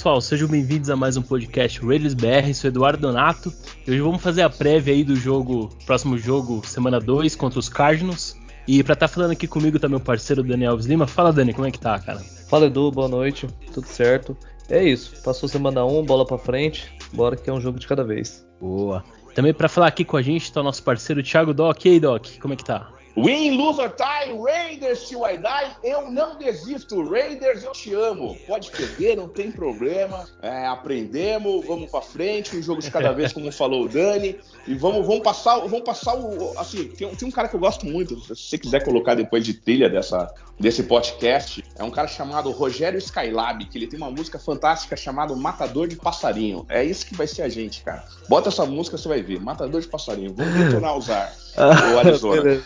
pessoal, 0.00 0.18
sejam 0.18 0.48
bem-vindos 0.48 0.88
a 0.88 0.96
mais 0.96 1.18
um 1.18 1.22
podcast 1.22 1.78
Raiders 1.84 2.14
BR, 2.14 2.54
sou 2.54 2.68
Eduardo 2.68 3.02
Donato 3.02 3.52
e 3.86 3.90
hoje 3.90 4.00
vamos 4.00 4.22
fazer 4.22 4.40
a 4.40 4.48
prévia 4.48 4.94
aí 4.94 5.04
do 5.04 5.14
jogo, 5.14 5.68
próximo 5.84 6.16
jogo, 6.16 6.66
semana 6.66 6.98
2 6.98 7.36
contra 7.36 7.58
os 7.58 7.68
Cardinals. 7.68 8.34
E 8.66 8.82
pra 8.82 8.94
estar 8.94 9.08
tá 9.08 9.12
falando 9.12 9.32
aqui 9.32 9.46
comigo 9.46 9.78
tá 9.78 9.90
meu 9.90 10.00
parceiro 10.00 10.42
Daniel 10.42 10.70
Alves 10.70 10.86
Lima. 10.86 11.06
Fala 11.06 11.34
Dani, 11.34 11.52
como 11.52 11.66
é 11.66 11.70
que 11.70 11.78
tá, 11.78 11.98
cara? 11.98 12.18
Fala 12.48 12.64
Edu, 12.64 12.90
boa 12.90 13.08
noite, 13.08 13.46
tudo 13.74 13.86
certo? 13.86 14.34
É 14.70 14.82
isso, 14.82 15.22
passou 15.22 15.46
semana 15.50 15.84
1, 15.84 15.98
um, 15.98 16.02
bola 16.02 16.24
pra 16.24 16.38
frente, 16.38 16.90
bora 17.12 17.36
que 17.36 17.50
é 17.50 17.52
um 17.52 17.60
jogo 17.60 17.78
de 17.78 17.86
cada 17.86 18.02
vez. 18.02 18.42
Boa. 18.58 19.04
Também 19.34 19.52
para 19.52 19.68
falar 19.68 19.88
aqui 19.88 20.02
com 20.02 20.16
a 20.16 20.22
gente 20.22 20.50
tá 20.50 20.62
o 20.62 20.64
nosso 20.64 20.82
parceiro 20.82 21.22
Thiago 21.22 21.52
Doc. 21.52 21.84
E 21.84 21.90
aí, 21.90 22.00
Doc, 22.00 22.26
como 22.40 22.54
é 22.54 22.56
que 22.56 22.64
tá? 22.64 22.90
Win, 23.16 23.56
lose 23.56 23.80
or 23.80 23.90
tie, 23.90 24.32
Raiders 24.32 25.08
till 25.08 25.24
I 25.24 25.36
die, 25.36 25.76
eu 25.82 26.10
não 26.10 26.38
desisto. 26.38 27.02
Raiders, 27.02 27.64
eu 27.64 27.72
te 27.72 27.92
amo. 27.92 28.36
Pode 28.46 28.70
perder, 28.70 29.16
não 29.16 29.28
tem 29.28 29.50
problema. 29.50 30.28
É, 30.40 30.66
aprendemos, 30.66 31.66
vamos 31.66 31.90
para 31.90 32.02
frente, 32.02 32.56
um 32.56 32.62
jogo 32.62 32.80
de 32.80 32.90
cada 32.90 33.12
vez, 33.12 33.32
como 33.32 33.50
falou 33.50 33.84
o 33.84 33.88
Dani. 33.88 34.38
E 34.66 34.74
vamos, 34.74 35.04
vamos 35.06 35.22
passar, 35.22 35.58
vamos 35.58 35.82
passar 35.82 36.14
o. 36.14 36.58
Assim, 36.58 36.88
tem, 36.88 37.08
tem 37.14 37.28
um 37.28 37.32
cara 37.32 37.48
que 37.48 37.56
eu 37.56 37.60
gosto 37.60 37.84
muito, 37.84 38.20
se 38.20 38.34
você 38.34 38.58
quiser 38.58 38.84
colocar 38.84 39.14
depois 39.14 39.44
de 39.44 39.54
trilha 39.54 39.88
dessa, 39.88 40.32
desse 40.58 40.84
podcast, 40.84 41.64
é 41.76 41.82
um 41.82 41.90
cara 41.90 42.06
chamado 42.06 42.50
Rogério 42.50 42.98
Skylab, 42.98 43.64
que 43.66 43.76
ele 43.76 43.86
tem 43.88 43.98
uma 43.98 44.10
música 44.10 44.38
fantástica 44.38 44.96
chamada 44.96 45.34
Matador 45.34 45.88
de 45.88 45.96
Passarinho. 45.96 46.64
É 46.68 46.84
isso 46.84 47.06
que 47.06 47.16
vai 47.16 47.26
ser 47.26 47.42
a 47.42 47.48
gente, 47.48 47.82
cara. 47.82 48.04
Bota 48.28 48.50
essa 48.50 48.64
música, 48.64 48.96
você 48.96 49.08
vai 49.08 49.22
ver. 49.22 49.40
Matador 49.40 49.80
de 49.80 49.88
Passarinho. 49.88 50.32
Vamos 50.34 50.54
retornar 50.54 50.90
a 50.90 50.96
usar 50.96 51.34
o 51.68 51.98
Arizona. 52.00 52.60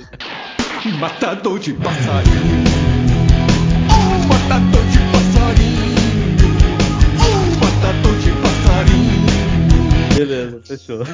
Matador 0.98 1.58
de 1.58 1.72
passarinho. 1.74 2.64
Oh, 3.90 4.26
matador 4.28 4.84
de 4.84 4.98
passarinho. 5.12 5.94
Oh, 7.20 7.46
matador 7.64 8.16
de 8.18 8.30
passarinho. 8.42 9.24
Beleza, 10.16 10.60
fechou. 10.64 11.04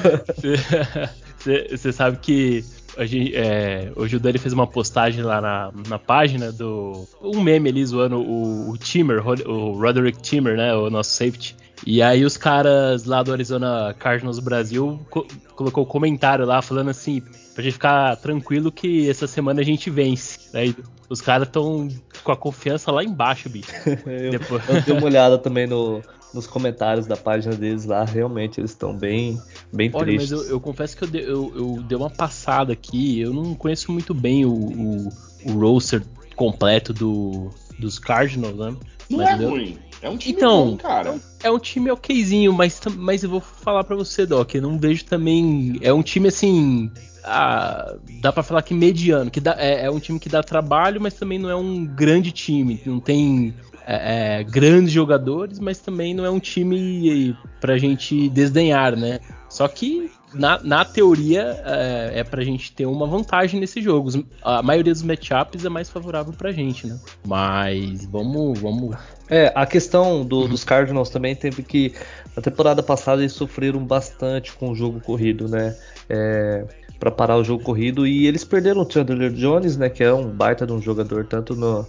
Você 1.71 1.91
sabe 1.91 2.17
que 2.17 2.63
Gente, 2.99 3.35
é, 3.35 3.91
hoje 3.95 4.17
o 4.17 4.19
Dani 4.19 4.37
fez 4.37 4.53
uma 4.53 4.67
postagem 4.67 5.23
lá 5.23 5.39
na, 5.39 5.71
na 5.87 5.97
página 5.97 6.51
do. 6.51 7.07
Um 7.21 7.41
meme 7.41 7.69
ali 7.69 7.85
zoando 7.85 8.17
o, 8.17 8.69
o 8.69 8.77
Timmer, 8.77 9.25
o 9.25 9.71
Roderick 9.79 10.21
Timmer, 10.21 10.57
né? 10.57 10.75
O 10.75 10.89
nosso 10.89 11.11
safety. 11.11 11.55
E 11.85 12.01
aí 12.01 12.23
os 12.23 12.37
caras 12.37 13.05
lá 13.05 13.23
do 13.23 13.31
Arizona 13.31 13.95
Cardinals 13.97 14.39
Brasil 14.39 14.99
co 15.09 15.25
colocou 15.55 15.83
um 15.83 15.87
comentário 15.87 16.45
lá 16.45 16.61
falando 16.61 16.89
assim, 16.89 17.21
pra 17.53 17.63
gente 17.63 17.73
ficar 17.73 18.15
tranquilo 18.17 18.71
que 18.71 19.09
essa 19.09 19.27
semana 19.27 19.61
a 19.61 19.63
gente 19.63 19.89
vence. 19.89 20.39
Aí 20.53 20.75
os 21.09 21.21
caras 21.21 21.47
estão 21.47 21.87
com 22.23 22.31
a 22.31 22.37
confiança 22.37 22.91
lá 22.91 23.03
embaixo, 23.03 23.49
bicho. 23.49 23.71
eu, 24.05 24.31
Depois... 24.31 24.69
eu 24.69 24.81
dei 24.81 24.95
uma 24.95 25.05
olhada 25.05 25.37
também 25.37 25.67
no, 25.67 26.01
nos 26.33 26.47
comentários 26.47 27.05
da 27.05 27.17
página 27.17 27.55
deles 27.55 27.85
lá, 27.85 28.03
realmente 28.03 28.59
eles 28.59 28.71
estão 28.71 28.95
bem, 28.95 29.39
bem 29.71 29.89
Olha, 29.93 30.05
tristes. 30.05 30.31
mas 30.31 30.41
eu, 30.41 30.49
eu 30.51 30.59
confesso 30.59 30.95
que 30.95 31.03
eu, 31.03 31.07
de, 31.07 31.19
eu, 31.19 31.53
eu, 31.55 31.83
dei 31.83 31.97
uma 31.97 32.09
passada 32.09 32.73
aqui, 32.73 33.19
eu 33.19 33.33
não 33.33 33.53
conheço 33.53 33.91
muito 33.91 34.13
bem 34.13 34.45
o, 34.45 34.53
o, 34.53 35.09
o 35.45 35.51
roster 35.59 36.01
completo 36.35 36.93
do, 36.93 37.49
dos 37.77 37.99
Cardinals, 37.99 38.55
né? 38.55 38.75
Não 39.09 39.17
mas 39.17 39.29
é 39.29 39.37
deu... 39.37 39.49
ruim. 39.49 39.77
É 40.01 40.09
um 40.09 40.17
time 40.17 40.35
então, 40.35 40.71
bom, 40.71 40.77
cara. 40.77 41.19
É 41.43 41.51
um 41.51 41.59
time 41.59 41.91
okzinho, 41.91 42.51
mas, 42.51 42.81
mas 42.97 43.23
eu 43.23 43.29
vou 43.29 43.39
falar 43.39 43.83
para 43.83 43.95
você, 43.95 44.25
Doc, 44.25 44.55
eu 44.55 44.61
não 44.61 44.79
vejo 44.79 45.05
também. 45.05 45.77
É 45.81 45.93
um 45.93 46.01
time 46.01 46.27
assim. 46.29 46.89
Ah, 47.23 47.95
dá 48.21 48.31
para 48.31 48.43
falar 48.43 48.61
que 48.61 48.73
mediano, 48.73 49.29
que 49.29 49.39
dá, 49.39 49.55
é, 49.57 49.85
é, 49.85 49.91
um 49.91 49.99
time 49.99 50.19
que 50.19 50.29
dá 50.29 50.41
trabalho, 50.41 50.99
mas 50.99 51.13
também 51.13 51.37
não 51.37 51.49
é 51.49 51.55
um 51.55 51.85
grande 51.85 52.31
time. 52.31 52.81
Não 52.85 52.99
tem 52.99 53.53
é, 53.85 54.39
é, 54.39 54.43
grandes 54.43 54.91
jogadores, 54.91 55.59
mas 55.59 55.79
também 55.79 56.13
não 56.13 56.25
é 56.25 56.29
um 56.29 56.39
time 56.39 57.37
pra 57.59 57.77
gente 57.77 58.29
desdenhar, 58.29 58.95
né? 58.95 59.19
Só 59.49 59.67
que 59.67 60.09
na, 60.33 60.59
na 60.63 60.85
teoria 60.85 61.61
é, 61.65 62.19
é 62.19 62.23
pra 62.23 62.43
gente 62.43 62.71
ter 62.71 62.85
uma 62.85 63.05
vantagem 63.05 63.59
nesse 63.59 63.81
jogo. 63.81 64.09
A 64.41 64.61
maioria 64.63 64.93
dos 64.93 65.03
matchups 65.03 65.65
é 65.65 65.69
mais 65.69 65.89
favorável 65.89 66.33
pra 66.33 66.51
gente, 66.51 66.87
né? 66.87 66.99
Mas 67.25 68.05
vamos. 68.05 68.59
vamos... 68.59 68.95
É, 69.29 69.51
a 69.55 69.65
questão 69.65 70.25
do, 70.25 70.47
dos 70.47 70.63
Cardinals 70.63 71.09
também 71.09 71.35
teve 71.35 71.63
que. 71.63 71.93
Na 72.35 72.41
temporada 72.41 72.81
passada 72.81 73.21
eles 73.21 73.33
sofreram 73.33 73.83
bastante 73.83 74.53
com 74.53 74.71
o 74.71 74.75
jogo 74.75 75.01
corrido, 75.01 75.49
né? 75.49 75.75
É, 76.09 76.65
para 77.01 77.09
parar 77.09 77.35
o 77.35 77.43
jogo 77.43 77.63
corrido 77.63 78.05
e 78.05 78.27
eles 78.27 78.43
perderam 78.43 78.83
o 78.83 78.89
Chandler 78.89 79.31
Jones, 79.31 79.75
né, 79.75 79.89
que 79.89 80.03
é 80.03 80.13
um 80.13 80.29
baita 80.29 80.67
de 80.67 80.71
um 80.71 80.79
jogador 80.79 81.25
tanto 81.25 81.55
no, 81.55 81.83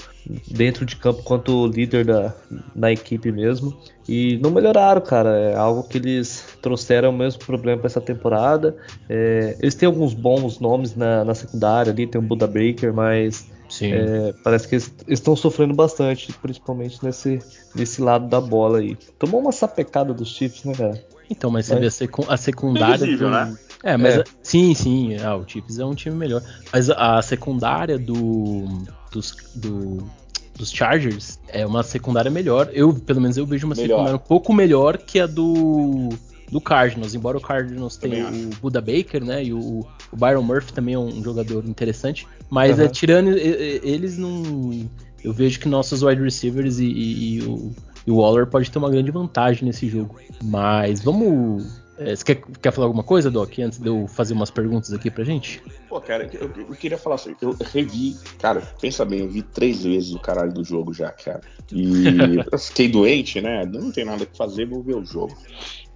dentro 0.51 0.87
de 0.87 0.97
campo 0.97 1.23
quanto 1.23 1.67
líder 1.67 2.07
da, 2.07 2.35
da 2.75 2.91
equipe 2.91 3.31
mesmo 3.31 3.79
e 4.09 4.39
não 4.39 4.51
melhoraram, 4.51 5.03
cara. 5.03 5.39
É 5.39 5.55
algo 5.55 5.83
que 5.83 5.99
eles 5.99 6.57
trouxeram 6.63 7.11
o 7.11 7.13
mesmo 7.13 7.45
problema 7.45 7.83
para 7.83 7.89
essa 7.89 8.01
temporada. 8.01 8.75
É, 9.07 9.55
eles 9.61 9.75
têm 9.75 9.87
alguns 9.87 10.15
bons 10.15 10.59
nomes 10.59 10.97
na, 10.97 11.23
na 11.27 11.35
secundária 11.35 11.93
ali, 11.93 12.07
tem 12.07 12.19
o 12.19 12.25
Buda 12.25 12.47
Baker, 12.47 12.95
mas 12.95 13.51
é, 13.83 14.35
parece 14.43 14.67
que 14.67 14.77
eles 14.77 14.95
estão 15.07 15.37
sofrendo 15.37 15.75
bastante, 15.75 16.33
principalmente 16.41 17.05
nesse, 17.05 17.39
nesse 17.75 18.01
lado 18.01 18.29
da 18.29 18.41
bola 18.41 18.79
aí. 18.79 18.97
Tomou 19.19 19.43
uma 19.43 19.53
sapecada 19.53 20.15
dos 20.15 20.29
Chiefs, 20.31 20.65
né, 20.65 20.73
cara? 20.73 21.05
Então, 21.31 21.51
mas 21.51 21.67
você 21.67 21.75
mas... 21.75 21.99
vê 21.99 22.09
a, 22.29 22.37
secundária. 22.39 23.17
do... 23.17 23.31
né? 23.31 23.55
É, 23.83 23.97
mas 23.97 24.19
é. 24.19 24.25
sim, 24.43 24.75
sim, 24.75 25.17
ah, 25.17 25.37
o 25.37 25.49
Chiefs 25.49 25.79
é 25.79 25.85
um 25.85 25.95
time 25.95 26.15
melhor. 26.15 26.43
Mas 26.73 26.89
a 26.89 27.21
secundária 27.21 27.99
do, 27.99 28.65
dos, 29.11 29.35
do, 29.57 30.09
dos 30.57 30.71
Chargers 30.71 31.39
é 31.49 31.67
uma 31.67 31.83
secundária 31.83 32.31
melhor. 32.31 32.71
Eu, 32.73 32.95
pelo 32.95 33.21
menos, 33.21 33.37
eu 33.37 33.45
vejo 33.45 33.67
uma 33.67 33.75
melhor. 33.75 33.97
secundária 33.97 34.17
um 34.17 34.27
pouco 34.29 34.53
melhor 34.53 34.99
que 34.99 35.19
a 35.19 35.27
do, 35.27 36.11
do 36.51 36.61
Cardinals. 36.61 37.15
Embora 37.15 37.37
o 37.37 37.41
Cardinals 37.41 37.97
tenha 37.97 38.29
o 38.29 38.51
Buda 38.61 38.81
Baker, 38.81 39.25
né? 39.25 39.43
E 39.43 39.53
o, 39.53 39.81
o, 40.13 40.17
Byron 40.17 40.43
Murphy 40.43 40.73
também 40.73 40.95
é 40.95 40.99
um 40.99 41.23
jogador 41.23 41.65
interessante. 41.67 42.27
Mas 42.49 42.79
uhum. 42.79 42.85
é, 42.85 42.89
tirando 42.89 43.31
eles, 43.31 44.17
não. 44.17 44.89
Eu 45.25 45.33
vejo 45.33 45.59
que 45.59 45.69
nossos 45.69 46.03
wide 46.03 46.23
receivers 46.23 46.79
e, 46.79 46.87
e, 46.87 47.37
e 47.37 47.43
o, 47.43 47.73
e 48.07 48.11
o 48.11 48.17
Waller 48.17 48.47
pode 48.47 48.71
ter 48.71 48.79
uma 48.79 48.91
grande 48.91 49.11
vantagem 49.11 49.65
nesse 49.65 49.89
jogo. 49.89 50.17
Mas 50.43 51.03
vamos 51.03 51.82
você 52.05 52.25
quer, 52.25 52.43
quer 52.61 52.73
falar 52.73 52.87
alguma 52.87 53.03
coisa, 53.03 53.31
Doc, 53.31 53.59
antes 53.59 53.79
de 53.79 53.89
eu 53.89 54.07
fazer 54.07 54.35
umas 54.35 54.51
perguntas 54.51 54.93
aqui 54.93 55.11
pra 55.11 55.25
gente? 55.25 55.63
Pô, 55.89 56.01
cara, 56.01 56.29
eu, 56.33 56.51
eu 56.57 56.75
queria 56.75 56.99
falar 56.99 57.17
assim, 57.17 57.35
eu 57.41 57.57
revi, 57.73 58.17
cara, 58.39 58.61
pensa 58.81 59.05
bem, 59.05 59.21
eu 59.21 59.29
vi 59.29 59.43
três 59.43 59.85
vezes 59.85 60.13
o 60.15 60.19
caralho 60.19 60.53
do 60.53 60.65
jogo 60.65 60.93
já, 60.93 61.11
cara. 61.11 61.41
E 61.71 62.05
eu 62.51 62.59
fiquei 62.59 62.89
doente, 62.89 63.41
né? 63.41 63.65
Não 63.65 63.93
tem 63.93 64.05
nada 64.05 64.27
que 64.27 64.37
fazer, 64.37 64.67
vou 64.67 64.83
ver 64.83 64.97
o 64.97 65.05
jogo. 65.05 65.37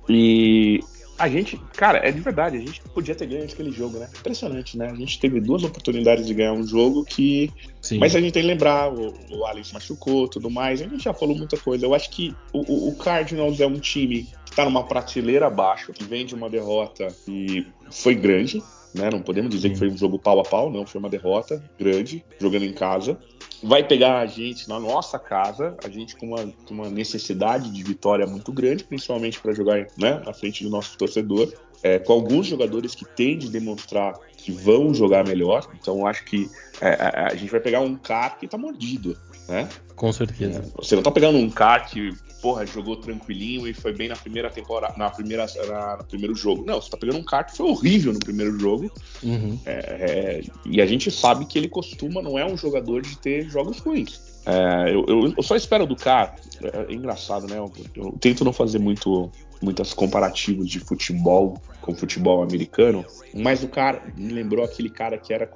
E 0.09 0.81
a 1.19 1.29
gente, 1.29 1.57
cara, 1.75 1.99
é 2.07 2.13
de 2.13 2.21
verdade, 2.21 2.57
a 2.57 2.61
gente 2.61 2.81
podia 2.95 3.15
ter 3.15 3.27
ganho 3.27 3.45
aquele 3.45 3.71
jogo, 3.71 3.99
né? 3.99 4.09
Impressionante, 4.19 4.77
né? 4.77 4.91
A 4.91 4.95
gente 4.95 5.19
teve 5.19 5.41
duas 5.41 5.65
oportunidades 5.65 6.27
de 6.27 6.35
ganhar 6.35 6.53
um 6.53 6.67
jogo 6.67 7.05
que. 7.05 7.51
Sim. 7.81 7.99
Mas 7.99 8.15
a 8.15 8.21
gente 8.21 8.33
tem 8.33 8.43
que 8.43 8.49
lembrar, 8.49 8.93
o, 8.93 9.15
o 9.31 9.47
Alex 9.47 9.73
machucou 9.73 10.29
tudo 10.29 10.51
mais, 10.51 10.83
a 10.83 10.87
gente 10.87 11.05
já 11.05 11.15
falou 11.15 11.37
muita 11.37 11.57
coisa. 11.57 11.87
Eu 11.87 11.95
acho 11.95 12.11
que 12.11 12.35
o, 12.53 12.89
o 12.89 12.95
Cardinals 12.97 13.61
é 13.61 13.67
um 13.67 13.79
time 13.79 14.29
está 14.57 14.65
numa 14.65 14.83
prateleira 14.83 15.49
abaixo, 15.49 15.93
que 15.93 16.03
vem 16.03 16.25
de 16.25 16.35
uma 16.35 16.49
derrota 16.49 17.09
e 17.29 17.67
foi 17.91 18.15
grande, 18.15 18.63
né? 18.95 19.11
Não 19.11 19.21
podemos 19.21 19.51
dizer 19.51 19.69
que 19.69 19.77
foi 19.77 19.91
um 19.91 19.99
jogo 19.99 20.19
pau 20.19 20.41
a 20.41 20.43
pau, 20.43 20.71
não, 20.71 20.87
foi 20.87 20.99
uma 20.99 21.11
derrota 21.11 21.63
grande, 21.79 22.25
jogando 22.41 22.65
em 22.65 22.73
casa. 22.73 23.19
Vai 23.63 23.87
pegar 23.87 24.19
a 24.19 24.25
gente 24.25 24.67
na 24.67 24.81
nossa 24.81 25.19
casa, 25.19 25.77
a 25.85 25.91
gente 25.91 26.17
com 26.17 26.29
uma, 26.29 26.47
com 26.67 26.73
uma 26.73 26.89
necessidade 26.89 27.71
de 27.71 27.83
vitória 27.83 28.27
muito 28.27 28.51
grande, 28.51 28.83
principalmente 28.83 29.39
para 29.41 29.53
jogar 29.53 29.89
né, 29.99 30.23
na 30.25 30.33
frente 30.33 30.65
do 30.65 30.71
nosso 30.71 30.97
torcedor, 30.97 31.53
é, 31.83 31.99
com 31.99 32.15
alguns 32.15 32.47
jogadores 32.47 32.95
que 32.95 33.05
têm 33.05 33.37
de 33.37 33.51
demonstrar 33.51 34.15
que 34.39 34.51
vão 34.51 34.95
jogar 34.95 35.27
melhor. 35.27 35.69
Então, 35.79 36.07
acho 36.07 36.25
que 36.25 36.49
é, 36.81 36.89
a, 36.95 37.27
a, 37.27 37.35
gente 37.35 37.51
vai 37.51 37.61
pegar 37.61 37.81
um 37.81 37.95
cara 37.95 38.31
que 38.31 38.47
está 38.47 38.57
mordido, 38.57 39.19
né? 39.49 39.69
Com 39.95 40.11
certeza. 40.15 40.65
Você 40.77 40.95
não 40.95 41.01
está 41.01 41.11
pegando 41.11 41.37
um 41.37 41.51
cara 41.51 41.81
que 41.81 42.11
porra, 42.47 42.65
jogou 42.65 42.95
tranquilinho 42.95 43.67
e 43.67 43.75
foi 43.75 43.93
bem 43.93 44.07
na 44.07 44.15
primeira 44.15 44.49
temporada, 44.49 44.95
na 44.97 45.11
primeira, 45.11 45.47
na, 45.67 45.97
no 45.97 46.05
primeiro 46.05 46.33
jogo. 46.33 46.65
Não, 46.65 46.81
você 46.81 46.89
tá 46.89 46.97
pegando 46.97 47.19
um 47.19 47.25
cara 47.25 47.43
que 47.43 47.57
foi 47.57 47.67
horrível 47.67 48.13
no 48.13 48.21
primeiro 48.21 48.57
jogo. 48.57 48.89
Uhum. 49.21 49.59
É, 49.67 49.73
é, 49.73 50.43
e 50.65 50.81
a 50.81 50.87
gente 50.87 51.11
sabe 51.11 51.45
que 51.45 51.59
ele 51.59 51.69
costuma, 51.69 52.23
não 52.23 52.39
é 52.39 52.47
um 52.47 52.57
jogador 52.57 53.03
de 53.03 53.19
ter 53.19 53.51
jogos 53.51 53.81
ruins. 53.81 54.21
É, 54.47 54.95
eu, 54.95 55.05
eu, 55.09 55.35
eu, 55.37 55.43
só 55.43 55.57
espero 55.57 55.87
do 55.87 55.97
cara. 55.97 56.37
É, 56.63 56.93
é 56.93 56.95
engraçado, 56.95 57.49
né? 57.49 57.59
Eu, 57.59 57.73
eu, 57.97 58.13
tento 58.21 58.45
não 58.45 58.53
fazer 58.53 58.79
muito 58.79 59.29
muitas 59.63 59.93
comparativos 59.95 60.69
de 60.69 60.81
futebol 60.81 61.61
com 61.81 61.95
futebol 61.95 62.43
americano, 62.43 63.05
mas 63.33 63.63
o 63.63 63.69
cara 63.69 64.03
me 64.17 64.33
lembrou 64.33 64.65
aquele 64.65 64.91
cara 64.91 65.17
que 65.17 65.33
era 65.33 65.49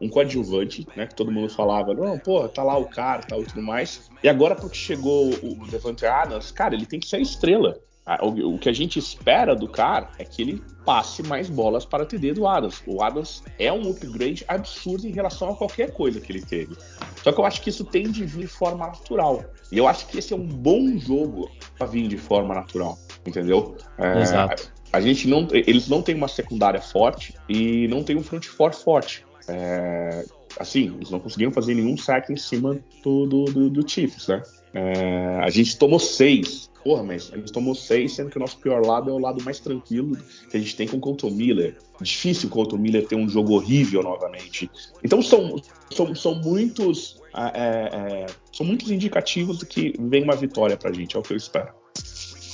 um 0.00 0.08
coadjuvante, 0.08 0.86
né? 0.94 1.06
Que 1.06 1.14
todo 1.14 1.32
mundo 1.32 1.48
falava, 1.48 1.94
não, 1.94 2.18
pô, 2.18 2.46
tá 2.48 2.62
lá 2.62 2.76
o 2.76 2.84
cara, 2.84 3.22
e 3.30 3.44
tudo 3.44 3.62
mais. 3.62 4.10
E 4.22 4.28
agora 4.28 4.54
porque 4.54 4.76
chegou 4.76 5.30
o 5.42 5.66
Devante 5.70 6.04
Adams, 6.04 6.50
cara, 6.50 6.74
ele 6.74 6.84
tem 6.84 7.00
que 7.00 7.08
ser 7.08 7.20
estrela. 7.20 7.78
o, 8.20 8.58
que 8.58 8.68
a 8.68 8.72
gente 8.72 8.98
espera 8.98 9.56
do 9.56 9.66
cara 9.66 10.10
é 10.18 10.24
que 10.24 10.42
ele 10.42 10.62
passe 10.84 11.22
mais 11.22 11.48
bolas 11.48 11.84
para 11.84 12.04
TD 12.04 12.34
do 12.34 12.46
Adams. 12.46 12.82
O 12.86 13.02
Adams 13.02 13.42
é 13.58 13.72
um 13.72 13.90
upgrade 13.90 14.44
absurdo 14.46 15.06
em 15.06 15.12
relação 15.12 15.50
a 15.50 15.56
qualquer 15.56 15.92
coisa 15.92 16.20
que 16.20 16.32
ele 16.32 16.42
teve. 16.42 16.76
Só 17.22 17.32
que 17.32 17.40
eu 17.40 17.44
acho 17.44 17.62
que 17.62 17.70
isso 17.70 17.84
tem 17.84 18.10
de 18.10 18.24
vir 18.24 18.42
de 18.42 18.46
forma 18.46 18.86
natural. 18.86 19.44
E 19.70 19.76
eu 19.76 19.86
acho 19.86 20.06
que 20.06 20.18
esse 20.18 20.32
é 20.32 20.36
um 20.36 20.46
bom 20.46 20.96
jogo 20.98 21.50
para 21.76 21.86
vir 21.86 22.08
de 22.08 22.16
forma 22.16 22.54
natural, 22.54 22.98
entendeu? 23.28 23.76
É, 23.96 24.20
Exato. 24.20 24.72
A 24.92 25.00
gente 25.00 25.28
não, 25.28 25.46
eles 25.52 25.88
não 25.88 26.00
têm 26.00 26.14
uma 26.14 26.28
secundária 26.28 26.80
forte 26.80 27.34
e 27.48 27.86
não 27.88 28.02
tem 28.02 28.16
um 28.16 28.22
front 28.22 28.46
four 28.46 28.74
forte. 28.74 29.24
É, 29.46 30.24
assim, 30.58 30.94
eles 30.96 31.10
não 31.10 31.20
conseguiram 31.20 31.52
fazer 31.52 31.74
nenhum 31.74 31.96
sack 31.96 32.32
em 32.32 32.36
cima 32.36 32.78
do, 33.04 33.26
do, 33.26 33.44
do, 33.44 33.70
do 33.70 33.88
Chiefs, 33.88 34.28
né? 34.28 34.42
É, 34.72 35.40
a 35.42 35.50
gente 35.50 35.76
tomou 35.76 35.98
seis. 35.98 36.68
Porra, 36.84 37.02
mas 37.02 37.30
a 37.32 37.36
gente 37.36 37.52
tomou 37.52 37.74
seis, 37.74 38.12
sendo 38.14 38.30
que 38.30 38.38
o 38.38 38.40
nosso 38.40 38.56
pior 38.58 38.84
lado 38.84 39.10
é 39.10 39.12
o 39.12 39.18
lado 39.18 39.42
mais 39.44 39.60
tranquilo 39.60 40.16
que 40.50 40.56
a 40.56 40.60
gente 40.60 40.74
tem 40.74 40.86
com 40.86 40.96
o 40.96 41.00
Colton 41.00 41.30
Miller. 41.30 41.76
Difícil 42.00 42.48
o 42.48 42.52
Colton 42.52 42.78
Miller 42.78 43.06
ter 43.06 43.16
um 43.16 43.28
jogo 43.28 43.54
horrível 43.54 44.02
novamente. 44.02 44.70
Então 45.04 45.20
são, 45.20 45.60
são, 45.90 46.14
são 46.14 46.34
muitos 46.36 47.20
é, 47.34 48.24
é, 48.24 48.26
são 48.52 48.64
muitos 48.64 48.90
indicativos 48.90 49.58
de 49.58 49.66
que 49.66 49.94
vem 49.98 50.24
uma 50.24 50.34
vitória 50.34 50.76
pra 50.76 50.92
gente, 50.92 51.16
é 51.16 51.18
o 51.18 51.22
que 51.22 51.32
eu 51.32 51.36
espero. 51.36 51.68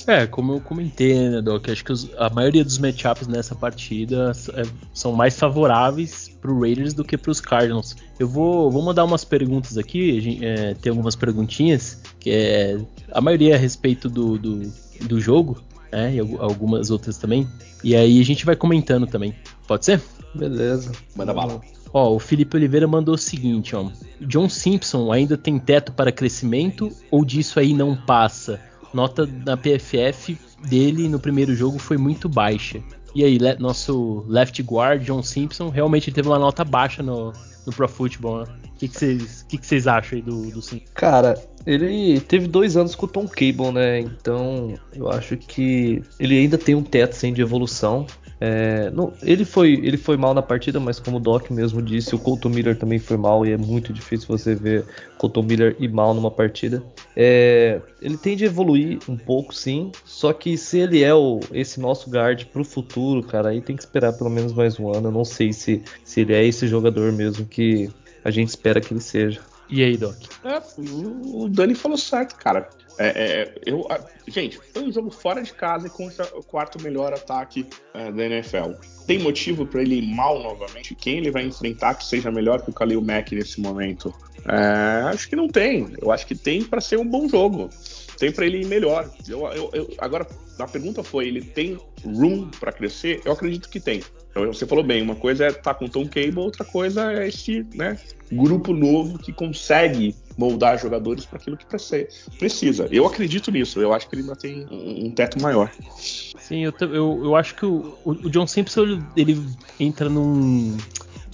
É, 0.07 0.27
como 0.27 0.53
eu 0.53 0.61
comentei, 0.61 1.29
né, 1.29 1.41
Doc? 1.41 1.67
Acho 1.67 1.83
que 1.83 1.91
os, 1.91 2.09
a 2.17 2.29
maioria 2.29 2.63
dos 2.63 2.77
matchups 2.77 3.27
nessa 3.27 3.55
partida 3.55 4.31
é, 4.53 4.63
são 4.93 5.11
mais 5.13 5.37
favoráveis 5.37 6.29
pro 6.39 6.59
Raiders 6.59 6.93
do 6.93 7.03
que 7.03 7.17
pros 7.17 7.41
Cardinals. 7.41 7.95
Eu 8.19 8.27
vou, 8.27 8.69
vou 8.69 8.83
mandar 8.83 9.03
umas 9.03 9.25
perguntas 9.25 9.77
aqui, 9.77 10.21
gente, 10.21 10.45
é, 10.45 10.73
tem 10.75 10.91
algumas 10.91 11.15
perguntinhas, 11.15 12.01
que 12.19 12.29
é 12.29 12.77
a 13.11 13.19
maioria 13.19 13.53
é 13.53 13.55
a 13.55 13.59
respeito 13.59 14.07
do, 14.09 14.37
do, 14.37 14.71
do 15.07 15.19
jogo, 15.19 15.63
né? 15.91 16.15
E 16.15 16.19
algumas 16.19 16.91
outras 16.91 17.17
também. 17.17 17.47
E 17.83 17.95
aí 17.95 18.19
a 18.19 18.25
gente 18.25 18.45
vai 18.45 18.55
comentando 18.55 19.07
também. 19.07 19.33
Pode 19.67 19.85
ser? 19.85 20.01
Beleza. 20.35 20.91
Manda 21.15 21.33
bala. 21.33 21.61
Ó, 21.93 22.13
o 22.13 22.19
Felipe 22.19 22.57
Oliveira 22.57 22.87
mandou 22.87 23.15
o 23.15 23.17
seguinte, 23.17 23.75
ó. 23.75 23.89
John 24.19 24.49
Simpson 24.49 25.11
ainda 25.11 25.37
tem 25.37 25.57
teto 25.57 25.93
para 25.93 26.11
crescimento 26.11 26.91
ou 27.09 27.23
disso 27.23 27.57
aí 27.57 27.73
não 27.73 27.95
passa? 27.95 28.59
Nota 28.95 29.25
da 29.25 29.55
PFF 29.55 30.37
dele 30.67 31.07
no 31.07 31.19
primeiro 31.19 31.53
jogo 31.53 31.77
foi 31.77 31.97
muito 31.97 32.27
baixa. 32.27 32.81
E 33.13 33.23
aí, 33.23 33.37
le 33.37 33.55
nosso 33.59 34.25
left 34.27 34.61
guard, 34.63 35.03
John 35.03 35.21
Simpson, 35.21 35.69
realmente 35.69 36.11
teve 36.11 36.27
uma 36.27 36.39
nota 36.39 36.65
baixa 36.65 37.03
no, 37.03 37.31
no 37.65 37.73
Pro 37.73 37.87
Football, 37.87 38.39
né? 38.39 38.45
O 38.73 38.77
que 38.77 38.87
vocês 38.89 39.45
que 39.47 39.57
que 39.57 39.89
acham 39.89 40.17
aí 40.17 40.21
do, 40.21 40.51
do 40.51 40.61
Simpson? 40.61 40.91
Cara, 40.93 41.41
ele 41.65 42.19
teve 42.19 42.47
dois 42.47 42.75
anos 42.75 42.93
com 42.93 43.05
o 43.05 43.09
Tom 43.09 43.25
Cable, 43.27 43.71
né? 43.71 43.99
Então 43.99 44.73
eu 44.93 45.09
acho 45.09 45.37
que 45.37 46.01
ele 46.19 46.37
ainda 46.37 46.57
tem 46.57 46.75
um 46.75 46.83
teto 46.83 47.15
sem 47.15 47.33
de 47.33 47.41
evolução. 47.41 48.05
É, 48.39 48.91
não, 48.91 49.13
ele, 49.23 49.45
foi, 49.45 49.73
ele 49.73 49.97
foi 49.97 50.17
mal 50.17 50.33
na 50.33 50.41
partida, 50.41 50.79
mas 50.79 50.99
como 50.99 51.17
o 51.17 51.19
Doc 51.19 51.49
mesmo 51.51 51.81
disse, 51.81 52.13
o 52.13 52.19
Colton 52.19 52.49
Miller 52.49 52.77
também 52.77 52.99
foi 52.99 53.17
mal 53.17 53.45
e 53.45 53.51
é 53.51 53.57
muito 53.57 53.93
difícil 53.93 54.27
você 54.27 54.53
ver 54.53 54.85
Colton 55.17 55.43
Miller 55.43 55.75
ir 55.79 55.91
mal 55.91 56.13
numa 56.13 56.29
partida. 56.29 56.83
É, 57.15 57.81
ele 58.01 58.17
tende 58.17 58.43
a 58.43 58.47
evoluir 58.47 58.99
um 59.07 59.15
pouco, 59.15 59.53
sim, 59.53 59.91
só 60.03 60.33
que 60.33 60.57
se 60.57 60.79
ele 60.79 61.01
é 61.01 61.13
o, 61.13 61.39
esse 61.51 61.79
nosso 61.79 62.09
guard 62.09 62.45
pro 62.45 62.65
futuro, 62.65 63.23
cara, 63.23 63.49
aí 63.49 63.61
tem 63.61 63.75
que 63.75 63.83
esperar 63.83 64.13
pelo 64.13 64.29
menos 64.29 64.53
mais 64.53 64.79
um 64.79 64.91
ano. 64.91 65.07
Eu 65.07 65.13
não 65.13 65.25
sei 65.25 65.53
se, 65.53 65.81
se 66.03 66.21
ele 66.21 66.33
é 66.33 66.45
esse 66.45 66.67
jogador 66.67 67.11
mesmo 67.13 67.45
que 67.45 67.89
a 68.23 68.31
gente 68.31 68.49
espera 68.49 68.81
que 68.81 68.93
ele 68.93 69.01
seja. 69.01 69.39
E 69.69 69.83
aí, 69.83 69.97
Doc? 69.97 70.15
É, 70.43 70.61
o 70.77 71.49
Dani 71.49 71.75
falou 71.75 71.97
certo, 71.97 72.35
cara. 72.35 72.69
É, 72.97 73.07
é, 73.07 73.55
eu, 73.65 73.85
gente, 74.27 74.57
foi 74.73 74.83
um 74.83 74.91
jogo 74.91 75.11
fora 75.11 75.41
de 75.41 75.53
casa 75.53 75.87
e 75.87 75.89
contra 75.89 76.25
o 76.37 76.43
quarto 76.43 76.81
melhor 76.81 77.13
ataque 77.13 77.67
é, 77.93 78.11
da 78.11 78.25
NFL. 78.25 78.71
Tem 79.05 79.19
motivo 79.19 79.65
para 79.65 79.81
ele 79.81 79.95
ir 79.95 80.15
mal 80.15 80.41
novamente? 80.41 80.95
Quem 80.95 81.17
ele 81.17 81.31
vai 81.31 81.45
enfrentar 81.45 81.95
que 81.95 82.05
seja 82.05 82.31
melhor 82.31 82.61
que 82.61 82.69
o 82.69 82.73
Khalil 82.73 83.01
Mack 83.01 83.35
nesse 83.35 83.59
momento? 83.59 84.13
É, 84.47 85.09
acho 85.09 85.27
que 85.27 85.35
não 85.35 85.47
tem. 85.47 85.93
Eu 86.01 86.11
acho 86.11 86.25
que 86.25 86.35
tem 86.35 86.63
para 86.63 86.79
ser 86.79 86.97
um 86.97 87.07
bom 87.07 87.27
jogo. 87.27 87.69
Tem 88.17 88.31
para 88.31 88.45
ele 88.45 88.61
ir 88.61 88.65
melhor. 88.65 89.09
Eu, 89.27 89.45
eu, 89.47 89.69
eu, 89.73 89.93
agora, 89.97 90.27
a 90.59 90.67
pergunta 90.67 91.03
foi: 91.03 91.27
ele 91.27 91.41
tem 91.41 91.77
room 92.03 92.49
para 92.59 92.71
crescer? 92.71 93.21
Eu 93.25 93.31
acredito 93.31 93.69
que 93.69 93.79
tem. 93.79 94.01
Então, 94.31 94.45
você 94.47 94.65
falou 94.65 94.83
bem, 94.83 95.01
uma 95.01 95.15
coisa 95.15 95.45
é 95.45 95.47
estar 95.47 95.61
tá 95.61 95.73
com 95.73 95.87
Tom 95.87 96.07
Cable, 96.07 96.39
outra 96.39 96.65
coisa 96.65 97.11
é 97.11 97.27
esse 97.27 97.65
né, 97.73 97.97
grupo 98.31 98.73
novo 98.73 99.17
que 99.17 99.31
consegue 99.31 100.13
moldar 100.37 100.77
jogadores 100.77 101.25
para 101.25 101.39
aquilo 101.39 101.55
que 101.55 101.65
precisa. 101.65 102.87
Eu 102.91 103.05
acredito 103.05 103.49
nisso, 103.49 103.79
eu 103.79 103.93
acho 103.93 104.09
que 104.09 104.15
ele 104.15 104.23
ainda 104.23 104.35
tem 104.35 104.67
um, 104.69 105.09
teto 105.11 105.41
maior. 105.41 105.71
Sim, 105.97 106.65
eu, 106.65 106.73
eu, 106.81 107.21
eu 107.23 107.35
acho 107.35 107.55
que 107.55 107.65
o, 107.65 107.97
o 108.03 108.29
John 108.29 108.45
Simpson 108.45 109.01
ele 109.15 109.41
entra 109.79 110.09
num, 110.09 110.75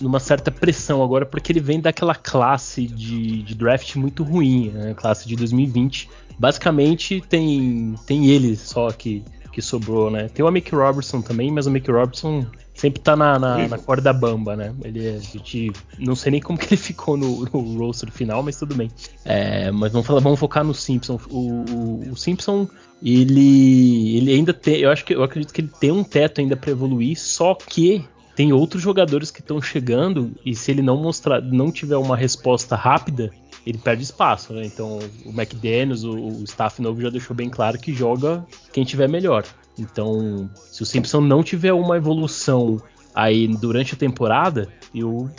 numa 0.01 0.19
certa 0.19 0.51
pressão 0.51 1.03
agora, 1.03 1.25
porque 1.25 1.51
ele 1.51 1.59
vem 1.59 1.79
daquela 1.79 2.15
classe 2.15 2.87
de, 2.87 3.43
de 3.43 3.55
draft 3.55 3.95
muito 3.95 4.23
ruim, 4.23 4.69
né, 4.69 4.93
classe 4.95 5.27
de 5.27 5.35
2020. 5.35 6.09
Basicamente 6.37 7.21
tem, 7.29 7.95
tem 8.05 8.27
ele 8.27 8.55
só 8.55 8.91
que, 8.91 9.23
que 9.51 9.61
sobrou, 9.61 10.09
né? 10.09 10.27
Tem 10.29 10.43
o 10.43 10.51
Mick 10.51 10.73
Robertson 10.73 11.21
também, 11.21 11.51
mas 11.51 11.67
o 11.67 11.71
Mick 11.71 11.89
Robertson 11.89 12.45
sempre 12.73 12.99
tá 13.01 13.15
na, 13.15 13.37
na, 13.37 13.67
na, 13.67 13.77
corda 13.77 14.11
bamba, 14.11 14.55
né? 14.55 14.73
Ele 14.83 15.07
é, 15.07 15.15
a 15.15 15.19
gente 15.19 15.71
não 15.99 16.15
sei 16.15 16.31
nem 16.31 16.41
como 16.41 16.57
que 16.57 16.65
ele 16.65 16.77
ficou 16.77 17.15
no, 17.15 17.45
no 17.45 17.77
roster 17.77 18.11
final, 18.11 18.41
mas 18.41 18.57
tudo 18.57 18.73
bem. 18.73 18.89
É, 19.23 19.69
mas 19.71 19.91
vamos 19.91 20.07
falar, 20.07 20.19
vamos 20.19 20.39
focar 20.39 20.63
no 20.63 20.73
Simpson. 20.73 21.19
O, 21.29 21.63
o, 21.69 22.09
o, 22.11 22.17
Simpson, 22.17 22.67
ele, 23.03 24.17
ele 24.17 24.33
ainda 24.33 24.53
tem, 24.53 24.79
eu 24.79 24.89
acho 24.89 25.05
que 25.05 25.13
eu 25.13 25.23
acredito 25.23 25.53
que 25.53 25.61
ele 25.61 25.71
tem 25.79 25.91
um 25.91 26.03
teto 26.03 26.41
ainda 26.41 26.55
para 26.55 26.71
evoluir, 26.71 27.19
só 27.19 27.53
que 27.53 28.03
tem 28.41 28.51
outros 28.51 28.81
jogadores 28.81 29.29
que 29.29 29.39
estão 29.39 29.61
chegando 29.61 30.31
e 30.43 30.55
se 30.55 30.71
ele 30.71 30.81
não 30.81 30.97
mostrar, 30.97 31.39
não 31.43 31.71
tiver 31.71 31.97
uma 31.97 32.17
resposta 32.17 32.75
rápida, 32.75 33.29
ele 33.67 33.77
perde 33.77 34.01
espaço, 34.01 34.51
né? 34.51 34.65
Então 34.65 34.97
o 35.23 35.29
McDaniels, 35.29 36.03
o, 36.03 36.17
o 36.17 36.43
staff 36.43 36.81
novo 36.81 36.99
já 36.99 37.11
deixou 37.11 37.35
bem 37.35 37.51
claro 37.51 37.77
que 37.77 37.93
joga 37.93 38.43
quem 38.73 38.83
tiver 38.83 39.07
melhor. 39.07 39.45
Então, 39.77 40.49
se 40.55 40.81
o 40.81 40.87
Simpson 40.87 41.21
não 41.21 41.43
tiver 41.43 41.71
uma 41.71 41.97
evolução 41.97 42.81
aí 43.13 43.47
durante 43.47 43.93
a 43.93 43.97
temporada, 43.97 44.67
eu 44.93 45.29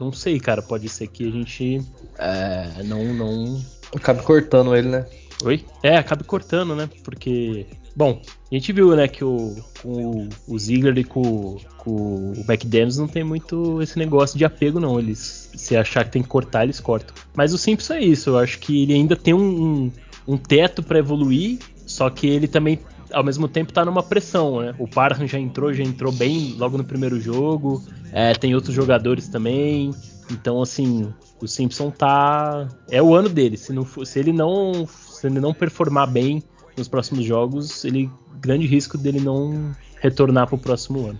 não 0.00 0.12
sei, 0.12 0.40
cara. 0.40 0.60
Pode 0.62 0.88
ser 0.88 1.06
que 1.06 1.28
a 1.28 1.30
gente 1.30 1.80
é, 2.18 2.82
não, 2.82 3.04
não. 3.14 3.62
Acabe 3.94 4.20
cortando 4.24 4.74
ele, 4.74 4.88
né? 4.88 5.06
Oi? 5.44 5.64
É, 5.80 5.96
acabe 5.96 6.24
cortando, 6.24 6.74
né? 6.74 6.90
Porque. 7.04 7.68
Bom, 7.94 8.20
a 8.50 8.54
gente 8.54 8.72
viu, 8.72 8.96
né, 8.96 9.06
que 9.06 9.22
o, 9.22 9.56
o, 9.84 10.28
o 10.48 10.58
Ziggler 10.58 10.96
e 10.98 11.04
com, 11.04 11.58
com 11.76 12.32
o 12.32 12.44
McDaniels 12.48 12.96
não 12.96 13.06
tem 13.06 13.22
muito 13.22 13.82
esse 13.82 13.98
negócio 13.98 14.38
de 14.38 14.44
apego, 14.44 14.80
não. 14.80 14.98
Eles, 14.98 15.50
se 15.54 15.76
achar 15.76 16.04
que 16.04 16.12
tem 16.12 16.22
que 16.22 16.28
cortar, 16.28 16.64
eles 16.64 16.80
cortam. 16.80 17.14
Mas 17.34 17.52
o 17.52 17.58
Simpson 17.58 17.94
é 17.94 18.02
isso. 18.02 18.30
Eu 18.30 18.38
acho 18.38 18.58
que 18.58 18.82
ele 18.82 18.94
ainda 18.94 19.14
tem 19.14 19.34
um, 19.34 19.62
um, 19.62 19.92
um 20.26 20.36
teto 20.36 20.82
para 20.82 20.98
evoluir, 20.98 21.58
só 21.86 22.08
que 22.08 22.26
ele 22.26 22.48
também 22.48 22.78
ao 23.12 23.22
mesmo 23.22 23.46
tempo 23.46 23.72
tá 23.72 23.84
numa 23.84 24.02
pressão, 24.02 24.60
né? 24.60 24.74
O 24.78 24.88
Parham 24.88 25.26
já 25.26 25.38
entrou, 25.38 25.72
já 25.72 25.82
entrou 25.82 26.10
bem 26.10 26.54
logo 26.58 26.78
no 26.78 26.84
primeiro 26.84 27.20
jogo. 27.20 27.82
É, 28.10 28.32
tem 28.32 28.54
outros 28.54 28.74
jogadores 28.74 29.28
também. 29.28 29.90
Então, 30.30 30.62
assim, 30.62 31.12
o 31.40 31.46
Simpson 31.46 31.90
tá. 31.90 32.68
É 32.90 33.02
o 33.02 33.14
ano 33.14 33.28
dele. 33.28 33.56
Se, 33.56 33.72
não, 33.72 33.84
se 33.84 34.18
ele 34.18 34.32
não. 34.32 34.86
Se 34.86 35.26
ele 35.26 35.40
não 35.40 35.52
performar 35.52 36.10
bem 36.10 36.42
nos 36.76 36.88
próximos 36.88 37.24
jogos, 37.24 37.84
ele. 37.84 38.10
Grande 38.40 38.66
risco 38.66 38.98
dele 38.98 39.20
não 39.20 39.70
retornar 40.00 40.48
pro 40.48 40.58
próximo 40.58 41.06
ano. 41.06 41.18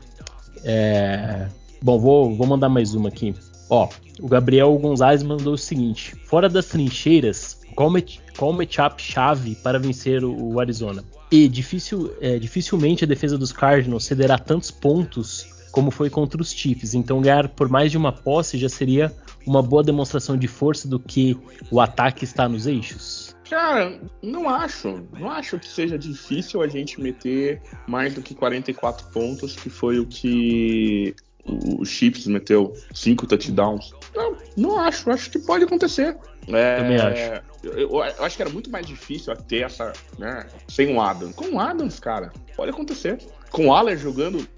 É... 0.64 1.46
Bom, 1.80 1.98
vou, 2.00 2.34
vou 2.34 2.46
mandar 2.46 2.68
mais 2.68 2.94
uma 2.94 3.08
aqui. 3.08 3.32
Ó, 3.70 3.88
o 4.20 4.28
Gabriel 4.28 4.76
Gonzalez 4.76 5.22
mandou 5.22 5.54
o 5.54 5.58
seguinte: 5.58 6.16
fora 6.26 6.48
das 6.48 6.66
trincheiras, 6.66 7.60
qual, 7.74 7.90
match, 7.90 8.18
qual 8.36 8.52
matchup 8.52 9.00
chave 9.00 9.54
para 9.56 9.78
vencer 9.78 10.24
o, 10.24 10.54
o 10.54 10.60
Arizona? 10.60 11.04
E 11.30 11.48
difícil, 11.48 12.12
é, 12.20 12.38
dificilmente 12.38 13.04
a 13.04 13.06
defesa 13.06 13.38
dos 13.38 13.52
Cardinals 13.52 14.04
cederá 14.04 14.38
tantos 14.38 14.70
pontos 14.70 15.46
como 15.72 15.90
foi 15.90 16.10
contra 16.10 16.40
os 16.40 16.52
Chiefs. 16.52 16.92
Então 16.94 17.20
ganhar 17.20 17.48
por 17.48 17.68
mais 17.68 17.90
de 17.90 17.96
uma 17.96 18.12
posse 18.12 18.58
já 18.58 18.68
seria 18.68 19.12
uma 19.46 19.62
boa 19.62 19.82
demonstração 19.82 20.36
de 20.36 20.46
força 20.46 20.86
do 20.86 21.00
que 21.00 21.36
o 21.70 21.80
ataque 21.80 22.24
está 22.24 22.48
nos 22.48 22.66
eixos. 22.66 23.34
Cara, 23.52 24.00
não 24.22 24.48
acho. 24.48 25.06
Não 25.12 25.30
acho 25.30 25.58
que 25.58 25.68
seja 25.68 25.98
difícil 25.98 26.62
a 26.62 26.66
gente 26.66 26.98
meter 26.98 27.60
mais 27.86 28.14
do 28.14 28.22
que 28.22 28.34
44 28.34 29.08
pontos, 29.08 29.54
que 29.54 29.68
foi 29.68 29.98
o 29.98 30.06
que 30.06 31.14
o 31.44 31.84
Chiefs 31.84 32.26
meteu, 32.26 32.72
cinco 32.94 33.26
touchdowns. 33.26 33.92
Não, 34.14 34.38
não 34.56 34.78
acho. 34.78 35.10
Acho 35.10 35.30
que 35.30 35.38
pode 35.38 35.64
acontecer. 35.64 36.16
É, 36.48 36.76
Também 36.76 36.96
acho. 36.96 37.42
Eu, 37.62 37.72
eu, 37.74 37.90
eu, 37.90 38.24
acho 38.24 38.36
que 38.36 38.42
era 38.42 38.50
muito 38.50 38.70
mais 38.70 38.86
difícil 38.86 39.36
ter 39.36 39.64
essa, 39.66 39.92
né, 40.18 40.46
sem 40.66 40.96
o 40.96 40.98
Adams. 40.98 41.34
Com 41.34 41.56
o 41.56 41.60
Adams, 41.60 42.00
cara, 42.00 42.32
pode 42.56 42.70
acontecer. 42.70 43.18
Com 43.50 43.66
o 43.66 43.74
Aller 43.74 43.98
jogando. 43.98 44.48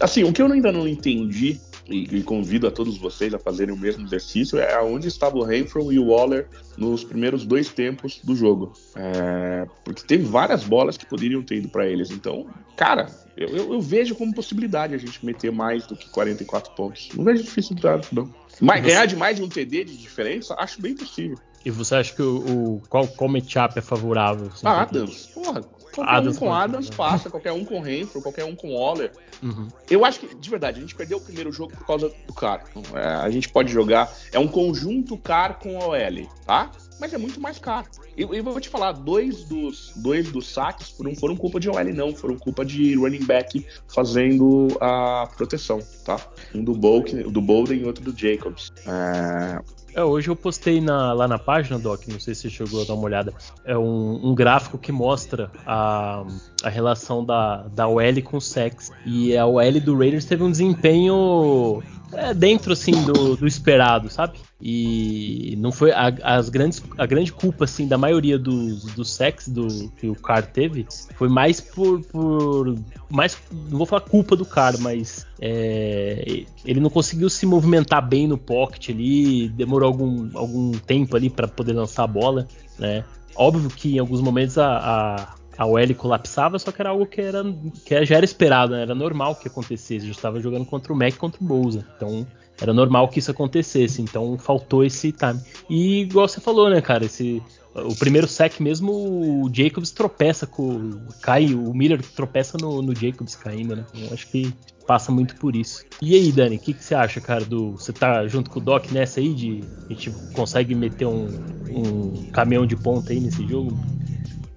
Assim, 0.00 0.22
o 0.22 0.32
que 0.32 0.40
eu 0.40 0.46
ainda 0.46 0.70
não 0.70 0.86
entendi 0.86 1.60
e, 1.90 2.18
e, 2.18 2.22
convido 2.22 2.66
a 2.66 2.70
todos 2.70 2.96
vocês 2.96 3.34
a 3.34 3.38
fazerem 3.38 3.74
o 3.74 3.78
mesmo 3.78 4.06
exercício, 4.06 4.58
é 4.58 4.80
onde 4.80 5.08
estava 5.08 5.36
o 5.36 5.42
Renfro 5.42 5.92
e 5.92 5.98
o 5.98 6.06
Waller 6.06 6.48
nos 6.78 7.02
primeiros 7.02 7.44
dois 7.44 7.68
tempos 7.68 8.20
do 8.22 8.34
jogo. 8.34 8.72
É, 8.94 9.66
porque 9.84 10.02
teve 10.06 10.24
várias 10.24 10.62
bolas 10.62 10.96
que 10.96 11.04
poderiam 11.04 11.42
ter 11.42 11.56
ido 11.56 11.68
para 11.68 11.86
eles. 11.86 12.10
Então, 12.10 12.46
cara, 12.76 13.06
eu, 13.36 13.48
eu, 13.48 13.72
eu, 13.74 13.80
vejo 13.80 14.14
como 14.14 14.34
possibilidade 14.34 14.94
a 14.94 14.98
gente 14.98 15.24
meter 15.24 15.50
mais 15.50 15.86
do 15.86 15.96
que 15.96 16.08
44 16.10 16.72
pontos. 16.74 17.08
Não 17.14 17.24
vejo 17.24 17.42
difícil 17.42 17.76
não. 18.12 18.32
Mas, 18.60 18.84
ganhar 18.84 19.06
de 19.06 19.16
mais 19.16 19.36
de 19.36 19.42
um 19.42 19.48
TD 19.48 19.84
de 19.84 19.96
diferença, 19.96 20.54
acho 20.58 20.80
bem 20.80 20.94
possível. 20.94 21.38
E 21.64 21.70
você 21.70 21.96
acha 21.96 22.14
que 22.14 22.22
o, 22.22 22.36
o 22.76 22.82
qual, 22.88 23.06
qual 23.06 23.28
matchup 23.28 23.78
é 23.78 23.82
favorável? 23.82 24.50
Assim, 24.52 24.66
ah, 24.66 24.82
Adams. 24.82 25.26
Porra, 25.26 25.60
qualquer 25.92 26.12
Adams 26.12 26.36
um 26.36 26.38
com 26.38 26.54
Adams 26.54 26.90
passa, 26.90 27.30
qualquer 27.30 27.52
um 27.52 27.64
com 27.64 27.80
Renfro, 27.80 28.22
qualquer 28.22 28.44
um 28.44 28.56
com 28.56 28.74
Waller. 28.74 29.12
Uhum. 29.42 29.68
Eu 29.90 30.04
acho 30.04 30.20
que, 30.20 30.34
de 30.34 30.50
verdade, 30.50 30.78
a 30.78 30.80
gente 30.80 30.94
perdeu 30.94 31.18
o 31.18 31.20
primeiro 31.20 31.52
jogo 31.52 31.72
por 31.76 31.86
causa 31.86 32.12
do 32.26 32.32
Car. 32.32 32.64
É, 32.94 33.06
a 33.06 33.30
gente 33.30 33.48
pode 33.48 33.70
jogar. 33.72 34.10
É 34.32 34.38
um 34.38 34.48
conjunto 34.48 35.18
Car 35.18 35.58
com 35.58 35.76
OL, 35.76 36.28
tá? 36.46 36.70
Mas 36.98 37.14
é 37.14 37.18
muito 37.18 37.40
mais 37.40 37.58
caro. 37.58 37.86
E 38.16 38.22
eu, 38.22 38.34
eu, 38.34 38.44
vou 38.44 38.60
te 38.60 38.68
falar, 38.68 38.92
dois 38.92 39.44
dos, 39.44 39.92
dois 39.96 40.30
dos 40.30 40.48
saques 40.48 40.90
foram, 40.90 41.14
foram 41.16 41.34
culpa 41.34 41.58
de 41.58 41.68
OL, 41.68 41.84
não. 41.94 42.14
Foram 42.14 42.36
culpa 42.36 42.64
de 42.64 42.94
running 42.94 43.24
back 43.24 43.66
fazendo 43.88 44.68
a 44.80 45.28
proteção, 45.34 45.80
tá? 46.04 46.18
Um 46.54 46.62
do, 46.62 46.74
Bolk, 46.74 47.14
do 47.14 47.40
Bolden 47.40 47.80
e 47.80 47.84
outro 47.84 48.04
do 48.04 48.16
Jacobs. 48.16 48.70
É, 48.86 49.58
é, 49.94 50.02
hoje 50.02 50.28
eu 50.28 50.36
postei 50.36 50.80
na, 50.80 51.12
lá 51.12 51.26
na 51.26 51.38
página, 51.38 51.78
Doc, 51.78 52.06
não 52.08 52.20
sei 52.20 52.34
se 52.34 52.42
você 52.42 52.50
chegou 52.50 52.82
a 52.82 52.84
dar 52.84 52.94
uma 52.94 53.04
olhada, 53.04 53.34
é 53.64 53.76
um, 53.76 54.30
um 54.30 54.34
gráfico 54.34 54.78
que 54.78 54.92
mostra 54.92 55.50
a, 55.66 56.24
a 56.62 56.68
relação 56.68 57.24
da, 57.24 57.68
da 57.68 57.88
OL 57.88 58.22
com 58.24 58.36
o 58.36 58.40
sex. 58.40 58.90
E 59.04 59.36
a 59.36 59.46
OL 59.46 59.80
do 59.80 59.96
Raiders 59.96 60.24
teve 60.24 60.42
um 60.42 60.50
desempenho 60.50 61.82
é, 62.12 62.34
dentro 62.34 62.72
assim 62.72 62.92
do, 63.04 63.36
do, 63.36 63.46
esperado, 63.46 64.10
sabe? 64.10 64.38
E 64.60 65.56
não 65.58 65.70
foi 65.70 65.92
a, 65.92 66.08
as 66.22 66.48
grandes, 66.48 66.82
a 66.98 67.06
grande 67.06 67.32
culpa 67.32 67.64
assim 67.64 67.86
da 67.86 67.96
maioria 67.96 68.38
dos 68.38 68.84
do 68.94 69.04
sex 69.04 69.48
do 69.48 69.88
que 69.96 70.08
o 70.08 70.14
Car 70.14 70.46
teve 70.46 70.86
foi 71.14 71.28
mais 71.28 71.60
por, 71.60 72.00
por 72.02 72.76
mais 73.08 73.38
não 73.70 73.78
vou 73.78 73.86
falar 73.86 74.02
culpa 74.02 74.34
do 74.34 74.44
Car, 74.44 74.78
mas 74.80 75.26
é, 75.40 76.44
ele 76.64 76.80
não 76.80 76.90
conseguiu 76.90 77.30
se 77.30 77.46
movimentar 77.46 78.06
bem 78.06 78.26
no 78.26 78.36
pocket 78.36 78.90
ali, 78.90 79.48
demorou 79.48 79.86
algum, 79.86 80.30
algum 80.36 80.72
tempo 80.72 81.16
ali 81.16 81.30
para 81.30 81.48
poder 81.48 81.72
lançar 81.72 82.04
a 82.04 82.08
bola, 82.08 82.46
né? 82.78 83.04
Óbvio 83.36 83.70
que 83.70 83.96
em 83.96 83.98
alguns 83.98 84.20
momentos 84.20 84.58
a, 84.58 84.76
a 84.76 85.39
a 85.60 85.66
OL 85.66 85.94
colapsava, 85.94 86.58
só 86.58 86.72
que 86.72 86.80
era 86.80 86.88
algo 86.88 87.04
que, 87.04 87.20
era, 87.20 87.44
que 87.84 88.02
já 88.06 88.16
era 88.16 88.24
esperado, 88.24 88.72
né? 88.72 88.80
era 88.80 88.94
normal 88.94 89.36
que 89.36 89.46
acontecesse. 89.46 89.96
A 89.96 90.06
gente 90.06 90.16
estava 90.16 90.40
jogando 90.40 90.64
contra 90.64 90.90
o 90.90 90.96
Mac 90.96 91.14
contra 91.16 91.38
o 91.38 91.46
Bouza. 91.46 91.86
Então 91.94 92.26
era 92.58 92.72
normal 92.72 93.08
que 93.08 93.18
isso 93.18 93.30
acontecesse. 93.30 94.00
Então 94.00 94.38
faltou 94.38 94.82
esse 94.82 95.12
time. 95.12 95.38
E 95.68 96.00
igual 96.00 96.26
você 96.26 96.40
falou, 96.40 96.70
né, 96.70 96.80
cara? 96.80 97.04
Esse, 97.04 97.42
o 97.74 97.94
primeiro 97.94 98.26
sec 98.26 98.58
mesmo, 98.58 98.90
o 98.90 99.50
Jacobs 99.52 99.90
tropeça 99.90 100.46
com. 100.46 100.92
Cai, 101.20 101.52
o 101.52 101.74
Miller 101.74 102.00
tropeça 102.00 102.56
no, 102.56 102.80
no 102.80 102.96
Jacobs 102.96 103.36
caindo, 103.36 103.76
né? 103.76 103.84
Eu 103.94 104.14
acho 104.14 104.28
que 104.28 104.54
passa 104.86 105.12
muito 105.12 105.36
por 105.36 105.54
isso. 105.54 105.84
E 106.00 106.14
aí, 106.14 106.32
Dani, 106.32 106.56
o 106.56 106.58
que, 106.58 106.72
que, 106.72 106.82
você 106.82 106.94
acha, 106.94 107.20
cara, 107.20 107.44
do. 107.44 107.72
Você 107.72 107.92
tá 107.92 108.26
junto 108.26 108.48
com 108.48 108.60
o 108.60 108.62
Doc 108.62 108.90
nessa 108.92 109.20
aí 109.20 109.34
de. 109.34 109.60
A 109.84 109.92
gente 109.92 110.10
consegue 110.32 110.74
meter 110.74 111.06
um, 111.06 111.28
um 111.68 112.30
caminhão 112.32 112.64
de 112.64 112.76
ponta 112.76 113.12
aí 113.12 113.20
nesse 113.20 113.46
jogo? 113.46 113.78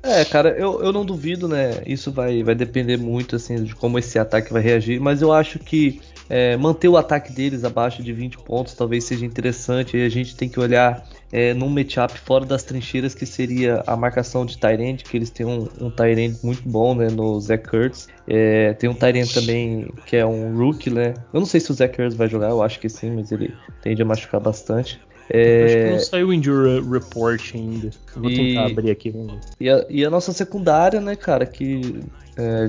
É, 0.03 0.25
cara, 0.25 0.50
eu, 0.50 0.83
eu 0.83 0.91
não 0.91 1.05
duvido, 1.05 1.48
né? 1.48 1.81
Isso 1.86 2.12
vai, 2.12 2.43
vai 2.43 2.53
depender 2.53 2.98
muito, 2.98 3.38
assim, 3.38 3.63
de 3.63 3.74
como 3.74 3.98
esse 3.98 4.19
ataque 4.19 4.51
vai 4.51 4.62
reagir, 4.62 5.00
mas 5.00 5.22
eu 5.22 5.31
acho 5.31 5.57
que 5.60 6.01
é, 6.29 6.57
manter 6.57 6.89
o 6.89 6.98
ataque 6.98 7.31
deles 7.31 7.63
abaixo 7.63 8.03
de 8.03 8.12
20 8.12 8.38
pontos 8.39 8.74
talvez 8.74 9.05
seja 9.05 9.25
interessante. 9.25 9.95
E 9.95 10.05
a 10.05 10.10
gente 10.10 10.36
tem 10.36 10.50
que 10.50 10.60
olhar 10.60 11.07
é, 11.31 11.53
num 11.53 11.69
matchup 11.69 12.19
fora 12.19 12.45
das 12.45 12.63
trincheiras, 12.63 13.15
que 13.15 13.25
seria 13.25 13.81
a 13.88 13.95
marcação 13.95 14.45
de 14.45 14.57
Tyrant, 14.57 15.03
que 15.03 15.15
eles 15.15 15.29
têm 15.29 15.45
um, 15.45 15.69
um 15.79 15.89
Tyrant 15.89 16.36
muito 16.43 16.67
bom, 16.67 16.93
né? 16.93 17.07
No 17.10 17.39
Zach 17.39 17.65
Kurtz. 17.65 18.10
É, 18.27 18.74
tem 18.74 18.89
um 18.89 18.93
Tyrant 18.93 19.31
também 19.33 19.88
que 20.05 20.17
é 20.17 20.25
um 20.25 20.57
rookie, 20.57 20.89
né? 20.89 21.13
Eu 21.33 21.39
não 21.39 21.45
sei 21.45 21.62
se 21.62 21.72
o 21.72 21.74
Zach 21.74 21.95
Kurtz 21.95 22.13
vai 22.13 22.27
jogar, 22.27 22.50
eu 22.50 22.62
acho 22.62 22.77
que 22.77 22.89
sim, 22.89 23.15
mas 23.15 23.31
ele 23.31 23.53
tende 23.81 24.01
a 24.01 24.05
machucar 24.05 24.41
bastante. 24.41 25.00
É... 25.30 25.65
Acho 25.65 25.75
que 25.75 25.92
não 25.92 26.00
saiu 26.00 26.27
o 26.27 26.34
injury 26.34 26.82
report 26.82 27.56
ainda. 27.56 27.89
Vou 28.15 28.30
e... 28.30 28.36
tentar 28.36 28.65
abrir 28.68 28.92
aqui. 28.92 29.10
Vamos 29.10 29.34
ver. 29.34 29.39
E, 29.60 29.70
a, 29.70 29.86
e 29.89 30.06
a 30.06 30.10
nossa 30.10 30.34
secundária, 30.34 31.00
né, 31.00 31.15
cara, 31.15 31.46
que 31.46 32.01
é, 32.38 32.68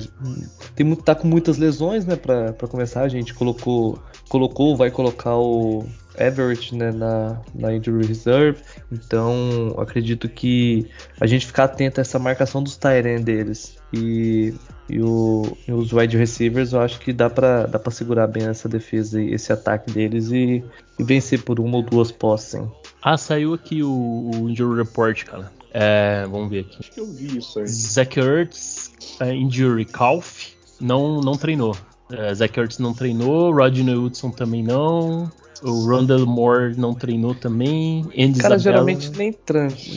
tem, 0.74 0.94
tá 0.94 1.14
com 1.14 1.26
muitas 1.26 1.58
lesões, 1.58 2.04
né, 2.04 2.16
pra, 2.16 2.52
pra 2.52 2.68
começar. 2.68 3.02
A 3.02 3.08
gente 3.08 3.34
colocou, 3.34 3.98
colocou, 4.28 4.76
vai 4.76 4.90
colocar 4.90 5.36
o 5.36 5.84
Everett 6.18 6.74
né, 6.74 6.90
na, 6.92 7.40
na 7.54 7.74
injury 7.74 8.06
reserve. 8.06 8.60
Então, 8.90 9.74
acredito 9.78 10.28
que 10.28 10.88
a 11.20 11.26
gente 11.26 11.46
ficar 11.46 11.64
atento 11.64 12.00
a 12.00 12.02
essa 12.02 12.18
marcação 12.18 12.62
dos 12.62 12.76
Tyren 12.76 13.22
deles 13.22 13.76
e, 13.92 14.54
e, 14.88 15.00
o, 15.00 15.56
e, 15.66 15.72
os 15.72 15.92
wide 15.92 16.16
receivers, 16.16 16.72
eu 16.72 16.80
acho 16.80 16.98
que 17.00 17.12
dá 17.12 17.30
pra, 17.30 17.66
dá 17.66 17.78
pra 17.78 17.90
segurar 17.90 18.26
bem 18.26 18.46
essa 18.46 18.68
defesa 18.68 19.20
e 19.20 19.32
esse 19.32 19.52
ataque 19.52 19.90
deles 19.90 20.30
e, 20.30 20.64
e 20.98 21.04
vencer 21.04 21.42
por 21.42 21.60
uma 21.60 21.76
ou 21.76 21.82
duas 21.82 22.10
posses. 22.10 22.54
Hein? 22.54 22.70
Ah, 23.02 23.16
saiu 23.16 23.54
aqui 23.54 23.82
o, 23.82 24.30
o 24.34 24.48
injury 24.48 24.78
report, 24.78 25.24
cara. 25.24 25.52
É, 25.72 26.24
vamos 26.30 26.50
ver 26.50 26.60
aqui. 26.60 26.76
Acho 26.78 26.92
que 26.92 27.00
eu 27.00 27.06
vi 27.06 27.38
isso 27.38 27.58
aí. 27.58 27.66
Zach 27.66 28.18
Ertz, 28.18 28.92
uh, 29.20 29.24
injury, 29.24 29.84
calf, 29.84 30.52
não, 30.80 31.20
não 31.20 31.32
treinou. 31.32 31.76
Uh, 32.10 32.32
Zach 32.32 32.58
Ertz 32.58 32.78
não 32.78 32.94
treinou, 32.94 33.52
Rodney 33.52 33.96
Woodson 33.96 34.30
também 34.30 34.62
não. 34.62 35.30
O 35.64 35.86
Rondell 35.86 36.26
Moore 36.26 36.76
não 36.76 36.92
treinou 36.92 37.34
também. 37.34 38.02
Andy 38.18 38.38
Cara, 38.38 38.56
Isabella... 38.56 38.58
geralmente 38.58 39.10
nem, 39.16 39.34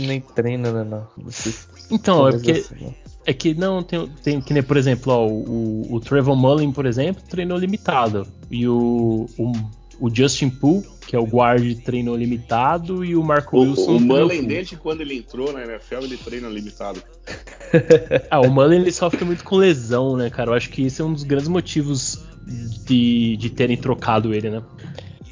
nem 0.08 0.22
treina, 0.22 0.72
né? 0.72 0.84
Não. 0.90 1.08
Então, 1.92 2.26
é 2.26 2.32
porque. 2.32 2.52
Assim, 2.52 2.86
né? 2.86 2.96
É 3.26 3.34
que 3.34 3.54
não 3.54 3.84
tem, 3.84 4.08
tem 4.24 4.40
que 4.40 4.54
nem, 4.54 4.64
por 4.64 4.78
exemplo, 4.78 5.12
ó, 5.12 5.28
o, 5.28 5.96
o 5.96 6.00
Trevor 6.00 6.38
Mullen, 6.38 6.72
por 6.72 6.86
exemplo, 6.86 7.22
treinou 7.30 7.58
limitado. 7.58 8.26
E 8.50 8.66
o, 8.66 9.28
o, 9.38 9.52
o 10.00 10.10
Justin 10.10 10.50
Poole, 10.50 10.86
que 11.06 11.14
é 11.14 11.20
o 11.20 11.26
guard, 11.26 11.78
treinou 11.84 12.16
limitado. 12.16 13.04
E 13.04 13.18
o 13.18 13.22
Marco 13.22 13.58
o, 13.58 13.64
Wilson. 13.64 13.98
O 13.98 14.00
Mullen, 14.00 14.46
desde 14.46 14.78
quando 14.78 15.02
ele 15.02 15.18
entrou 15.18 15.52
na 15.52 15.66
NFL, 15.66 16.04
ele 16.04 16.16
treina 16.16 16.48
limitado. 16.48 17.04
ah, 18.32 18.40
o 18.40 18.50
Mullen 18.50 18.80
ele 18.80 18.92
sofre 18.94 19.26
muito 19.26 19.44
com 19.44 19.58
lesão, 19.58 20.16
né, 20.16 20.30
cara? 20.30 20.52
Eu 20.52 20.54
acho 20.54 20.70
que 20.70 20.84
esse 20.84 21.02
é 21.02 21.04
um 21.04 21.12
dos 21.12 21.24
grandes 21.24 21.50
motivos 21.50 22.24
de, 22.86 23.36
de 23.36 23.50
terem 23.50 23.76
trocado 23.76 24.34
ele, 24.34 24.50
né? 24.50 24.64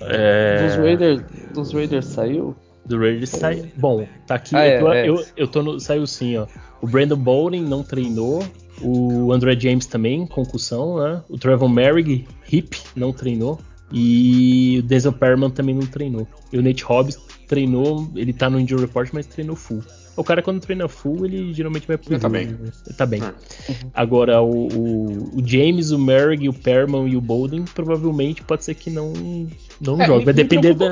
É... 0.09 0.67
Dos, 0.67 0.75
Raiders, 0.75 1.21
dos 1.53 1.73
Raiders 1.73 2.05
saiu? 2.05 2.55
Do 2.85 2.97
Raiders 2.99 3.29
saiu. 3.29 3.67
Bom, 3.77 4.07
tá 4.27 4.35
aqui. 4.35 4.55
Ah, 4.55 4.67
eu, 4.67 4.79
tô, 4.79 4.93
é, 4.93 5.09
eu, 5.09 5.25
eu 5.37 5.47
tô 5.47 5.63
no. 5.63 5.79
Saiu 5.79 6.05
sim, 6.05 6.37
ó. 6.37 6.45
O 6.81 6.87
Brandon 6.87 7.17
Bowling 7.17 7.63
não 7.63 7.83
treinou. 7.83 8.43
O 8.81 9.31
André 9.31 9.57
James 9.57 9.85
também, 9.85 10.27
concussão, 10.27 10.97
né? 10.97 11.21
O 11.29 11.37
Trevor 11.37 11.69
Merrick, 11.69 12.27
hip, 12.51 12.77
não 12.95 13.13
treinou. 13.13 13.59
E 13.91 14.79
o 14.79 14.83
Denzel 14.83 15.13
Perman 15.13 15.49
também 15.49 15.73
não 15.73 15.85
treinou. 15.85 16.27
E 16.51 16.57
o 16.57 16.61
Nate 16.61 16.83
Hobbs 16.83 17.17
treinou, 17.47 18.09
ele 18.15 18.33
tá 18.33 18.49
no 18.49 18.59
injury 18.59 18.81
report, 18.81 19.11
mas 19.13 19.25
treinou 19.25 19.55
full. 19.55 19.81
O 20.15 20.23
cara 20.23 20.41
quando 20.41 20.61
treina 20.61 20.87
full, 20.87 21.25
ele 21.25 21.53
geralmente 21.53 21.87
vai 21.87 21.97
pro 21.97 22.17
Tá 22.17 22.29
bem. 22.29 22.47
Né? 22.47 22.71
Tá 22.97 23.05
bem. 23.05 23.21
Uhum. 23.21 23.91
Agora, 23.93 24.41
o, 24.41 24.67
o, 24.67 25.39
o, 25.39 25.43
James, 25.45 25.91
o 25.91 25.99
Merrick, 25.99 26.47
o 26.47 26.53
Perman 26.53 27.07
e 27.07 27.17
o 27.17 27.21
Bolden, 27.21 27.65
provavelmente 27.65 28.41
pode 28.41 28.63
ser 28.63 28.75
que 28.75 28.89
não, 28.89 29.11
não 29.81 30.01
é, 30.01 30.05
jogue. 30.05 30.25
Vai 30.25 30.33
depender 30.33 30.73
da. 30.73 30.85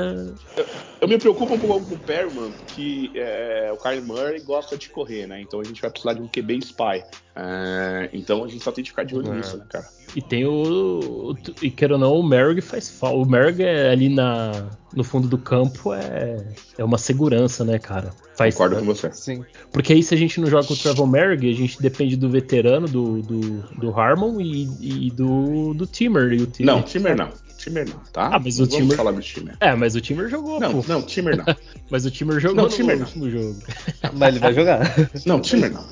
Eu, 0.56 0.66
eu, 1.04 1.08
me 1.08 1.18
preocupo 1.18 1.54
um 1.54 1.58
pouco 1.58 1.86
com 1.86 1.94
o 1.94 1.98
Perman, 1.98 2.52
que 2.68 3.10
é, 3.14 3.70
o 3.72 3.76
Kyle 3.76 4.00
Murray 4.00 4.40
gosta 4.40 4.76
de 4.76 4.88
correr, 4.88 5.26
né? 5.26 5.40
Então 5.40 5.60
a 5.60 5.64
gente 5.64 5.80
vai 5.80 5.90
precisar 5.90 6.14
de 6.14 6.22
um 6.22 6.28
QB 6.28 6.58
spy. 6.58 7.04
É, 7.36 8.08
então 8.12 8.44
a 8.44 8.48
gente 8.48 8.64
só 8.64 8.72
tem 8.72 8.82
que 8.82 8.90
ficar 8.90 9.04
de 9.04 9.14
olho 9.14 9.32
é. 9.32 9.36
nisso, 9.36 9.56
né, 9.56 9.64
cara? 9.68 9.86
E 10.16 10.22
tem 10.22 10.46
o, 10.46 11.32
o. 11.32 11.36
E 11.60 11.70
queira 11.70 11.94
ou 11.94 12.00
não, 12.00 12.14
o 12.14 12.22
Merrick 12.22 12.60
faz 12.60 12.88
falta. 12.88 13.16
O 13.16 13.26
Merrick 13.26 13.62
é 13.62 13.90
ali 13.90 14.08
na, 14.08 14.70
no 14.94 15.02
fundo 15.02 15.26
do 15.26 15.36
campo 15.36 15.92
é, 15.92 16.46
é 16.78 16.84
uma 16.84 16.98
segurança, 16.98 17.64
né, 17.64 17.78
cara? 17.78 18.12
Faz, 18.36 18.54
Concordo 18.54 18.76
com 18.76 18.84
você. 18.84 19.12
Sim. 19.12 19.44
Porque 19.72 19.92
aí 19.92 20.02
se 20.02 20.14
a 20.14 20.18
gente 20.18 20.40
não 20.40 20.48
joga 20.48 20.66
com 20.66 20.74
o 20.74 20.76
Trevor 20.76 21.06
Merrick, 21.06 21.48
a 21.48 21.54
gente 21.54 21.82
depende 21.82 22.16
do 22.16 22.30
veterano, 22.30 22.88
do, 22.88 23.22
do, 23.22 23.40
do 23.76 23.90
Harmon 24.00 24.40
e, 24.40 25.06
e 25.06 25.10
do, 25.10 25.74
do 25.74 25.86
Timmer. 25.86 26.32
E 26.32 26.42
o 26.42 26.46
Timmer. 26.46 26.74
Não, 26.74 26.82
Timmer 26.82 27.16
não. 27.16 27.30
Timmer 27.64 27.88
não, 27.88 27.98
tá? 28.12 28.26
Ah, 28.34 28.38
mas 28.38 28.58
não 28.58 28.66
o 28.66 28.68
Timmer. 28.68 28.96
falar 28.96 29.12
do 29.12 29.22
Timmer. 29.22 29.56
É, 29.58 29.74
mas 29.74 29.94
o 29.94 30.00
Timmer 30.00 30.28
jogou. 30.28 30.60
Não, 30.60 30.82
pô. 30.82 30.84
não, 30.86 31.00
Timmer 31.00 31.36
não. 31.38 31.44
mas 31.90 32.04
o 32.04 32.10
Timmer 32.10 32.38
jogou 32.38 32.56
não, 32.56 32.64
no 32.64 32.68
Timmer 32.68 32.98
último 33.00 33.24
não. 33.24 33.30
jogo. 33.30 33.62
Mas 34.12 34.28
ele 34.28 34.38
vai 34.38 34.52
jogar. 34.52 34.80
Não, 35.24 35.40
Timmer 35.40 35.72
não. 35.72 35.84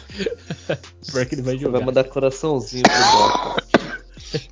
Pior 1.10 1.26
que 1.26 1.34
ele 1.34 1.42
vai 1.42 1.56
jogar. 1.56 1.78
Vai 1.78 1.86
mandar 1.86 2.04
coraçãozinho 2.04 2.84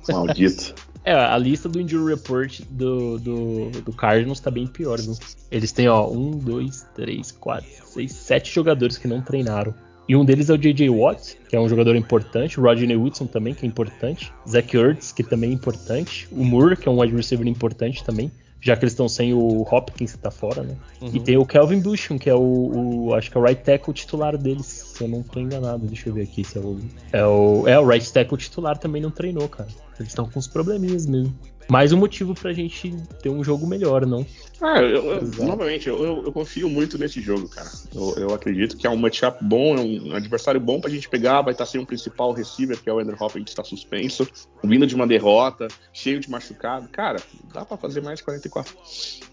pro 0.03 0.15
Maldito. 0.15 0.73
É, 1.03 1.13
a 1.13 1.37
lista 1.37 1.69
do 1.69 1.79
injury 1.79 2.13
report 2.13 2.61
do, 2.69 3.17
do, 3.17 3.71
do 3.81 3.93
Cardinals 3.93 4.39
tá 4.39 4.51
bem 4.51 4.67
pior, 4.67 4.99
viu? 4.99 5.15
Eles 5.49 5.71
têm, 5.71 5.87
ó, 5.87 6.09
um, 6.09 6.31
dois, 6.31 6.85
três, 6.95 7.31
quatro, 7.31 7.69
seis, 7.85 8.11
sete 8.13 8.53
jogadores 8.53 8.97
que 8.97 9.07
não 9.07 9.21
treinaram. 9.21 9.73
E 10.11 10.15
um 10.17 10.25
deles 10.25 10.49
é 10.49 10.53
o 10.53 10.57
J.J. 10.57 10.89
Watt, 10.89 11.37
que 11.47 11.55
é 11.55 11.59
um 11.61 11.69
jogador 11.69 11.95
importante, 11.95 12.59
o 12.59 12.63
Rodney 12.63 12.97
Woodson 12.97 13.27
também, 13.27 13.53
que 13.53 13.65
é 13.65 13.69
importante, 13.69 14.29
Zach 14.45 14.75
Ertz, 14.75 15.13
que 15.13 15.23
também 15.23 15.51
é 15.51 15.53
importante, 15.53 16.27
o 16.33 16.43
Moore, 16.43 16.75
que 16.75 16.89
é 16.89 16.91
um 16.91 16.99
wide 16.99 17.15
receiver 17.15 17.47
importante 17.47 18.03
também 18.03 18.29
já 18.63 18.75
que 18.75 18.83
eles 18.83 18.93
estão 18.93 19.09
sem 19.09 19.33
o 19.33 19.61
Hopkins 19.63 20.11
que 20.11 20.19
tá 20.19 20.29
fora, 20.29 20.61
né? 20.61 20.75
Uhum. 21.01 21.09
E 21.15 21.19
tem 21.19 21.35
o 21.35 21.43
Kelvin 21.43 21.79
Busham, 21.79 22.19
que 22.19 22.29
é 22.29 22.35
o, 22.35 23.07
o, 23.07 23.13
acho 23.15 23.31
que 23.31 23.35
é 23.35 23.41
o 23.41 23.43
right 23.43 23.63
tackle 23.63 23.91
titular 23.91 24.37
deles, 24.37 24.67
se 24.67 25.03
eu 25.03 25.07
não 25.07 25.23
tô 25.23 25.39
enganado. 25.39 25.87
Deixa 25.87 26.09
eu 26.09 26.13
ver 26.13 26.21
aqui 26.21 26.43
se 26.43 26.59
é 26.59 26.61
o 26.61 26.79
é 27.11 27.25
o, 27.25 27.67
é 27.67 27.79
o 27.79 27.87
right 27.87 28.13
tackle 28.13 28.37
titular 28.37 28.77
também 28.77 29.01
não 29.01 29.09
treinou, 29.09 29.49
cara. 29.49 29.69
Eles 29.99 30.11
estão 30.11 30.29
com 30.29 30.37
uns 30.37 30.47
probleminhas 30.47 31.07
mesmo 31.07 31.35
mais 31.71 31.93
um 31.93 31.97
motivo 31.97 32.35
pra 32.35 32.51
gente 32.51 32.93
ter 33.21 33.29
um 33.29 33.41
jogo 33.41 33.65
melhor, 33.65 34.05
não? 34.05 34.25
Ah, 34.61 34.81
eu, 34.81 35.05
eu, 35.05 35.21
novamente, 35.37 35.87
eu, 35.87 36.25
eu, 36.25 36.31
confio 36.33 36.69
muito 36.69 36.97
nesse 36.97 37.21
jogo, 37.21 37.47
cara. 37.47 37.69
Eu, 37.95 38.33
acredito 38.33 38.75
que 38.75 38.85
é 38.85 38.89
um 38.89 38.97
matchup 38.97 39.41
bom, 39.41 39.77
é 39.77 39.79
um 39.79 40.13
adversário 40.13 40.59
bom 40.59 40.81
pra 40.81 40.89
gente 40.89 41.07
pegar, 41.07 41.41
vai 41.41 41.53
estar 41.53 41.65
sem 41.65 41.79
um 41.79 41.85
principal 41.85 42.33
receiver, 42.33 42.77
que 42.77 42.89
é 42.89 42.93
o 42.93 42.99
Andrew 42.99 43.15
Hopkins, 43.17 43.45
que 43.45 43.49
está 43.51 43.63
suspenso, 43.63 44.27
vindo 44.61 44.85
de 44.85 44.93
uma 44.93 45.07
derrota, 45.07 45.69
cheio 45.93 46.19
de 46.19 46.29
machucado. 46.29 46.89
Cara, 46.89 47.21
dá 47.53 47.63
pra 47.63 47.77
fazer 47.77 48.01
mais 48.01 48.19
44. 48.19 48.75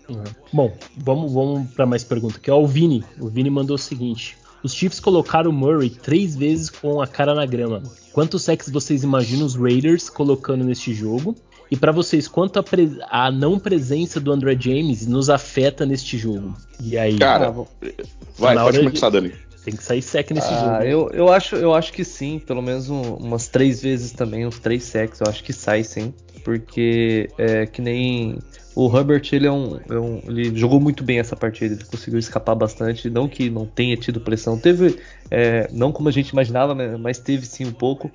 Uhum. 0.09 0.23
Bom, 0.53 0.79
vamos, 0.97 1.33
vamos 1.33 1.75
pra 1.75 1.87
mais 1.87 2.05
pergunta, 2.05 2.39
que 2.39 2.49
é 2.49 2.55
o 2.55 2.69
Vini. 2.69 3.05
O 3.21 3.29
Vini 3.29 3.51
mandou 3.51 3.75
o 3.75 3.79
seguinte. 3.79 4.39
Os 4.63 4.73
Chiefs 4.73 5.01
colocaram 5.01 5.51
o 5.51 5.53
Murray 5.53 5.91
três 5.91 6.37
vezes 6.37 6.71
com 6.71 7.03
a 7.03 7.07
cara 7.07 7.35
na 7.35 7.47
grama. 7.47 7.83
Quantos 8.13 8.43
sacks 8.43 8.71
vocês 8.71 9.03
imaginam 9.03 9.45
os 9.45 9.57
Raiders 9.57 10.09
colocando 10.09 10.65
neste 10.65 10.95
jogo? 10.95 11.37
E 11.71 11.77
para 11.77 11.93
vocês, 11.93 12.27
quanto 12.27 12.59
a, 12.59 12.65
a, 13.11 13.31
não 13.31 13.59
presença 13.59 14.19
do 14.19 14.33
André 14.33 14.57
James 14.59 15.07
nos 15.07 15.29
afeta 15.29 15.85
neste 15.85 16.17
jogo? 16.17 16.55
E 16.81 16.97
aí? 16.97 17.19
Cara, 17.19 17.51
vai, 18.39 18.57
pode 18.57 18.79
começar, 18.79 19.11
Dani. 19.11 19.33
Tem 19.65 19.77
que 19.77 19.85
sair 19.85 20.01
sec 20.01 20.31
nesse 20.31 20.49
ah, 20.49 20.61
jogo. 20.61 20.85
Eu, 20.85 21.11
eu, 21.13 21.33
acho, 21.33 21.57
eu 21.57 21.75
acho 21.75 21.93
que 21.93 22.05
sim, 22.05 22.39
pelo 22.39 22.63
menos 22.63 22.89
um, 22.89 23.03
umas 23.17 23.49
três 23.49 23.83
vezes 23.83 24.13
também, 24.13 24.47
uns 24.47 24.59
três 24.59 24.85
secs, 24.85 25.21
eu 25.21 25.27
acho 25.29 25.45
que 25.45 25.53
sai 25.53 25.85
sim. 25.85 26.15
Porque 26.43 27.29
é 27.37 27.67
que 27.67 27.83
nem 27.83 28.39
o 28.79 28.87
Herbert, 28.97 29.29
ele 29.33 29.49
é 29.49 29.51
um, 29.51 29.81
é 29.91 29.99
um, 29.99 30.23
Ele 30.29 30.57
jogou 30.57 30.81
muito 30.81 31.03
bem 31.03 31.19
essa 31.19 31.35
partida, 31.35 31.75
ele 31.75 31.85
conseguiu 31.85 32.17
escapar 32.17 32.55
bastante. 32.55 33.11
Não 33.11 33.29
que 33.29 33.51
não 33.51 33.67
tenha 33.67 33.97
tido 33.97 34.21
pressão, 34.21 34.57
teve. 34.57 35.01
É, 35.29 35.69
não 35.73 35.91
como 35.91 36.09
a 36.09 36.13
gente 36.13 36.29
imaginava, 36.29 36.77
mas 36.97 37.19
teve 37.19 37.45
sim 37.45 37.67
um 37.67 37.73
pouco. 37.73 38.09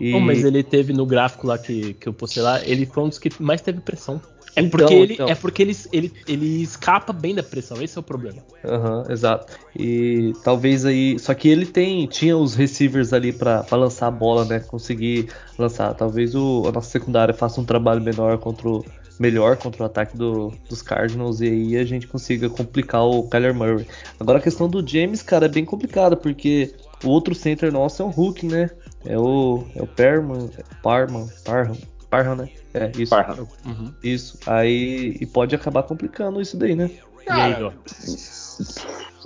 E... 0.00 0.14
Oh, 0.14 0.20
mas 0.20 0.44
ele 0.44 0.62
teve 0.62 0.92
no 0.92 1.04
gráfico 1.04 1.46
lá 1.46 1.58
que, 1.58 1.94
que 1.94 2.08
eu 2.08 2.12
postei 2.12 2.42
lá, 2.42 2.64
ele 2.64 2.86
foi 2.86 3.04
um 3.04 3.08
dos 3.08 3.18
que 3.18 3.30
mais 3.40 3.60
teve 3.60 3.80
pressão. 3.80 4.20
É 4.56 4.62
porque, 4.62 4.84
então, 4.84 4.96
ele, 4.96 5.14
então. 5.14 5.28
É 5.28 5.34
porque 5.34 5.62
ele, 5.62 5.76
ele, 5.92 6.12
ele 6.26 6.62
escapa 6.62 7.12
bem 7.12 7.34
da 7.34 7.42
pressão, 7.42 7.80
esse 7.80 7.96
é 7.96 8.00
o 8.00 8.02
problema. 8.02 8.42
Aham, 8.64 9.04
uhum, 9.06 9.12
exato. 9.12 9.52
E 9.78 10.32
talvez 10.42 10.84
aí. 10.84 11.18
Só 11.18 11.32
que 11.34 11.48
ele 11.48 11.66
tem 11.66 12.06
tinha 12.06 12.36
os 12.36 12.54
receivers 12.54 13.12
ali 13.12 13.32
para 13.32 13.64
lançar 13.72 14.08
a 14.08 14.10
bola, 14.10 14.44
né? 14.44 14.58
Conseguir 14.58 15.28
lançar. 15.56 15.94
Talvez 15.94 16.34
o, 16.34 16.64
a 16.66 16.72
nossa 16.72 16.90
secundária 16.90 17.32
faça 17.32 17.60
um 17.60 17.64
trabalho 17.64 18.02
menor 18.02 18.38
contra 18.38 18.68
o, 18.68 18.84
melhor 19.20 19.58
contra 19.58 19.82
o 19.82 19.86
ataque 19.86 20.16
do, 20.16 20.50
dos 20.66 20.80
Cardinals 20.80 21.42
e 21.42 21.44
aí 21.44 21.76
a 21.76 21.84
gente 21.84 22.06
consiga 22.06 22.48
complicar 22.48 23.04
o 23.04 23.28
Kyler 23.28 23.54
Murray. 23.54 23.86
Agora 24.18 24.38
a 24.38 24.42
questão 24.42 24.66
do 24.66 24.86
James, 24.86 25.22
cara, 25.22 25.44
é 25.44 25.48
bem 25.48 25.64
complicada, 25.64 26.16
porque 26.16 26.74
o 27.04 27.08
outro 27.08 27.34
center 27.34 27.70
nosso 27.70 28.02
é 28.02 28.04
o 28.04 28.08
Hulk, 28.08 28.46
né? 28.46 28.70
É 29.04 29.18
o, 29.18 29.66
é 29.74 29.82
o 29.82 29.86
Perman, 29.86 30.50
Parman, 30.82 31.28
Parham, 31.44 31.76
Parham, 32.10 32.36
né? 32.36 32.50
É, 32.74 32.90
isso. 32.96 33.10
Parham. 33.10 33.48
Uhum. 33.64 33.94
Isso. 34.02 34.38
Aí 34.46 35.16
e 35.20 35.26
pode 35.26 35.54
acabar 35.54 35.82
complicando 35.84 36.40
isso 36.40 36.56
daí, 36.56 36.74
né? 36.74 36.90
Cara, 37.24 37.72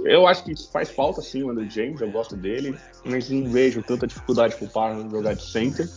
eu 0.04 0.26
acho 0.26 0.44
que 0.44 0.54
faz 0.70 0.90
falta 0.90 1.22
sim 1.22 1.42
o 1.42 1.50
Andrew 1.50 1.68
James, 1.68 2.00
eu 2.00 2.10
gosto 2.10 2.36
dele, 2.36 2.76
mas 3.04 3.30
não 3.30 3.50
vejo 3.50 3.82
tanta 3.82 4.06
dificuldade 4.06 4.56
pro 4.56 4.68
Parham 4.68 5.08
jogar 5.10 5.34
de 5.34 5.50
center. 5.50 5.88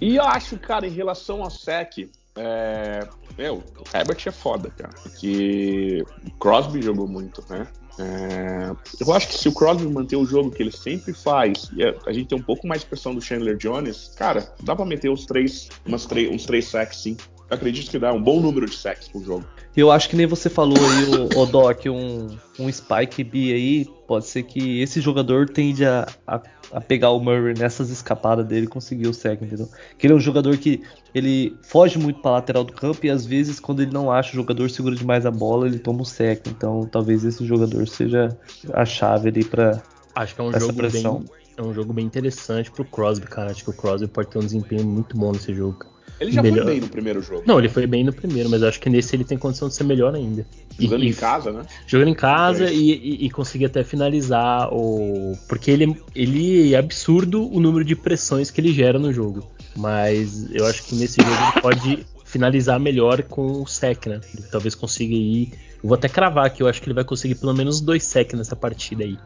E 0.00 0.16
eu 0.16 0.24
acho, 0.24 0.58
cara, 0.58 0.86
em 0.86 0.90
relação 0.90 1.42
ao 1.42 1.50
SEC, 1.50 2.10
é, 2.36 3.06
meu, 3.38 3.56
o 3.78 3.96
Herbert 3.96 4.18
é 4.26 4.30
foda, 4.30 4.70
cara. 4.70 4.92
Porque 5.02 6.04
o 6.26 6.30
Crosby 6.38 6.82
jogou 6.82 7.06
muito, 7.06 7.44
né? 7.48 7.66
É, 7.98 8.72
eu 9.00 9.12
acho 9.12 9.28
que 9.28 9.34
se 9.34 9.48
o 9.48 9.52
Crosby 9.52 9.86
manter 9.86 10.16
o 10.16 10.26
jogo 10.26 10.50
que 10.50 10.62
ele 10.62 10.72
sempre 10.72 11.14
faz 11.14 11.70
e 11.76 11.84
a, 11.84 11.94
a 12.06 12.12
gente 12.12 12.28
tem 12.28 12.38
um 12.38 12.42
pouco 12.42 12.66
mais 12.66 12.80
de 12.80 12.88
pressão 12.88 13.14
do 13.14 13.20
Chandler 13.20 13.56
Jones, 13.56 14.12
cara, 14.16 14.52
dá 14.62 14.74
pra 14.74 14.84
meter 14.84 15.10
os 15.10 15.26
três, 15.26 15.68
umas 15.86 16.04
três, 16.04 16.28
uns 16.30 16.44
três 16.44 16.66
sacks 16.66 17.02
sim. 17.02 17.16
Eu 17.48 17.56
acredito 17.56 17.90
que 17.90 17.98
dá 17.98 18.12
um 18.12 18.22
bom 18.22 18.40
número 18.40 18.66
de 18.66 18.76
sacks 18.76 19.08
pro 19.08 19.22
jogo. 19.22 19.44
Eu 19.76 19.90
acho 19.90 20.08
que 20.08 20.14
nem 20.14 20.26
você 20.26 20.48
falou 20.48 20.78
aí, 20.78 21.04
o, 21.04 21.42
o 21.42 21.46
Doc, 21.46 21.86
um, 21.86 22.28
um 22.60 22.70
Spike 22.70 23.24
B 23.24 23.52
aí, 23.52 23.86
pode 24.06 24.26
ser 24.26 24.44
que 24.44 24.80
esse 24.80 25.00
jogador 25.00 25.48
tende 25.48 25.84
a, 25.84 26.06
a, 26.26 26.40
a 26.72 26.80
pegar 26.80 27.10
o 27.10 27.18
Murray 27.18 27.54
nessas 27.58 27.90
escapadas 27.90 28.46
dele 28.46 28.66
e 28.66 28.68
conseguir 28.68 29.08
o 29.08 29.14
sec, 29.14 29.42
entendeu? 29.42 29.68
Que 29.98 30.06
ele 30.06 30.14
é 30.14 30.16
um 30.16 30.20
jogador 30.20 30.56
que 30.58 30.80
ele 31.12 31.56
foge 31.62 31.98
muito 31.98 32.20
para 32.20 32.32
lateral 32.32 32.62
do 32.62 32.72
campo 32.72 33.04
e 33.04 33.10
às 33.10 33.26
vezes 33.26 33.58
quando 33.58 33.82
ele 33.82 33.92
não 33.92 34.12
acha 34.12 34.30
o 34.30 34.34
jogador 34.34 34.70
segura 34.70 34.94
demais 34.94 35.26
a 35.26 35.30
bola, 35.30 35.66
ele 35.66 35.80
toma 35.80 36.02
o 36.02 36.06
sec. 36.06 36.46
Então 36.46 36.86
talvez 36.86 37.24
esse 37.24 37.44
jogador 37.44 37.88
seja 37.88 38.36
a 38.72 38.84
chave 38.84 39.28
ali 39.28 39.44
para 39.44 39.82
Acho 40.14 40.34
que 40.36 40.40
é 40.40 40.44
um 40.44 40.52
jogo 40.52 40.74
pressão. 40.74 41.18
bem 41.18 41.44
é 41.56 41.62
um 41.62 41.72
jogo 41.72 41.92
bem 41.92 42.04
interessante 42.04 42.70
pro 42.70 42.84
Crosby, 42.84 43.26
cara. 43.26 43.50
Acho 43.50 43.64
que 43.64 43.70
o 43.70 43.72
Crosby 43.72 44.08
pode 44.08 44.28
ter 44.28 44.38
um 44.38 44.42
desempenho 44.42 44.84
muito 44.84 45.16
bom 45.16 45.32
nesse 45.32 45.54
jogo. 45.54 45.93
Ele 46.20 46.30
já 46.30 46.42
melhor. 46.42 46.64
foi 46.64 46.72
bem 46.72 46.80
no 46.80 46.88
primeiro 46.88 47.20
jogo. 47.20 47.42
Não, 47.46 47.58
ele 47.58 47.68
foi 47.68 47.86
bem 47.86 48.04
no 48.04 48.12
primeiro, 48.12 48.48
mas 48.48 48.62
acho 48.62 48.80
que 48.80 48.88
nesse 48.88 49.14
ele 49.16 49.24
tem 49.24 49.36
condição 49.36 49.68
de 49.68 49.74
ser 49.74 49.84
melhor 49.84 50.14
ainda. 50.14 50.46
Jogando 50.78 51.04
e, 51.04 51.08
em 51.08 51.12
casa, 51.12 51.52
né? 51.52 51.62
Jogando 51.86 52.08
em 52.08 52.14
casa 52.14 52.66
é 52.66 52.72
e, 52.72 52.92
e, 52.92 53.26
e, 53.26 53.30
conseguir 53.30 53.66
até 53.66 53.82
finalizar 53.82 54.72
o. 54.72 55.36
Porque 55.48 55.70
ele, 55.70 55.96
ele 56.14 56.74
é 56.74 56.78
absurdo 56.78 57.50
o 57.52 57.60
número 57.60 57.84
de 57.84 57.96
pressões 57.96 58.50
que 58.50 58.60
ele 58.60 58.72
gera 58.72 58.98
no 58.98 59.12
jogo. 59.12 59.48
Mas 59.76 60.48
eu 60.52 60.66
acho 60.66 60.84
que 60.84 60.94
nesse 60.94 61.20
jogo 61.20 61.34
ele 61.34 61.60
pode 61.60 62.06
finalizar 62.34 62.80
melhor 62.80 63.22
com 63.22 63.62
o 63.62 63.66
sec, 63.66 64.06
né? 64.06 64.20
Ele 64.34 64.46
talvez 64.50 64.74
consiga 64.74 65.14
ir. 65.14 65.52
Eu 65.80 65.88
vou 65.88 65.94
até 65.94 66.08
cravar 66.08 66.50
que 66.50 66.62
eu 66.62 66.66
acho 66.66 66.82
que 66.82 66.88
ele 66.88 66.94
vai 66.94 67.04
conseguir 67.04 67.36
pelo 67.36 67.54
menos 67.54 67.80
dois 67.80 68.02
sec 68.02 68.32
nessa 68.34 68.56
partida 68.56 69.04
aí. 69.04 69.16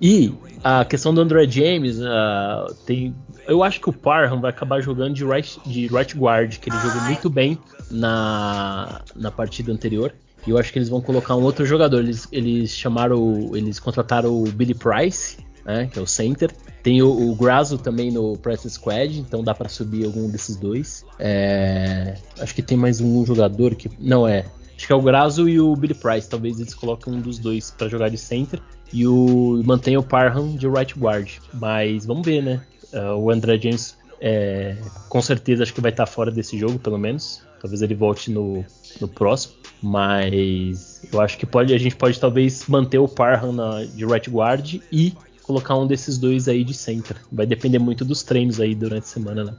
E 0.00 0.32
a 0.62 0.84
questão 0.84 1.12
do 1.12 1.20
André 1.20 1.48
James, 1.48 1.98
uh, 1.98 2.72
tem, 2.86 3.14
eu 3.48 3.64
acho 3.64 3.80
que 3.80 3.88
o 3.88 3.92
Parham 3.92 4.40
vai 4.40 4.50
acabar 4.50 4.80
jogando 4.80 5.14
de 5.14 5.24
right, 5.24 5.58
de 5.66 5.88
right 5.88 6.16
guard, 6.16 6.58
que 6.58 6.70
ele 6.70 6.78
jogou 6.78 7.00
muito 7.02 7.28
bem 7.28 7.58
na, 7.90 9.00
na 9.16 9.32
partida 9.32 9.72
anterior. 9.72 10.14
E 10.46 10.50
eu 10.50 10.58
acho 10.58 10.72
que 10.72 10.78
eles 10.78 10.88
vão 10.88 11.00
colocar 11.00 11.34
um 11.34 11.42
outro 11.42 11.66
jogador. 11.66 12.00
Eles, 12.00 12.28
eles 12.30 12.70
chamaram, 12.70 13.50
eles 13.56 13.80
contrataram 13.80 14.30
o 14.30 14.44
Billy 14.52 14.74
Price, 14.74 15.38
né, 15.64 15.88
que 15.90 15.98
é 15.98 16.02
o 16.02 16.06
center. 16.06 16.52
Tem 16.86 17.02
o, 17.02 17.32
o 17.32 17.34
Grazo 17.34 17.78
também 17.78 18.12
no 18.12 18.36
Press 18.36 18.62
Squad, 18.68 19.18
então 19.18 19.42
dá 19.42 19.52
para 19.52 19.68
subir 19.68 20.04
algum 20.04 20.30
desses 20.30 20.54
dois. 20.54 21.04
É, 21.18 22.14
acho 22.38 22.54
que 22.54 22.62
tem 22.62 22.78
mais 22.78 23.00
um 23.00 23.26
jogador 23.26 23.74
que 23.74 23.90
não 23.98 24.28
é. 24.28 24.44
Acho 24.76 24.86
que 24.86 24.92
é 24.92 24.94
o 24.94 25.02
Grazo 25.02 25.48
e 25.48 25.58
o 25.58 25.74
Billy 25.74 25.94
Price. 25.94 26.30
Talvez 26.30 26.60
eles 26.60 26.74
coloquem 26.74 27.12
um 27.12 27.20
dos 27.20 27.40
dois 27.40 27.72
para 27.72 27.88
jogar 27.88 28.08
de 28.08 28.16
center 28.16 28.60
e 28.92 29.04
o 29.04 29.60
mantém 29.64 29.96
o 29.96 30.02
Parham 30.04 30.54
de 30.54 30.68
right 30.68 30.96
guard. 30.96 31.28
Mas 31.54 32.06
vamos 32.06 32.24
ver, 32.24 32.40
né? 32.40 32.62
Uh, 32.92 33.16
o 33.16 33.32
André 33.32 33.58
James 33.58 33.98
é, 34.20 34.76
com 35.08 35.20
certeza 35.20 35.64
acho 35.64 35.74
que 35.74 35.80
vai 35.80 35.90
estar 35.90 36.06
fora 36.06 36.30
desse 36.30 36.56
jogo, 36.56 36.78
pelo 36.78 36.98
menos. 36.98 37.42
Talvez 37.60 37.82
ele 37.82 37.96
volte 37.96 38.30
no, 38.30 38.64
no 39.00 39.08
próximo. 39.08 39.54
Mas 39.82 41.02
eu 41.12 41.20
acho 41.20 41.36
que 41.36 41.46
pode, 41.46 41.74
a 41.74 41.78
gente 41.78 41.96
pode 41.96 42.20
talvez 42.20 42.64
manter 42.68 42.98
o 42.98 43.08
Parham 43.08 43.50
na, 43.50 43.82
de 43.82 44.06
right 44.06 44.30
guard 44.30 44.80
e 44.92 45.12
colocar 45.46 45.76
um 45.76 45.86
desses 45.86 46.18
dois 46.18 46.48
aí 46.48 46.64
de 46.64 46.74
center. 46.74 47.16
Vai 47.30 47.46
depender 47.46 47.78
muito 47.78 48.04
dos 48.04 48.22
treinos 48.22 48.60
aí 48.60 48.74
durante 48.74 49.04
a 49.04 49.06
semana, 49.06 49.44
né? 49.44 49.54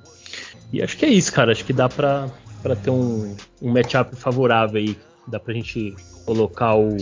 E 0.71 0.81
acho 0.81 0.97
que 0.97 1.05
é 1.05 1.09
isso, 1.09 1.31
cara. 1.31 1.51
Acho 1.51 1.63
que 1.63 1.73
dá 1.73 1.87
pra, 1.87 2.29
pra 2.61 2.75
ter 2.75 2.89
um, 2.89 3.35
um 3.61 3.71
matchup 3.71 4.15
favorável 4.15 4.77
aí. 4.77 4.97
Dá 5.27 5.39
pra 5.39 5.53
gente 5.53 5.95
colocar 6.25 6.75
o, 6.75 6.97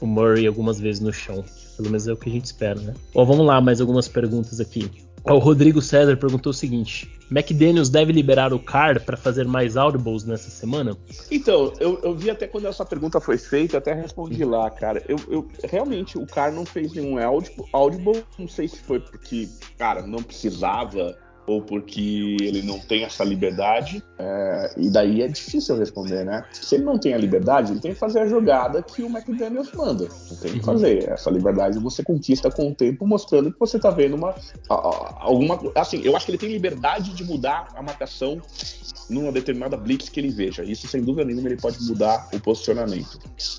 o 0.00 0.06
Murray 0.06 0.46
algumas 0.46 0.80
vezes 0.80 1.00
no 1.00 1.12
chão. 1.12 1.44
Pelo 1.76 1.90
menos 1.90 2.08
é 2.08 2.12
o 2.12 2.16
que 2.16 2.28
a 2.28 2.32
gente 2.32 2.46
espera, 2.46 2.80
né? 2.80 2.94
Ó, 3.14 3.24
vamos 3.24 3.46
lá, 3.46 3.60
mais 3.60 3.80
algumas 3.80 4.08
perguntas 4.08 4.60
aqui. 4.60 4.90
O 5.24 5.38
Rodrigo 5.38 5.82
César 5.82 6.16
perguntou 6.16 6.50
o 6.50 6.54
seguinte: 6.54 7.10
McDaniels 7.30 7.88
deve 7.88 8.12
liberar 8.12 8.52
o 8.52 8.58
Carr 8.58 9.00
para 9.04 9.16
fazer 9.16 9.46
mais 9.46 9.76
audibles 9.76 10.24
nessa 10.24 10.50
semana? 10.50 10.96
Então, 11.30 11.72
eu, 11.78 12.00
eu, 12.02 12.14
vi 12.14 12.30
até 12.30 12.46
quando 12.46 12.66
essa 12.66 12.84
pergunta 12.84 13.20
foi 13.20 13.38
feita, 13.38 13.78
até 13.78 13.92
respondi 13.92 14.44
lá, 14.44 14.68
cara. 14.70 15.02
Eu, 15.08 15.18
eu 15.28 15.48
realmente 15.64 16.18
o 16.18 16.26
Carr 16.26 16.52
não 16.52 16.64
fez 16.64 16.92
nenhum 16.92 17.18
audible, 17.18 17.64
audible, 17.72 18.24
não 18.38 18.48
sei 18.48 18.66
se 18.66 18.78
foi 18.80 18.98
porque, 18.98 19.48
cara, 19.78 20.06
não 20.06 20.22
precisava 20.22 21.16
ou 21.46 21.62
porque 21.62 22.36
ele 22.40 22.62
não 22.62 22.78
tem 22.78 23.04
essa 23.04 23.24
liberdade. 23.24 24.02
É, 24.18 24.74
e 24.76 24.90
daí 24.90 25.22
é 25.22 25.28
difícil 25.28 25.76
responder, 25.76 26.24
né? 26.24 26.44
Se 26.52 26.76
ele 26.76 26.84
não 26.84 26.98
tem 26.98 27.14
a 27.14 27.18
liberdade, 27.18 27.72
ele 27.72 27.80
tem 27.80 27.92
que 27.92 27.98
fazer 27.98 28.20
a 28.20 28.26
jogada 28.26 28.82
que 28.82 29.02
o 29.02 29.06
McDaniels 29.06 29.72
manda. 29.72 30.08
Não 30.30 30.36
tem 30.36 30.52
que 30.52 30.58
uhum. 30.58 30.64
fazer. 30.64 31.08
Essa 31.08 31.30
liberdade 31.30 31.78
você 31.78 32.02
conquista 32.02 32.50
com 32.50 32.68
o 32.68 32.74
tempo, 32.74 33.06
mostrando 33.06 33.52
que 33.52 33.58
você 33.58 33.78
tá 33.78 33.90
vendo 33.90 34.16
uma. 34.16 34.34
alguma. 34.68 35.58
Assim, 35.74 36.00
eu 36.04 36.16
acho 36.16 36.26
que 36.26 36.32
ele 36.32 36.38
tem 36.38 36.50
liberdade 36.50 37.12
de 37.12 37.24
mudar 37.24 37.68
a 37.74 37.82
marcação 37.82 38.40
numa 39.08 39.32
determinada 39.32 39.76
blitz 39.76 40.08
que 40.08 40.20
ele 40.20 40.30
veja. 40.30 40.62
Isso, 40.62 40.86
sem 40.86 41.02
dúvida 41.02 41.24
nenhuma, 41.24 41.48
ele 41.48 41.60
pode 41.60 41.82
mudar 41.84 42.28
o 42.32 42.40
posicionamento. 42.40 43.18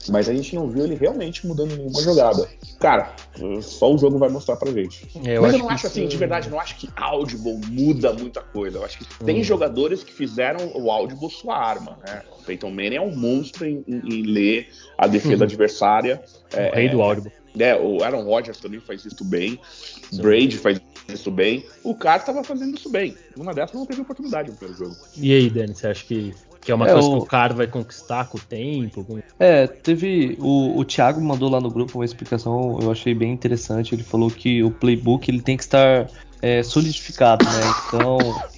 Mas 0.10 0.30
a 0.30 0.34
gente 0.34 0.56
não 0.56 0.68
viu 0.70 0.84
ele 0.84 0.96
realmente 0.96 1.46
mudando 1.46 1.76
nenhuma 1.76 2.02
jogada. 2.02 2.48
Cara, 2.80 3.14
só 3.62 3.94
o 3.94 3.98
jogo 3.98 4.18
vai 4.18 4.30
mostrar 4.30 4.56
pra 4.56 4.72
gente. 4.72 5.08
É, 5.26 5.38
eu 5.38 5.42
Mas 5.42 5.54
eu 5.54 5.60
não 5.60 5.70
acho 5.70 5.88
assim, 5.88 6.08
de 6.08 6.18
verdade, 6.18 6.50
não 6.50 6.60
acho 6.60 6.76
que 6.78 6.90
Audible 6.96 7.60
muda 7.68 8.14
muita 8.14 8.42
coisa. 8.42 8.78
Eu 8.78 8.86
acho 8.86 8.98
que 8.98 9.04
hum. 9.04 9.26
tem 9.26 9.44
jogadores 9.44 10.04
que 10.04 10.12
fizeram 10.12 10.72
o 10.76 10.92
Audible 10.92 11.30
sua 11.30 11.58
arma, 11.58 11.98
né? 12.06 12.24
O 12.40 12.44
Peyton 12.44 12.70
Manning 12.70 12.96
é 12.96 13.02
um 13.02 13.16
monstro 13.16 13.66
em, 13.66 13.84
em, 13.88 14.00
em 14.00 14.24
ler 14.24 14.70
a 14.98 15.08
defesa 15.08 15.44
hum. 15.44 15.48
adversária. 15.48 16.24
É, 16.54 16.70
o 16.70 16.76
rei 16.76 16.90
do 16.90 17.02
Audible. 17.02 17.32
É, 17.60 17.76
o 17.76 18.04
Aaron 18.04 18.24
Rodgers 18.24 18.60
também 18.60 18.80
faz 18.80 19.06
isso 19.06 19.24
bem. 19.26 19.60
Sim. 19.64 20.22
Brady 20.22 20.58
faz 20.58 20.80
isso 21.08 21.30
bem. 21.30 21.66
O 21.84 21.94
cara 21.94 22.20
estava 22.20 22.44
fazendo 22.44 22.76
isso 22.76 22.90
bem. 22.90 23.16
Numa 23.36 23.54
dessas 23.54 23.76
não 23.76 23.86
teve 23.86 24.02
oportunidade 24.02 24.50
no 24.50 24.56
primeiro 24.56 24.86
jogo. 24.86 24.96
E 25.18 25.34
aí, 25.34 25.50
Dani, 25.50 25.76
você 25.76 25.88
acha 25.88 26.06
que, 26.06 26.34
que 26.62 26.72
é 26.72 26.76
uma 26.76 26.88
é, 26.88 26.94
coisa 26.94 27.08
o... 27.08 27.18
que 27.18 27.24
o 27.24 27.26
cara 27.26 27.54
vai 27.54 27.68
conquistar 27.68 28.26
com 28.30 28.38
o 28.38 28.42
tempo? 28.42 29.20
É, 29.40 29.68
teve. 29.68 30.38
O, 30.40 30.80
o 30.80 30.86
Thiago 30.86 31.20
mandou 31.20 31.50
lá 31.50 31.60
no 31.60 31.70
grupo 31.70 31.98
uma 31.98 32.06
explicação, 32.06 32.80
eu 32.82 32.92
achei 32.92 33.14
bem 33.14 33.32
interessante. 33.32 33.96
Ele 33.96 34.04
falou 34.04 34.30
que 34.30 34.64
o 34.64 34.70
playbook 34.70 35.30
ele 35.30 35.42
tem 35.42 35.58
que 35.58 35.64
estar 35.64 36.08
é, 36.42 36.62
solidificado, 36.62 37.44
né? 37.46 37.62
Então, 37.88 38.18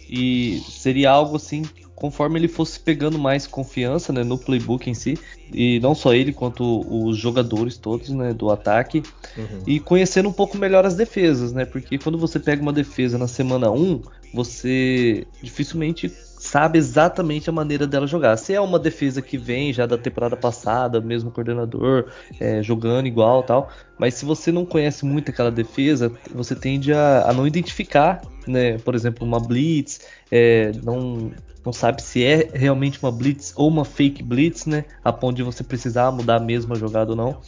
e 0.10 0.62
seria 0.68 1.12
algo 1.12 1.38
assim 1.38 1.64
conforme 2.04 2.38
ele 2.38 2.50
fosse 2.50 2.78
pegando 2.78 3.18
mais 3.18 3.48
confiança 3.48 4.12
né, 4.12 4.26
no 4.26 4.38
playbook 4.38 4.90
em 4.90 4.94
si, 4.94 5.18
e 5.54 5.80
não 5.80 5.96
só 5.96 6.14
ele, 6.14 6.34
quanto 6.34 6.82
os 6.94 7.18
jogadores 7.18 7.78
todos 7.78 8.10
né, 8.10 8.34
do 8.34 8.50
ataque, 8.50 9.02
uhum. 9.38 9.62
e 9.66 9.80
conhecendo 9.80 10.28
um 10.28 10.34
pouco 10.34 10.58
melhor 10.58 10.86
as 10.86 10.96
defesas, 10.96 11.54
né? 11.54 11.64
Porque 11.64 11.98
quando 11.98 12.18
você 12.18 12.42
pega 12.42 12.62
uma 12.62 12.74
defesa 12.74 13.18
na 13.18 13.28
semana 13.28 13.72
1, 13.72 14.02
você 14.34 15.26
dificilmente 15.42 16.12
sabe 16.44 16.78
exatamente 16.78 17.50
a 17.50 17.54
maneira 17.54 17.88
dela 17.88 18.06
jogar. 18.06 18.36
Se 18.36 18.54
é 18.54 18.60
uma 18.60 18.78
defesa 18.78 19.22
que 19.22 19.38
vem 19.38 19.72
já 19.72 19.86
da 19.86 19.98
temporada 19.98 20.36
passada, 20.36 21.00
mesmo 21.00 21.32
coordenador, 21.32 22.12
é, 22.38 22.62
jogando 22.62 23.08
igual 23.08 23.44
tal, 23.44 23.70
mas 23.98 24.16
se 24.16 24.26
você 24.26 24.52
não 24.52 24.66
conhece 24.66 25.06
muito 25.06 25.32
aquela 25.32 25.50
defesa, 25.50 26.12
você 26.36 26.54
tende 26.54 26.92
a, 26.92 27.30
a 27.30 27.34
não 27.34 27.48
identificar, 27.48 28.22
né? 28.46 28.78
Por 28.80 28.94
exemplo, 28.94 29.26
uma 29.26 29.40
blitz, 29.40 30.02
é, 30.30 30.74
não 30.84 31.32
não 31.66 31.72
sabe 31.72 32.04
se 32.04 32.22
é 32.26 32.50
realmente 32.54 33.00
uma 33.02 33.10
blitz 33.10 33.54
ou 33.56 33.70
uma 33.70 33.86
fake 33.86 34.22
blitz, 34.22 34.66
né? 34.66 34.84
A 35.02 35.14
ponto 35.14 35.38
de 35.38 35.44
você 35.44 35.64
precisar 35.64 36.12
mudar 36.12 36.42
mesmo 36.42 36.74
a 36.74 36.78
jogada 36.78 37.12
ou 37.12 37.16
não. 37.16 37.40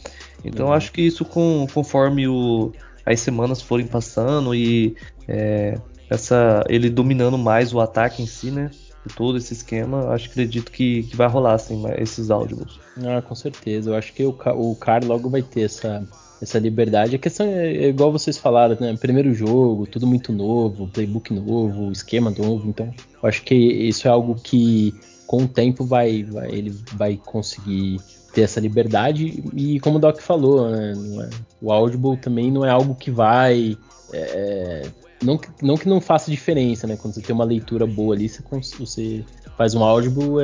Então 0.42 0.68
uhum. 0.68 0.72
acho 0.72 0.90
que 0.90 1.02
isso 1.02 1.22
com, 1.22 1.66
conforme 1.70 2.26
o, 2.26 2.72
as 3.04 3.20
semanas 3.20 3.60
forem 3.60 3.86
passando 3.86 4.54
e 4.54 4.96
é, 5.28 5.78
essa 6.08 6.64
ele 6.66 6.88
dominando 6.88 7.36
mais 7.36 7.74
o 7.74 7.80
ataque 7.80 8.22
em 8.22 8.26
si, 8.26 8.50
né? 8.50 8.70
Todo 9.14 9.38
esse 9.38 9.52
esquema, 9.52 10.10
acho 10.10 10.28
acredito 10.28 10.70
que, 10.72 11.04
que 11.04 11.16
vai 11.16 11.28
rolar 11.28 11.54
assim, 11.54 11.82
esses 11.98 12.30
áudios. 12.30 12.80
Ah, 13.04 13.22
com 13.22 13.34
certeza. 13.34 13.90
Eu 13.90 13.94
acho 13.94 14.12
que 14.12 14.24
o, 14.24 14.36
o 14.54 14.74
Car 14.76 15.04
logo 15.04 15.28
vai 15.28 15.42
ter 15.42 15.62
essa, 15.62 16.06
essa 16.40 16.58
liberdade. 16.58 17.16
A 17.16 17.18
questão 17.18 17.46
é, 17.46 17.76
é, 17.76 17.88
igual 17.88 18.12
vocês 18.12 18.38
falaram, 18.38 18.76
né? 18.80 18.96
Primeiro 18.98 19.32
jogo, 19.34 19.86
tudo 19.86 20.06
muito 20.06 20.32
novo, 20.32 20.88
playbook 20.88 21.32
novo, 21.32 21.92
esquema 21.92 22.30
novo. 22.30 22.68
Então, 22.68 22.92
eu 23.22 23.28
acho 23.28 23.42
que 23.42 23.54
isso 23.54 24.08
é 24.08 24.10
algo 24.10 24.34
que 24.34 24.94
com 25.26 25.44
o 25.44 25.48
tempo 25.48 25.84
vai, 25.84 26.22
vai 26.22 26.50
ele 26.50 26.70
vai 26.94 27.16
conseguir 27.16 28.00
ter 28.32 28.42
essa 28.42 28.60
liberdade. 28.60 29.42
E 29.54 29.80
como 29.80 29.96
o 29.96 30.00
Doc 30.00 30.20
falou, 30.20 30.70
né? 30.70 30.92
É, 30.92 31.30
o 31.60 31.72
Audible 31.72 32.16
também 32.16 32.50
não 32.50 32.64
é 32.64 32.70
algo 32.70 32.94
que 32.94 33.10
vai. 33.10 33.76
É, 34.12 34.82
não, 35.26 35.40
não 35.60 35.76
que 35.76 35.88
não 35.88 36.00
faça 36.00 36.30
diferença, 36.30 36.86
né? 36.86 36.96
Quando 36.96 37.14
você 37.14 37.20
tem 37.20 37.34
uma 37.34 37.44
leitura 37.44 37.86
boa 37.86 38.14
ali, 38.14 38.28
você, 38.28 38.42
você 38.78 39.24
faz 39.56 39.74
um 39.74 39.82
Audible 39.82 40.40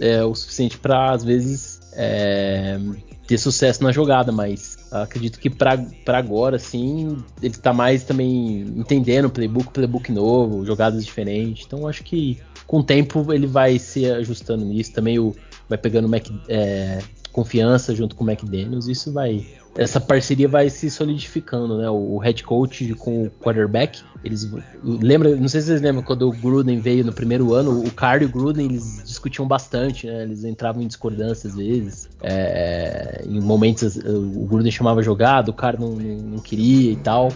é, 0.00 0.16
é 0.16 0.24
o 0.24 0.34
suficiente 0.34 0.78
para 0.78 1.12
às 1.12 1.24
vezes 1.24 1.80
é, 1.94 2.78
ter 3.26 3.38
sucesso 3.38 3.82
na 3.82 3.92
jogada, 3.92 4.30
mas 4.30 4.76
acredito 4.90 5.38
que 5.38 5.50
para 5.50 5.84
agora, 6.08 6.58
sim, 6.58 7.16
ele 7.42 7.54
está 7.54 7.72
mais 7.72 8.04
também 8.04 8.60
entendendo 8.76 9.30
playbook, 9.30 9.70
playbook 9.70 10.12
novo, 10.12 10.64
jogadas 10.64 11.04
diferentes. 11.04 11.64
Então 11.66 11.86
acho 11.86 12.04
que 12.04 12.38
com 12.66 12.78
o 12.80 12.82
tempo 12.82 13.32
ele 13.32 13.46
vai 13.46 13.78
se 13.78 14.06
ajustando 14.06 14.64
nisso. 14.64 14.92
Também 14.92 15.18
o, 15.18 15.34
vai 15.68 15.78
pegando 15.78 16.08
Mac, 16.08 16.26
é, 16.48 16.98
confiança 17.32 17.94
junto 17.94 18.14
com 18.16 18.24
o 18.24 18.30
McDaniels. 18.30 18.88
Isso 18.88 19.12
vai. 19.12 19.46
Essa 19.78 20.00
parceria 20.00 20.48
vai 20.48 20.68
se 20.68 20.90
solidificando, 20.90 21.78
né? 21.78 21.88
O, 21.88 22.18
head 22.18 22.42
coach 22.42 22.92
com 22.94 23.22
o 23.22 23.30
quarterback. 23.30 24.02
Eles 24.24 24.50
lembra, 24.82 25.36
não 25.36 25.46
sei 25.46 25.60
se 25.60 25.68
vocês 25.68 25.80
lembram 25.80 26.02
quando 26.02 26.28
o 26.28 26.32
Gruden 26.32 26.80
veio 26.80 27.04
no 27.04 27.12
primeiro 27.12 27.54
ano, 27.54 27.84
o 27.84 27.90
Carr 27.92 28.22
e 28.22 28.24
o 28.24 28.28
Gruden 28.28 28.66
eles 28.66 29.00
discutiam 29.04 29.46
bastante, 29.46 30.08
né? 30.08 30.24
Eles 30.24 30.42
entravam 30.42 30.82
em 30.82 30.88
discordância 30.88 31.48
às 31.48 31.54
vezes. 31.54 32.08
É, 32.20 33.22
em 33.24 33.40
momentos 33.40 33.96
o 33.96 34.46
Gruden 34.46 34.72
chamava 34.72 35.00
jogada, 35.00 35.52
o 35.52 35.54
Carr 35.54 35.78
não, 35.78 35.92
não, 35.92 36.16
não 36.16 36.38
queria 36.38 36.90
e 36.90 36.96
tal. 36.96 37.28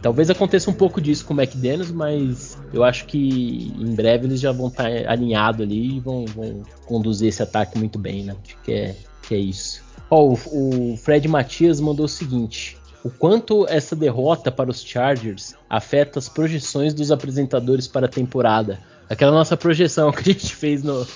Talvez 0.00 0.30
aconteça 0.30 0.70
um 0.70 0.74
pouco 0.74 1.00
disso 1.00 1.26
com 1.26 1.34
o 1.34 1.40
McDaniels, 1.40 1.90
mas 1.90 2.56
eu 2.72 2.84
acho 2.84 3.04
que 3.06 3.74
em 3.76 3.94
breve 3.94 4.26
eles 4.26 4.40
já 4.40 4.52
vão 4.52 4.68
estar 4.68 4.86
alinhados 5.08 5.60
ali 5.60 5.96
e 5.96 6.00
vão, 6.00 6.24
vão 6.24 6.62
conduzir 6.86 7.28
esse 7.28 7.42
ataque 7.42 7.76
muito 7.76 7.98
bem, 7.98 8.22
né? 8.22 8.36
Acho 8.42 8.56
que 8.62 8.72
é, 8.72 8.96
que 9.22 9.34
é 9.34 9.38
isso. 9.38 9.89
Ó, 10.10 10.34
o, 10.34 10.92
o 10.92 10.96
Fred 10.96 11.26
Matias 11.28 11.80
mandou 11.80 12.06
o 12.06 12.08
seguinte: 12.08 12.76
o 13.02 13.10
quanto 13.10 13.66
essa 13.68 13.96
derrota 13.96 14.50
para 14.50 14.70
os 14.70 14.82
Chargers 14.82 15.54
afeta 15.68 16.18
as 16.18 16.28
projeções 16.28 16.92
dos 16.92 17.10
apresentadores 17.10 17.88
para 17.88 18.06
a 18.06 18.08
temporada. 18.08 18.80
Aquela 19.08 19.32
nossa 19.32 19.56
projeção 19.56 20.10
que 20.12 20.20
a 20.20 20.32
gente 20.32 20.54
fez 20.54 20.82
no, 20.82 21.06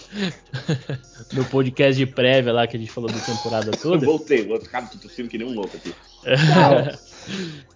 no 1.32 1.44
podcast 1.46 1.96
de 1.96 2.10
prévia 2.10 2.52
lá 2.52 2.66
que 2.66 2.76
a 2.76 2.80
gente 2.80 2.90
falou 2.90 3.10
da 3.10 3.18
temporada 3.18 3.70
toda. 3.72 4.04
Eu 4.04 4.10
voltei, 4.10 4.46
vou 4.46 4.60
ficar 4.60 4.88
tossindo 4.90 5.28
que 5.28 5.38
nem 5.38 5.46
um 5.46 5.54
louco 5.54 5.76
aqui. 5.76 5.94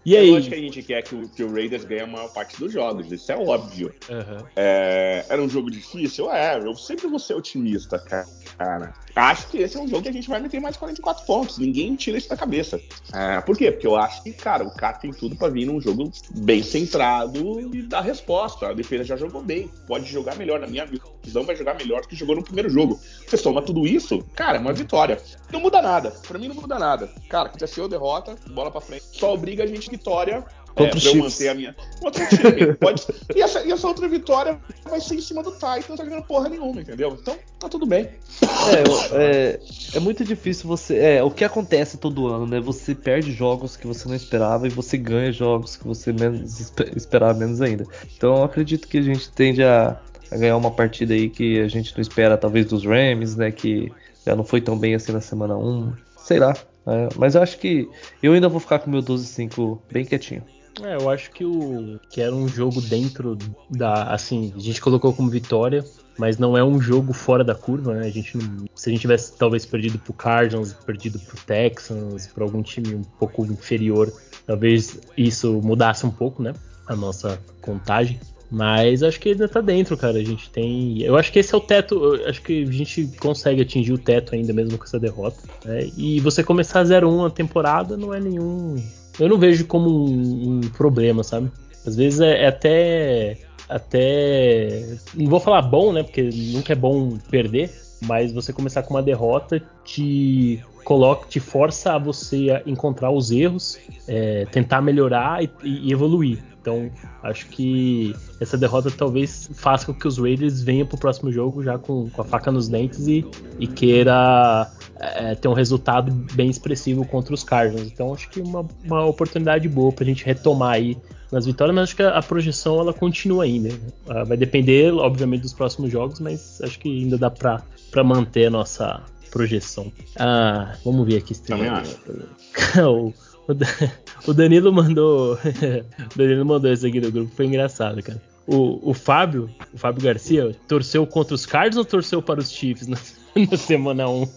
e 0.05 0.17
aí? 0.17 0.31
Eu 0.31 0.37
acho 0.37 0.49
que 0.49 0.55
a 0.55 0.61
gente 0.61 0.83
quer 0.83 1.03
que 1.03 1.15
o, 1.15 1.29
que 1.29 1.43
o 1.43 1.53
Raiders 1.53 1.85
ganhe 1.85 2.03
a 2.03 2.07
maior 2.07 2.33
parte 2.33 2.59
dos 2.59 2.73
jogos, 2.73 3.11
isso 3.11 3.31
é 3.31 3.37
óbvio. 3.37 3.95
Uhum. 4.09 4.47
É, 4.57 5.25
era 5.29 5.41
um 5.43 5.49
jogo 5.49 5.71
difícil? 5.71 6.31
É, 6.31 6.59
eu 6.59 6.75
sempre 6.75 7.07
vou 7.07 7.19
ser 7.19 7.35
otimista, 7.35 7.99
cara. 7.99 8.95
Acho 9.15 9.49
que 9.49 9.59
esse 9.59 9.77
é 9.77 9.81
um 9.81 9.89
jogo 9.89 10.03
que 10.03 10.09
a 10.09 10.13
gente 10.13 10.29
vai 10.29 10.41
meter 10.41 10.61
mais 10.61 10.77
44 10.77 11.25
pontos. 11.27 11.59
Ninguém 11.59 11.95
tira 11.97 12.19
isso 12.19 12.29
da 12.29 12.37
cabeça. 12.37 12.81
É, 13.13 13.41
por 13.41 13.57
quê? 13.57 13.71
Porque 13.73 13.87
eu 13.87 13.97
acho 13.97 14.23
que, 14.23 14.33
cara, 14.33 14.65
o 14.65 14.71
cara 14.71 14.97
tem 14.99 15.13
tudo 15.13 15.37
para 15.37 15.49
vir 15.49 15.67
num 15.67 15.81
jogo 15.81 16.11
bem 16.37 16.63
centrado 16.63 17.61
e 17.75 17.83
dar 17.83 18.01
resposta. 18.01 18.69
A 18.69 18.73
defesa 18.73 19.05
já 19.05 19.17
jogou 19.17 19.43
bem, 19.43 19.71
pode 19.87 20.07
jogar 20.07 20.37
melhor. 20.37 20.61
Na 20.61 20.67
minha 20.67 20.87
visão, 21.23 21.45
vai 21.45 21.57
jogar 21.57 21.75
melhor 21.75 22.03
do 22.03 22.09
que 22.09 22.17
jogou 22.17 22.37
no 22.37 22.43
primeiro 22.43 22.71
jogo. 22.71 22.99
Você 23.27 23.37
soma 23.37 23.61
tudo 23.61 23.87
isso, 23.87 24.25
cara, 24.35 24.57
é 24.57 24.61
uma 24.61 24.73
vitória. 24.73 25.21
Não 25.53 25.61
muda 25.61 25.83
nada. 25.83 26.11
Para 26.27 26.39
mim, 26.39 26.49
não 26.49 26.55
muda 26.55 26.79
nada. 26.79 27.11
Cara, 27.29 27.49
aconteceu 27.49 27.89
derrota, 27.89 28.37
bola 28.51 28.71
para 28.71 28.81
frente. 28.81 29.05
Só 29.13 29.37
obriga 29.39 29.65
a 29.65 29.67
gente 29.67 29.89
vitória 29.91 30.45
é, 30.87 31.09
eu 31.09 31.17
manter 31.17 31.49
a 31.49 31.55
minha. 31.55 31.77
Outro 32.03 32.23
time. 32.29 32.75
Pode... 32.75 33.03
e, 33.35 33.43
essa, 33.43 33.65
e 33.65 33.73
essa 33.73 33.89
outra 33.89 34.09
vitória 34.09 34.59
vai 34.89 35.01
ser 35.01 35.17
em 35.17 35.21
cima 35.21 35.43
do 35.43 35.53
Titan, 35.53 35.83
não 35.89 35.97
tá 35.97 36.05
ganhando 36.05 36.25
porra 36.25 36.49
nenhuma, 36.49 36.81
entendeu? 36.81 37.17
Então 37.21 37.37
tá 37.59 37.69
tudo 37.69 37.87
bem. 37.87 38.09
É, 38.43 39.17
é, 39.17 39.61
é, 39.95 40.01
muito 40.01 40.25
difícil 40.25 40.69
você. 40.69 40.97
É, 40.99 41.23
o 41.23 41.31
que 41.31 41.45
acontece 41.45 41.99
todo 41.99 42.29
ano, 42.29 42.47
né? 42.47 42.61
Você 42.61 42.95
perde 42.95 43.33
jogos 43.33 43.77
que 43.77 43.87
você 43.87 44.09
não 44.09 44.15
esperava 44.15 44.67
e 44.67 44.71
você 44.71 44.97
ganha 44.97 45.33
jogos 45.33 45.77
que 45.77 45.87
você 45.87 46.13
menos 46.13 46.73
esperava 46.95 47.39
menos 47.39 47.61
ainda. 47.61 47.85
Então 48.17 48.37
eu 48.37 48.45
acredito 48.45 48.87
que 48.87 48.99
a 48.99 49.03
gente 49.03 49.31
tende 49.31 49.63
a, 49.63 50.01
a 50.31 50.37
ganhar 50.37 50.57
uma 50.57 50.71
partida 50.71 51.15
aí 51.15 51.29
que 51.29 51.61
a 51.61 51.69
gente 51.69 51.95
não 51.95 52.03
espera, 52.03 52.37
talvez 52.37 52.67
dos 52.67 52.85
Rams, 52.85 53.37
né? 53.37 53.51
Que 53.51 53.93
já 54.25 54.37
não 54.37 54.45
foi 54.45 54.61
tão 54.61 54.79
bem 54.79 54.95
assim 54.95 55.13
na 55.13 55.21
semana 55.21 55.57
1. 55.57 55.93
Sei 56.19 56.39
lá. 56.39 56.55
É, 56.89 57.09
mas 57.17 57.35
eu 57.35 57.43
acho 57.43 57.59
que 57.59 57.89
eu 58.23 58.33
ainda 58.33 58.49
vou 58.49 58.59
ficar 58.59 58.79
com 58.79 58.87
o 58.87 58.91
meu 58.91 59.03
12-5 59.03 59.79
bem 59.91 60.05
quietinho. 60.05 60.43
É, 60.83 60.97
eu 60.97 61.11
acho 61.11 61.31
que 61.33 61.45
o 61.45 61.99
que 62.09 62.21
era 62.21 62.35
um 62.35 62.49
jogo 62.49 62.81
dentro 62.81 63.37
da, 63.69 64.05
assim, 64.05 64.53
a 64.57 64.61
gente 64.61 64.81
colocou 64.81 65.13
como 65.13 65.29
vitória, 65.29 65.85
mas 66.17 66.39
não 66.39 66.57
é 66.57 66.65
um 66.65 66.81
jogo 66.81 67.13
fora 67.13 67.45
da 67.45 67.55
curva, 67.55 67.95
né? 67.95 68.07
A 68.07 68.11
gente 68.11 68.39
não, 68.39 68.67
se 68.75 68.89
a 68.89 68.93
gente 68.93 69.01
tivesse 69.01 69.37
talvez 69.37 69.67
perdido 69.67 69.99
pro 69.99 70.13
Cardinals, 70.13 70.73
perdido 70.73 71.19
pro 71.19 71.37
Texans, 71.45 72.29
para 72.29 72.45
algum 72.45 72.63
time 72.63 72.95
um 72.95 73.03
pouco 73.03 73.45
inferior, 73.45 74.13
talvez 74.47 74.99
isso 75.17 75.61
mudasse 75.63 76.07
um 76.07 76.11
pouco, 76.11 76.43
né? 76.43 76.55
A 76.87 76.95
nossa 76.95 77.41
contagem. 77.61 78.19
Mas 78.51 79.03
acho 79.03 79.21
que 79.21 79.31
ainda 79.31 79.49
tá 79.49 79.61
dentro, 79.61 79.97
cara. 79.97 80.19
A 80.19 80.25
gente 80.25 80.49
tem. 80.51 81.03
Eu 81.03 81.17
acho 81.17 81.31
que 81.31 81.39
esse 81.39 81.55
é 81.55 81.59
o 81.59 81.61
teto. 81.61 82.19
acho 82.27 82.41
que 82.43 82.63
a 82.63 82.73
gente 82.73 83.07
consegue 83.21 83.63
atingir 83.63 83.93
o 83.93 83.99
teto 83.99 84.35
ainda 84.35 84.53
mesmo 84.53 84.79
com 84.79 84.85
essa 84.85 84.99
derrota. 84.99 85.39
Né? 85.65 85.91
E 85.97 86.21
você 86.21 86.43
começar 86.43 86.83
0-1 86.83 87.27
a 87.27 87.31
temporada 87.31 87.97
não 87.97 88.15
é 88.15 88.21
nenhum 88.21 88.77
eu 89.19 89.29
não 89.29 89.39
vejo 89.39 89.67
como 89.67 89.91
um, 89.91 90.59
um 90.59 90.61
problema, 90.61 91.23
sabe? 91.25 91.51
Às 91.87 91.97
vezes 91.97 92.21
é, 92.21 92.45
é, 92.45 92.47
até 92.47 93.39
até. 93.69 94.97
Não 95.15 95.27
vou 95.27 95.41
falar 95.41 95.63
bom, 95.63 95.93
né? 95.93 96.03
Porque 96.03 96.23
nunca 96.23 96.73
é 96.73 96.77
bom 96.77 97.19
perder. 97.31 97.71
Mas 98.07 98.33
você 98.33 98.53
começar 98.53 98.83
com 98.85 98.95
uma 98.95 99.03
derrota 99.03 99.61
te 99.85 100.63
coloca, 100.85 101.27
te 101.29 101.41
força 101.41 101.95
a 101.95 101.99
você 101.99 102.51
a 102.51 102.63
encontrar 102.65 103.11
os 103.11 103.33
erros, 103.33 103.77
é, 104.07 104.47
tentar 104.47 104.81
melhorar 104.81 105.43
e, 105.43 105.51
e, 105.65 105.93
evoluir. 105.93 106.39
Então, 106.69 106.91
acho 107.23 107.47
que 107.47 108.15
essa 108.39 108.59
derrota 108.59 108.91
talvez 108.91 109.49
faça 109.55 109.87
com 109.87 109.95
que 109.95 110.07
os 110.07 110.19
Raiders 110.19 110.63
venham 110.63 110.87
para 110.87 110.97
o 110.97 111.01
próximo 111.01 111.33
jogo 111.33 111.63
já 111.63 111.79
com, 111.79 112.11
com, 112.11 112.21
a 112.21 112.25
faca 112.25 112.53
nos 112.53 112.69
dentes 112.69 113.09
e, 113.09 113.25
e 113.59 113.67
queira 113.67 114.71
é, 115.01 115.35
ter 115.35 115.49
um 115.49 115.55
resultado 115.55 116.13
bem 116.35 116.51
expressivo 116.51 117.07
contra 117.07 117.33
os 117.33 117.43
Cardinals. 117.43 117.91
Então, 117.91 118.13
acho 118.13 118.29
que 118.29 118.41
uma, 118.41 118.67
uma 118.85 119.07
oportunidade 119.07 119.67
boa 119.67 119.91
para 119.91 120.05
a 120.05 120.07
gente 120.07 120.27
retomar 120.27 120.73
aí 120.73 120.99
nas 121.33 121.47
vitórias, 121.47 121.75
mas 121.75 121.85
acho 121.85 121.97
que 121.97 122.03
a, 122.03 122.23
projeção 122.23 122.79
ela 122.81 122.93
continua 122.93 123.45
ainda. 123.45 123.71
Uh, 123.71 124.27
vai 124.27 124.37
depender, 124.37 124.93
obviamente, 124.93 125.43
dos 125.43 125.55
próximos 125.55 125.91
jogos, 125.91 126.21
mas 126.21 126.61
acho 126.63 126.79
que 126.79 126.89
ainda 126.89 127.17
dá 127.17 127.31
para 127.31 128.05
manter 128.05 128.47
a 128.47 128.51
nossa 128.51 129.03
projeção. 129.31 129.91
Ah, 130.19 130.75
vamos 130.85 131.07
ver 131.07 131.19
aqui. 131.19 131.39
Também 131.39 131.69
acho. 131.69 131.99
o, 132.87 133.13
o 134.27 134.35
Danilo 134.35 134.73
mandou. 134.73 135.35
o 136.15 136.19
Danilo 136.19 136.45
mandou 136.45 136.73
isso 136.73 136.87
aqui 136.87 137.01
no 137.01 137.11
grupo, 137.11 137.35
foi 137.35 137.47
engraçado, 137.47 138.03
cara. 138.03 138.21
O, 138.47 138.91
o 138.91 138.95
Fábio, 138.95 139.51
o 139.73 139.79
Fábio 139.79 140.03
Garcia, 140.03 140.57
torceu 140.67 141.07
contra 141.07 141.35
os 141.35 141.45
Cards 141.45 141.77
ou 141.77 141.85
torceu 141.85 142.23
para 142.23 142.41
os 142.41 142.51
Chiefs 142.51 142.87
na, 142.87 142.97
na 143.51 143.57
semana 143.57 144.09
1? 144.09 144.29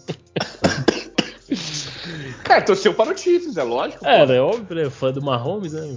Cara, 2.44 2.62
torceu 2.62 2.92
para 2.92 3.14
o 3.14 3.16
Chiefs, 3.16 3.56
é 3.56 3.62
lógico. 3.62 4.06
É, 4.06 4.36
é 4.36 4.40
óbvio, 4.40 4.78
é 4.78 4.90
fã 4.90 5.10
do 5.12 5.22
Mahomes, 5.22 5.72
né? 5.72 5.96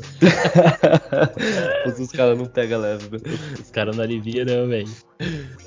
os 1.99 2.12
caras 2.12 2.38
não 2.38 2.45
pegam 2.45 2.80
leve? 2.80 3.17
Os 3.62 3.71
caras 3.71 3.95
não 3.95 4.04
aliviam, 4.04 4.45
né, 4.45 4.65
velho? 4.65 4.89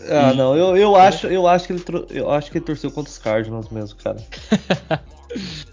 Ah, 0.08 0.32
não, 0.32 0.56
eu, 0.56 0.76
eu, 0.76 0.96
acho, 0.96 1.26
eu, 1.26 1.46
acho 1.46 1.66
que 1.66 1.72
ele, 1.74 1.84
eu 2.10 2.30
acho 2.30 2.50
que 2.50 2.56
ele 2.56 2.64
torceu 2.64 2.90
contra 2.90 3.10
os 3.10 3.18
Cardinals 3.18 3.68
mesmo, 3.68 3.98
cara. 3.98 4.18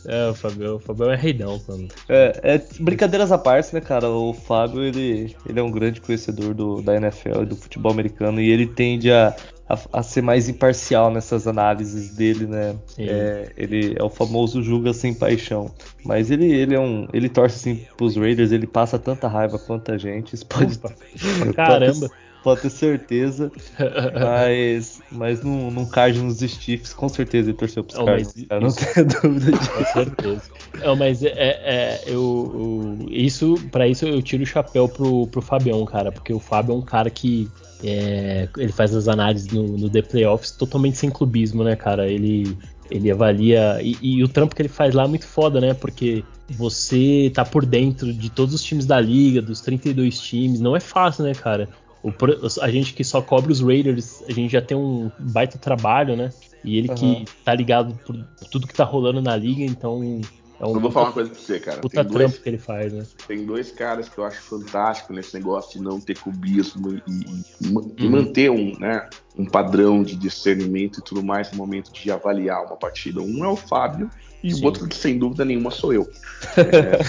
É, 0.06 0.30
o 0.30 0.34
Fábio, 0.34 0.76
o 0.76 0.80
Fábio 0.80 1.10
é 1.10 1.16
reidão, 1.16 1.62
mano. 1.68 1.88
É, 2.10 2.40
é, 2.44 2.62
brincadeiras 2.80 3.32
à 3.32 3.38
parte, 3.38 3.74
né, 3.74 3.82
cara? 3.82 4.10
O 4.10 4.34
Fábio, 4.34 4.84
ele, 4.84 5.36
ele 5.48 5.60
é 5.60 5.64
um 5.64 5.72
grande 5.72 6.02
conhecedor 6.02 6.54
do, 6.54 6.82
da 6.82 6.96
NFL 6.96 7.44
e 7.44 7.46
do 7.46 7.56
futebol 7.56 7.92
americano 7.92 8.42
e 8.42 8.50
ele 8.50 8.68
tende 8.68 9.12
a, 9.12 9.36
a, 9.68 9.80
a, 9.94 10.04
ser 10.04 10.22
mais 10.22 10.48
imparcial 10.48 11.12
nessas 11.12 11.48
análises 11.48 12.16
dele, 12.16 12.46
né? 12.46 12.76
É, 12.98 13.52
ele 13.58 13.96
é 13.98 14.04
o 14.04 14.10
famoso 14.10 14.62
julga 14.62 14.94
sem 14.94 15.14
paixão. 15.14 15.74
Mas 16.04 16.30
ele, 16.30 16.46
ele 16.46 16.76
é 16.76 16.80
um. 16.80 17.08
Ele 17.12 17.30
torce 17.30 17.56
assim 17.56 17.88
pros 17.98 18.16
Raiders, 18.16 18.52
ele 18.52 18.68
passa 18.68 19.00
tanta 19.00 19.28
raiva 19.28 19.58
quanto 19.58 19.92
a 19.92 19.98
gente. 19.98 20.36
Isso 20.36 20.46
pode. 20.46 20.80
Caramba! 21.56 22.10
Pode 22.46 22.62
ter 22.62 22.70
certeza. 22.70 23.52
mas 24.14 25.02
mas 25.12 25.42
num, 25.42 25.72
num 25.72 25.84
Cardinals 25.84 26.44
e 26.44 26.48
Chiefs, 26.48 26.94
com 26.94 27.10
certeza 27.10 27.50
ele 27.50 27.58
torceu 27.58 27.84
pros 27.84 27.98
oh, 27.98 28.06
Cardinals. 28.06 28.36
Não 28.62 28.72
tenho 28.72 29.08
dúvida 29.20 29.58
disso. 29.58 29.72
Com 29.72 29.86
certeza. 29.86 30.42
Não, 30.80 30.96
mas 30.96 31.24
é, 31.24 31.32
é 31.36 32.04
eu, 32.06 32.96
eu, 33.02 33.08
isso, 33.10 33.56
para 33.72 33.88
isso 33.88 34.06
eu 34.06 34.22
tiro 34.22 34.44
o 34.44 34.46
chapéu 34.46 34.88
pro, 34.88 35.26
pro 35.26 35.42
Fabião, 35.42 35.84
cara, 35.86 36.12
porque 36.12 36.32
o 36.32 36.40
Fábio 36.40 36.74
é 36.74 36.78
um 36.78 36.84
cara 36.84 37.10
que 37.10 37.50
é, 37.84 38.48
ele 38.60 38.72
faz 38.72 38.94
as 38.94 39.08
análises 39.08 39.48
no, 39.48 39.64
no 39.64 39.90
The 39.90 40.04
Playoffs 40.04 40.52
totalmente 40.52 40.98
sem 40.98 41.10
clubismo, 41.10 41.64
né, 41.64 41.76
cara? 41.76 42.08
Ele, 42.08 42.56
ele 42.92 43.10
avalia. 43.10 43.80
E, 43.82 43.98
e, 44.00 44.24
o 44.24 44.28
trampo 44.28 44.56
que 44.56 44.62
ele 44.62 44.70
faz 44.70 44.94
lá 44.94 45.06
é 45.06 45.08
muito 45.08 45.26
foda, 45.26 45.60
né? 45.60 45.74
Porque 45.74 46.24
você 46.48 47.32
tá 47.34 47.44
por 47.44 47.66
dentro 47.66 48.14
de 48.14 48.30
todos 48.30 48.54
os 48.54 48.62
times 48.62 48.86
da 48.86 49.02
liga, 49.02 49.42
dos 49.42 49.62
32 49.62 50.20
times. 50.20 50.60
Não 50.60 50.76
é 50.76 50.80
fácil, 50.80 51.24
né, 51.24 51.34
cara? 51.34 51.68
O, 52.06 52.62
a 52.62 52.70
gente 52.70 52.94
que 52.94 53.04
só 53.04 53.20
cobre 53.20 53.52
os 53.52 53.62
Raiders, 53.62 54.24
a 54.28 54.32
gente 54.32 54.52
já 54.52 54.62
tem 54.62 54.78
um 54.78 55.12
baita 55.18 55.58
trabalho, 55.58 56.16
né? 56.16 56.32
E 56.64 56.78
ele 56.78 56.90
uhum. 56.90 56.96
que 56.96 57.26
tá 57.44 57.56
ligado 57.56 57.96
por 58.06 58.16
tudo 58.52 58.68
que 58.68 58.76
tá 58.76 58.84
rolando 58.84 59.24
na 59.24 59.36
liga, 59.36 59.64
então 59.64 60.22
é 60.60 60.66
um 60.66 60.76
eu 60.76 60.80
vou 60.80 60.92
falar 60.92 61.08
uma 61.08 61.14
coisa 61.14 61.30
pra 61.30 61.40
você, 61.40 61.60
cara. 61.60 61.82
Puta 61.82 62.04
tem 62.04 62.14
trampo 62.14 62.30
dois, 62.30 62.38
que 62.38 62.50
ele 62.50 62.58
faz, 62.58 62.94
né? 62.94 63.06
Tem 63.28 63.46
dois 63.46 63.72
caras 63.72 64.08
que 64.08 64.18
eu 64.18 64.24
acho 64.24 64.42
fantástico 64.42 65.12
nesse 65.14 65.34
negócio 65.34 65.78
de 65.78 65.84
não 65.84 66.00
ter 66.00 66.18
cubismo 66.18 66.94
e, 66.94 67.04
e, 67.08 67.74
e 67.98 68.06
uhum. 68.06 68.12
manter 68.12 68.50
um, 68.50 68.78
né, 68.80 69.10
um 69.38 69.46
padrão 69.46 70.02
de 70.02 70.16
discernimento 70.16 71.00
e 71.00 71.04
tudo 71.04 71.24
mais 71.24 71.52
no 71.52 71.58
momento 71.58 71.92
de 71.92 72.10
avaliar 72.10 72.66
uma 72.66 72.78
partida. 72.78 73.22
Um 73.22 73.44
é 73.44 73.48
o 73.50 73.56
Fábio 73.56 74.10
e 74.46 74.54
Sim. 74.54 74.62
o 74.62 74.66
outro, 74.66 74.88
que 74.88 74.96
sem 74.96 75.18
dúvida 75.18 75.44
nenhuma, 75.44 75.72
sou 75.72 75.92
eu. 75.92 76.08
É... 76.56 77.00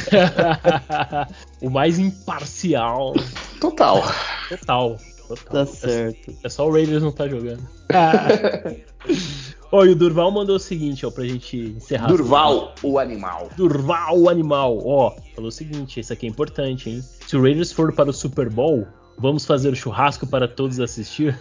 o 1.60 1.68
mais 1.68 1.98
imparcial. 1.98 3.12
Total. 3.60 4.02
Total. 4.48 4.96
Total. 5.28 5.44
Tá 5.52 5.66
certo. 5.66 6.30
É, 6.30 6.46
é 6.46 6.48
só 6.48 6.66
o 6.66 6.72
Raiders 6.72 7.02
não 7.02 7.12
tá 7.12 7.28
jogando. 7.28 7.62
Ó, 9.70 9.84
e 9.84 9.90
o 9.90 9.94
Durval 9.94 10.30
mandou 10.30 10.56
o 10.56 10.60
seguinte, 10.60 11.04
ó, 11.04 11.10
pra 11.10 11.24
gente 11.24 11.58
encerrar. 11.76 12.06
Durval, 12.06 12.74
o 12.82 12.98
animal. 12.98 13.50
Durval, 13.54 14.18
o 14.18 14.30
animal. 14.30 14.80
Ó, 14.86 15.14
falou 15.34 15.48
o 15.48 15.52
seguinte, 15.52 16.00
isso 16.00 16.14
aqui 16.14 16.24
é 16.24 16.30
importante, 16.30 16.88
hein? 16.88 17.04
Se 17.26 17.36
o 17.36 17.42
Raiders 17.42 17.70
for 17.70 17.92
para 17.92 18.08
o 18.08 18.14
Super 18.14 18.48
Bowl, 18.48 18.86
vamos 19.18 19.44
fazer 19.44 19.68
o 19.70 19.76
churrasco 19.76 20.26
para 20.26 20.48
todos 20.48 20.80
assistir? 20.80 21.38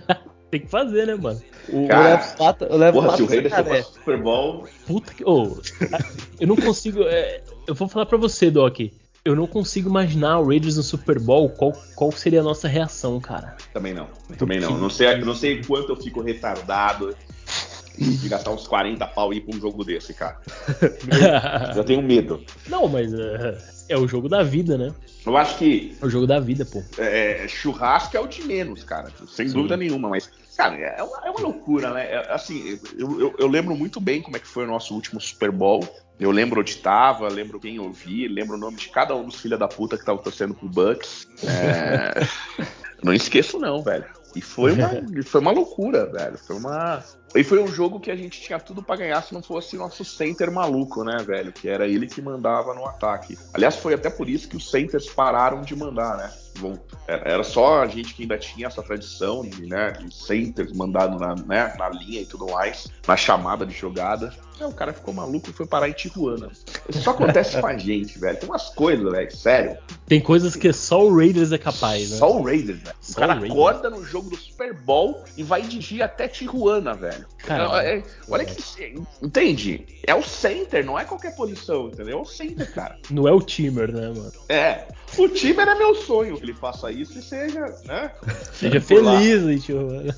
Tem 0.50 0.60
que 0.60 0.68
fazer, 0.68 1.06
né, 1.06 1.14
mano? 1.14 1.40
O, 1.68 1.86
Cara, 1.86 2.08
eu 2.08 2.16
levo 2.16 2.36
pato, 2.36 2.64
eu 2.64 2.76
levo 2.76 3.02
porra, 3.02 3.16
se 3.16 3.22
o 3.22 3.26
Raiders 3.26 3.54
for 3.54 3.70
o 3.70 3.82
Super 3.82 4.22
Bowl... 4.22 4.68
Puta 4.86 5.12
que... 5.12 5.22
Oh, 5.26 5.56
eu 6.40 6.46
não 6.46 6.56
consigo... 6.56 7.02
É, 7.02 7.42
eu 7.66 7.74
vou 7.74 7.86
falar 7.88 8.06
pra 8.06 8.16
você, 8.16 8.50
Doc 8.50 8.80
eu 9.28 9.36
não 9.36 9.46
consigo 9.46 9.90
imaginar 9.90 10.38
o 10.38 10.48
Raiders 10.48 10.78
no 10.78 10.82
Super 10.82 11.18
Bowl, 11.20 11.50
qual, 11.50 11.72
qual 11.94 12.10
seria 12.10 12.40
a 12.40 12.42
nossa 12.42 12.66
reação, 12.66 13.20
cara? 13.20 13.58
Também 13.74 13.92
não, 13.92 14.08
também 14.38 14.58
não. 14.58 14.78
Não 14.78 14.88
sei, 14.88 15.18
não 15.18 15.34
sei 15.34 15.62
quanto 15.62 15.92
eu 15.92 15.96
fico 15.96 16.22
retardado 16.22 17.14
de 17.98 18.28
gastar 18.28 18.52
uns 18.52 18.66
40 18.66 19.06
pau 19.08 19.32
e 19.32 19.36
ir 19.36 19.40
pra 19.42 19.56
um 19.56 19.60
jogo 19.60 19.84
desse, 19.84 20.14
cara. 20.14 20.40
Já 21.74 21.84
tenho 21.84 22.00
medo. 22.00 22.42
Não, 22.68 22.88
mas 22.88 23.12
uh, 23.12 23.58
é 23.88 23.98
o 23.98 24.06
jogo 24.06 24.28
da 24.28 24.42
vida, 24.42 24.78
né? 24.78 24.94
Eu 25.26 25.36
acho 25.36 25.58
que. 25.58 25.96
É 26.00 26.06
o 26.06 26.08
jogo 26.08 26.26
da 26.26 26.38
vida, 26.38 26.64
pô. 26.64 26.82
É, 26.96 27.46
churrasco 27.48 28.16
é 28.16 28.20
o 28.20 28.26
de 28.26 28.42
menos, 28.44 28.84
cara. 28.84 29.10
Sem 29.26 29.48
Sim. 29.48 29.54
dúvida 29.54 29.76
nenhuma, 29.76 30.08
mas. 30.08 30.30
Cara, 30.58 30.74
é 30.74 31.02
uma, 31.04 31.18
é 31.24 31.30
uma 31.30 31.40
loucura, 31.40 31.92
né? 31.92 32.04
É, 32.10 32.32
assim, 32.32 32.80
eu, 32.98 33.20
eu, 33.20 33.34
eu, 33.38 33.46
lembro 33.46 33.76
muito 33.76 34.00
bem 34.00 34.20
como 34.20 34.36
é 34.36 34.40
que 34.40 34.46
foi 34.48 34.64
o 34.64 34.66
nosso 34.66 34.92
último 34.92 35.20
Super 35.20 35.52
Bowl. 35.52 35.88
Eu 36.18 36.32
lembro 36.32 36.60
onde 36.60 36.78
tava, 36.78 37.28
lembro 37.28 37.60
quem 37.60 37.76
eu 37.76 37.92
vi, 37.92 38.26
lembro 38.26 38.56
o 38.56 38.58
nome 38.58 38.76
de 38.76 38.88
cada 38.88 39.14
um 39.14 39.24
dos 39.24 39.36
filha 39.36 39.56
da 39.56 39.68
puta 39.68 39.96
que 39.96 40.04
tava 40.04 40.18
torcendo 40.18 40.54
pro 40.54 40.68
Bucks. 40.68 41.28
É... 41.44 42.66
não 43.04 43.14
esqueço, 43.14 43.56
não, 43.56 43.84
velho. 43.84 44.04
E 44.34 44.40
foi 44.40 44.72
uma, 44.72 44.90
foi 45.24 45.40
uma 45.40 45.52
loucura, 45.52 46.06
velho. 46.06 46.36
Foi 46.36 46.56
uma. 46.56 47.04
E 47.36 47.44
foi 47.44 47.62
um 47.62 47.68
jogo 47.68 48.00
que 48.00 48.10
a 48.10 48.16
gente 48.16 48.40
tinha 48.40 48.58
tudo 48.58 48.82
para 48.82 48.96
ganhar 48.96 49.22
se 49.22 49.32
não 49.32 49.42
fosse 49.42 49.76
nosso 49.76 50.04
center 50.04 50.50
maluco, 50.50 51.04
né, 51.04 51.18
velho? 51.24 51.52
Que 51.52 51.68
era 51.68 51.86
ele 51.86 52.08
que 52.08 52.20
mandava 52.20 52.74
no 52.74 52.84
ataque. 52.84 53.38
Aliás, 53.54 53.76
foi 53.76 53.94
até 53.94 54.10
por 54.10 54.28
isso 54.28 54.48
que 54.48 54.56
os 54.56 54.70
centers 54.70 55.08
pararam 55.08 55.62
de 55.62 55.76
mandar, 55.76 56.16
né? 56.16 56.32
Era 57.06 57.42
só 57.42 57.82
a 57.82 57.86
gente 57.86 58.14
que 58.14 58.22
ainda 58.22 58.38
tinha 58.38 58.66
essa 58.66 58.82
tradição 58.82 59.42
de, 59.42 59.66
né, 59.66 59.92
de 59.92 60.14
centers 60.14 60.72
mandado 60.72 61.18
na, 61.18 61.34
né, 61.34 61.74
na 61.78 61.88
linha 61.88 62.20
e 62.20 62.26
tudo 62.26 62.46
mais, 62.50 62.88
na 63.06 63.16
chamada 63.16 63.64
de 63.64 63.74
jogada. 63.74 64.32
É, 64.60 64.66
o 64.66 64.72
cara 64.72 64.92
ficou 64.92 65.14
maluco 65.14 65.50
e 65.50 65.52
foi 65.52 65.66
parar 65.66 65.88
em 65.88 65.92
Tijuana. 65.92 66.50
Isso 66.88 67.02
só 67.02 67.10
acontece 67.10 67.60
com 67.60 67.66
a 67.66 67.76
gente, 67.76 68.18
velho. 68.18 68.36
Tem 68.38 68.48
umas 68.48 68.70
coisas, 68.70 69.10
velho, 69.10 69.36
sério. 69.36 69.78
Tem 70.06 70.20
coisas 70.20 70.56
que 70.56 70.72
só 70.72 71.06
o 71.06 71.16
Raiders 71.16 71.52
é 71.52 71.58
capaz, 71.58 72.10
né? 72.10 72.16
Só 72.16 72.36
o 72.36 72.42
Raiders, 72.42 72.80
velho. 72.80 72.96
O 73.08 73.14
cara 73.14 73.40
o 73.40 73.44
acorda 73.44 73.88
no 73.88 74.04
jogo 74.04 74.30
do 74.30 74.36
Super 74.36 74.74
Bowl 74.74 75.22
e 75.36 75.44
vai 75.44 75.62
dirigir 75.62 76.02
até 76.02 76.26
Tijuana, 76.26 76.92
velho. 76.94 77.24
Caramba, 77.48 77.84
é, 77.84 77.98
é, 77.98 78.04
olha 78.28 78.44
que. 78.44 78.94
Entende? 79.22 79.86
É 80.06 80.14
o 80.14 80.22
center, 80.22 80.84
não 80.84 80.98
é 80.98 81.04
qualquer 81.04 81.34
posição, 81.34 81.88
entendeu? 81.88 82.18
É 82.18 82.20
o 82.20 82.24
center, 82.24 82.72
cara. 82.72 82.98
Não 83.10 83.26
é 83.26 83.32
o 83.32 83.40
Timer, 83.40 83.92
né, 83.92 84.08
mano? 84.08 84.32
É. 84.48 84.86
O 85.16 85.28
Timer 85.28 85.66
é 85.66 85.74
meu 85.74 85.94
sonho 85.94 86.36
que 86.36 86.44
ele 86.44 86.54
faça 86.54 86.92
isso 86.92 87.18
e 87.18 87.22
seja, 87.22 87.66
né? 87.84 88.10
Seja 88.52 88.80
feliz, 88.80 89.64
Tijuana 89.64 90.14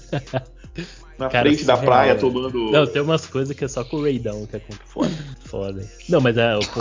na 1.20 1.28
Cara, 1.28 1.48
frente 1.48 1.64
da 1.64 1.76
praia 1.76 2.16
tomando. 2.16 2.70
Não, 2.70 2.86
tem 2.86 3.02
umas 3.02 3.26
coisas 3.26 3.54
que 3.54 3.64
é 3.64 3.68
só 3.68 3.84
com 3.84 3.98
o 3.98 4.02
Raidão 4.02 4.46
que 4.46 4.56
é 4.56 4.60
foda. 4.86 5.10
foda. 5.44 5.86
Não, 6.08 6.20
mas 6.20 6.36
é, 6.36 6.58
pô. 6.58 6.80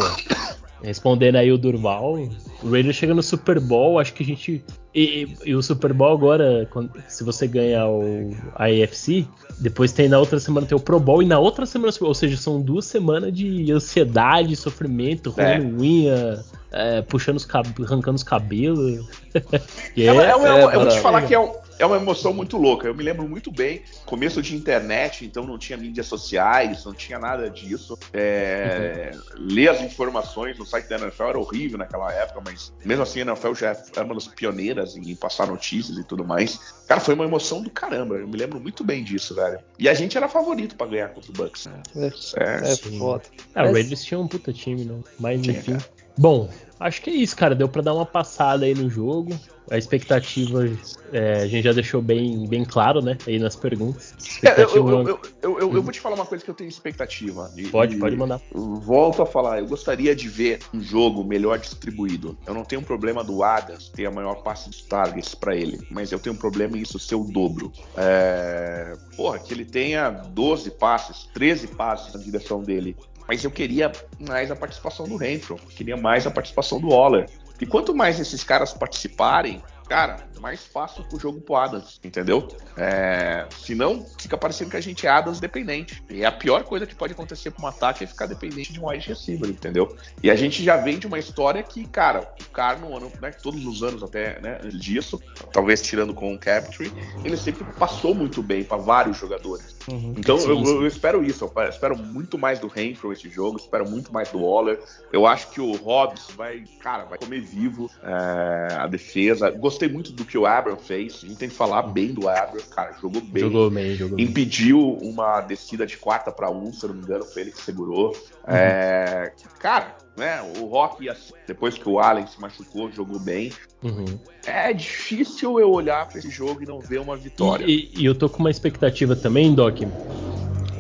Respondendo 0.82 1.36
aí 1.36 1.52
o 1.52 1.58
Durval, 1.58 2.18
o 2.64 2.70
Raiders 2.70 2.96
chega 2.96 3.14
no 3.14 3.22
Super 3.22 3.60
Bowl, 3.60 4.00
acho 4.00 4.14
que 4.14 4.24
a 4.24 4.26
gente. 4.26 4.64
E, 4.94 5.02
e, 5.44 5.50
e 5.50 5.56
o 5.56 5.62
Super 5.62 5.94
Bowl 5.94 6.14
agora, 6.14 6.68
quando, 6.72 6.92
se 7.08 7.24
você 7.24 7.48
ganhar 7.48 7.88
o 7.88 8.32
a 8.56 8.66
AFC, 8.66 9.28
depois 9.60 9.92
tem 9.92 10.08
na 10.08 10.18
outra 10.18 10.40
semana 10.40 10.66
tem 10.66 10.78
o 10.78 10.82
Pro 10.82 11.00
Bowl 11.00 11.22
e 11.22 11.26
na 11.26 11.38
outra 11.38 11.66
semana, 11.66 11.94
ou 12.00 12.14
seja, 12.14 12.38
são 12.38 12.62
duas 12.62 12.86
semanas 12.86 13.34
de 13.34 13.72
ansiedade, 13.72 14.56
sofrimento, 14.56 15.34
é. 15.38 15.60
unha, 15.60 16.44
é, 16.72 17.02
puxando 17.02 17.36
os 17.36 17.46
cabelos, 17.46 17.92
arrancando 17.92 18.16
os 18.16 18.24
cabelos. 18.24 19.06
é, 19.36 20.02
é, 20.02 20.06
é, 20.06 20.76
eu 20.76 20.80
vou 20.80 20.88
te 20.88 21.00
falar 21.00 21.24
que 21.24 21.34
é 21.34 21.40
um 21.40 21.52
é 21.80 21.86
uma 21.86 21.96
emoção 21.96 22.34
muito 22.34 22.58
louca. 22.58 22.88
Eu 22.88 22.94
me 22.94 23.02
lembro 23.02 23.28
muito 23.28 23.52
bem, 23.52 23.82
começo 24.06 24.42
de 24.42 24.56
internet, 24.56 25.26
então 25.26 25.46
não 25.46 25.58
tinha 25.58 25.78
mídias 25.78 26.06
sociais, 26.06 26.84
não 26.84 26.94
tinha 26.94 27.18
nada 27.18 27.50
disso. 27.50 27.98
É, 28.14 29.12
uhum. 29.14 29.22
Ler 29.38 29.70
as 29.70 29.82
informações 29.82 30.60
no 30.60 30.66
site 30.66 30.88
da 30.90 30.98
NFL 30.98 31.24
era 31.24 31.40
horrível 31.40 31.78
naquela 31.78 32.12
época, 32.14 32.42
mas 32.46 32.74
mesmo 32.84 33.04
assim 33.04 33.22
a 33.22 33.24
NFL 33.24 33.54
já 33.54 33.68
era 33.70 34.04
uma 34.04 34.14
das 34.14 34.28
pioneiras 34.28 34.98
em 34.98 35.16
passar 35.16 35.48
notícias 35.48 35.98
e 35.98 36.04
tudo 36.04 36.26
mais. 36.26 36.60
Cara, 36.86 37.00
foi 37.00 37.14
uma 37.14 37.24
emoção 37.24 37.62
do 37.62 37.70
caramba. 37.70 38.16
Eu 38.16 38.28
me 38.28 38.36
lembro 38.36 38.60
muito 38.60 38.84
bem 38.84 39.04
disso, 39.04 39.34
velho. 39.34 39.60
E 39.78 39.88
a 39.88 39.94
gente 39.94 40.18
era 40.18 40.28
favorito 40.28 40.76
para 40.76 40.88
ganhar 40.88 41.10
contra 41.10 41.32
o 41.32 41.34
Bucks. 41.34 41.68
É, 41.68 42.08
é, 42.44 42.74
é 42.74 42.76
foda. 42.76 43.24
O 43.56 43.72
Raiders 43.72 44.04
tinha 44.04 44.20
um 44.20 44.28
puta 44.28 44.52
time, 44.52 44.84
né? 44.84 45.00
Mas 45.18 45.42
enfim. 45.46 45.78
Bom, 46.20 46.50
acho 46.78 47.02
que 47.02 47.10
é 47.10 47.14
isso, 47.14 47.34
cara. 47.34 47.56
Deu 47.56 47.70
para 47.70 47.82
dar 47.82 47.94
uma 47.94 48.06
passada 48.06 48.66
aí 48.66 48.76
no 48.76 48.90
jogo. 48.90 49.40
A 49.72 49.78
expectativa 49.78 50.68
é, 51.14 51.44
a 51.44 51.48
gente 51.48 51.64
já 51.64 51.72
deixou 51.72 52.02
bem, 52.02 52.46
bem 52.46 52.66
claro, 52.66 53.02
né? 53.02 53.18
Aí 53.26 53.40
nas 53.40 53.56
perguntas. 53.56 54.16
É, 54.44 54.64
eu, 54.64 54.70
eu, 54.76 55.08
eu, 55.08 55.20
eu, 55.42 55.60
eu, 55.60 55.82
vou 55.82 55.94
te 55.94 56.00
falar 56.02 56.16
uma 56.16 56.26
coisa 56.26 56.44
que 56.44 56.50
eu 56.50 56.56
tenho 56.56 56.68
expectativa. 56.68 57.50
E, 57.56 57.68
pode, 57.68 57.96
pode 57.96 58.18
mandar. 58.18 58.42
Volto 58.52 59.22
a 59.22 59.26
falar, 59.26 59.60
eu 59.60 59.68
gostaria 59.68 60.14
de 60.14 60.28
ver 60.28 60.60
um 60.74 60.82
jogo 60.82 61.24
melhor 61.24 61.58
distribuído. 61.58 62.38
Eu 62.46 62.54
não 62.54 62.66
tenho 62.66 62.82
problema 62.82 63.24
do 63.24 63.42
Adams 63.42 63.88
ter 63.88 64.06
a 64.06 64.12
maior 64.12 64.42
passe 64.42 64.70
dos 64.70 64.82
targets 64.82 65.34
para 65.34 65.56
ele, 65.56 65.80
mas 65.90 66.12
eu 66.12 66.20
tenho 66.20 66.36
um 66.36 66.40
problema 66.40 66.78
em 66.78 66.82
isso 66.82 67.00
ser 67.00 67.16
o 67.16 67.24
dobro. 67.24 67.72
É... 67.96 68.94
Porra, 69.16 69.40
que 69.40 69.54
ele 69.54 69.66
tenha 69.66 70.10
12 70.10 70.72
passes, 70.72 71.30
13 71.34 71.68
passes 71.68 72.14
na 72.14 72.20
direção 72.20 72.62
dele 72.62 72.98
mas 73.30 73.44
eu 73.44 73.52
queria 73.52 73.92
mais 74.20 74.50
a 74.50 74.56
participação 74.56 75.08
do 75.08 75.16
Renfro, 75.16 75.56
queria 75.76 75.96
mais 75.96 76.26
a 76.26 76.32
participação 76.32 76.82
do 76.82 76.90
Waller. 76.90 77.30
E 77.62 77.66
quanto 77.66 77.94
mais 77.94 78.20
esses 78.20 78.44
caras 78.44 78.74
participarem, 78.74 79.62
cara, 79.88 80.28
mais 80.40 80.66
fácil 80.66 81.04
pro 81.04 81.20
jogo 81.20 81.40
pro 81.40 81.56
Adams, 81.56 82.00
entendeu? 82.04 82.48
É, 82.76 83.46
senão, 83.56 84.04
fica 84.18 84.36
parecendo 84.36 84.72
que 84.72 84.78
a 84.78 84.82
gente 84.82 85.06
é 85.06 85.10
Adams 85.12 85.40
dependente. 85.40 86.02
E 86.10 86.26
a 86.26 86.32
pior 86.32 86.64
coisa 86.64 86.88
que 86.88 86.96
pode 86.96 87.14
acontecer 87.14 87.52
com 87.52 87.62
um 87.62 87.68
ataque 87.68 88.04
é 88.04 88.08
ficar 88.08 88.26
dependente 88.26 88.74
de 88.74 88.80
um 88.80 88.90
wide 88.90 89.08
receiver, 89.08 89.48
entendeu? 89.48 89.96
E 90.24 90.32
a 90.32 90.36
gente 90.36 90.64
já 90.64 90.78
vem 90.78 90.98
de 90.98 91.06
uma 91.06 91.20
história 91.20 91.62
que, 91.62 91.86
cara, 91.88 92.34
o 92.42 92.50
cara 92.50 92.80
no 92.80 92.98
ano, 92.98 93.12
né, 93.22 93.30
todos 93.30 93.64
os 93.64 93.84
anos 93.84 94.02
até 94.02 94.40
né, 94.42 94.58
disso, 94.74 95.22
talvez 95.52 95.84
tirando 95.84 96.16
com 96.16 96.34
o 96.34 96.40
Capture, 96.40 96.92
ele 97.24 97.38
sempre 97.38 97.64
passou 97.74 98.16
muito 98.16 98.42
bem 98.42 98.64
para 98.64 98.78
vários 98.78 99.18
jogadores. 99.18 99.76
Uhum. 99.92 100.14
Então 100.18 100.38
sim, 100.38 100.50
eu, 100.50 100.66
sim. 100.66 100.76
eu, 100.76 100.88
espero 100.88 101.24
isso, 101.24 101.52
eu 101.56 101.70
espero 101.70 101.98
muito 101.98 102.38
mais 102.38 102.60
do 102.60 102.68
Renfro 102.68 103.12
esse 103.12 103.30
jogo, 103.30 103.58
espero 103.58 103.90
muito 103.90 104.14
mais 104.14 104.30
do 104.30 104.40
Waller. 104.40 104.80
Eu 105.12 105.26
acho 105.26 105.50
que 105.50 105.60
o 105.60 105.72
Hobbs 105.74 106.28
vai, 106.36 106.64
cara, 106.80 107.06
vai 107.06 107.18
comer 107.18 107.42
vivo 107.42 107.90
é, 108.04 108.76
a 108.76 108.88
defesa. 108.88 109.50
Gostei 109.50 109.90
muito 109.90 110.12
do 110.12 110.26
que 110.26 110.38
o 110.38 110.46
Abram 110.46 110.78
fez. 110.78 111.22
A 111.24 111.28
gente 111.28 111.38
tem 111.38 111.50
que 111.50 111.56
falar 111.56 111.84
bem 111.84 112.14
do 112.14 112.28
Abram, 112.28 112.64
cara, 112.70 112.94
jogou 113.02 113.22
bem. 113.22 113.44
Jogou 113.44 113.70
bem, 113.70 113.96
jogou 113.96 114.20
Impediu 114.20 114.98
bem. 115.00 115.12
uma 115.12 115.42
descida 115.42 115.86
de 115.86 115.98
quarta 115.98 116.32
para 116.32 116.50
um, 116.50 116.72
se 116.72 116.84
eu 116.84 116.90
não 116.90 116.96
me 116.96 117.04
engano, 117.04 117.26
foi 117.26 117.44
ele 117.44 117.52
que 117.52 117.62
segurou. 117.62 118.10
Uhum. 118.10 118.56
É, 118.56 119.34
cara, 119.60 119.96
né, 120.20 120.42
o 120.60 120.66
Rock, 120.66 121.10
depois 121.48 121.76
que 121.78 121.88
o 121.88 121.98
Allen 121.98 122.28
se 122.28 122.40
machucou, 122.40 122.92
jogou 122.92 123.20
bem. 123.20 123.52
Uhum. 123.82 124.06
É 124.46 124.72
difícil 124.74 125.60
eu 125.60 125.72
olhar 125.72 126.08
para 126.08 126.20
esse 126.20 126.30
jogo 126.30 126.62
e 126.62 126.66
não 126.66 126.80
ver 126.80 127.00
uma 127.00 127.16
vitória. 127.16 127.66
E, 127.66 127.90
e, 127.98 128.06
eu 128.06 128.14
tô 128.14 128.30
com 128.30 128.40
uma 128.40 128.52
expectativa 128.52 129.16
também, 129.16 129.56
Doc, 129.56 129.80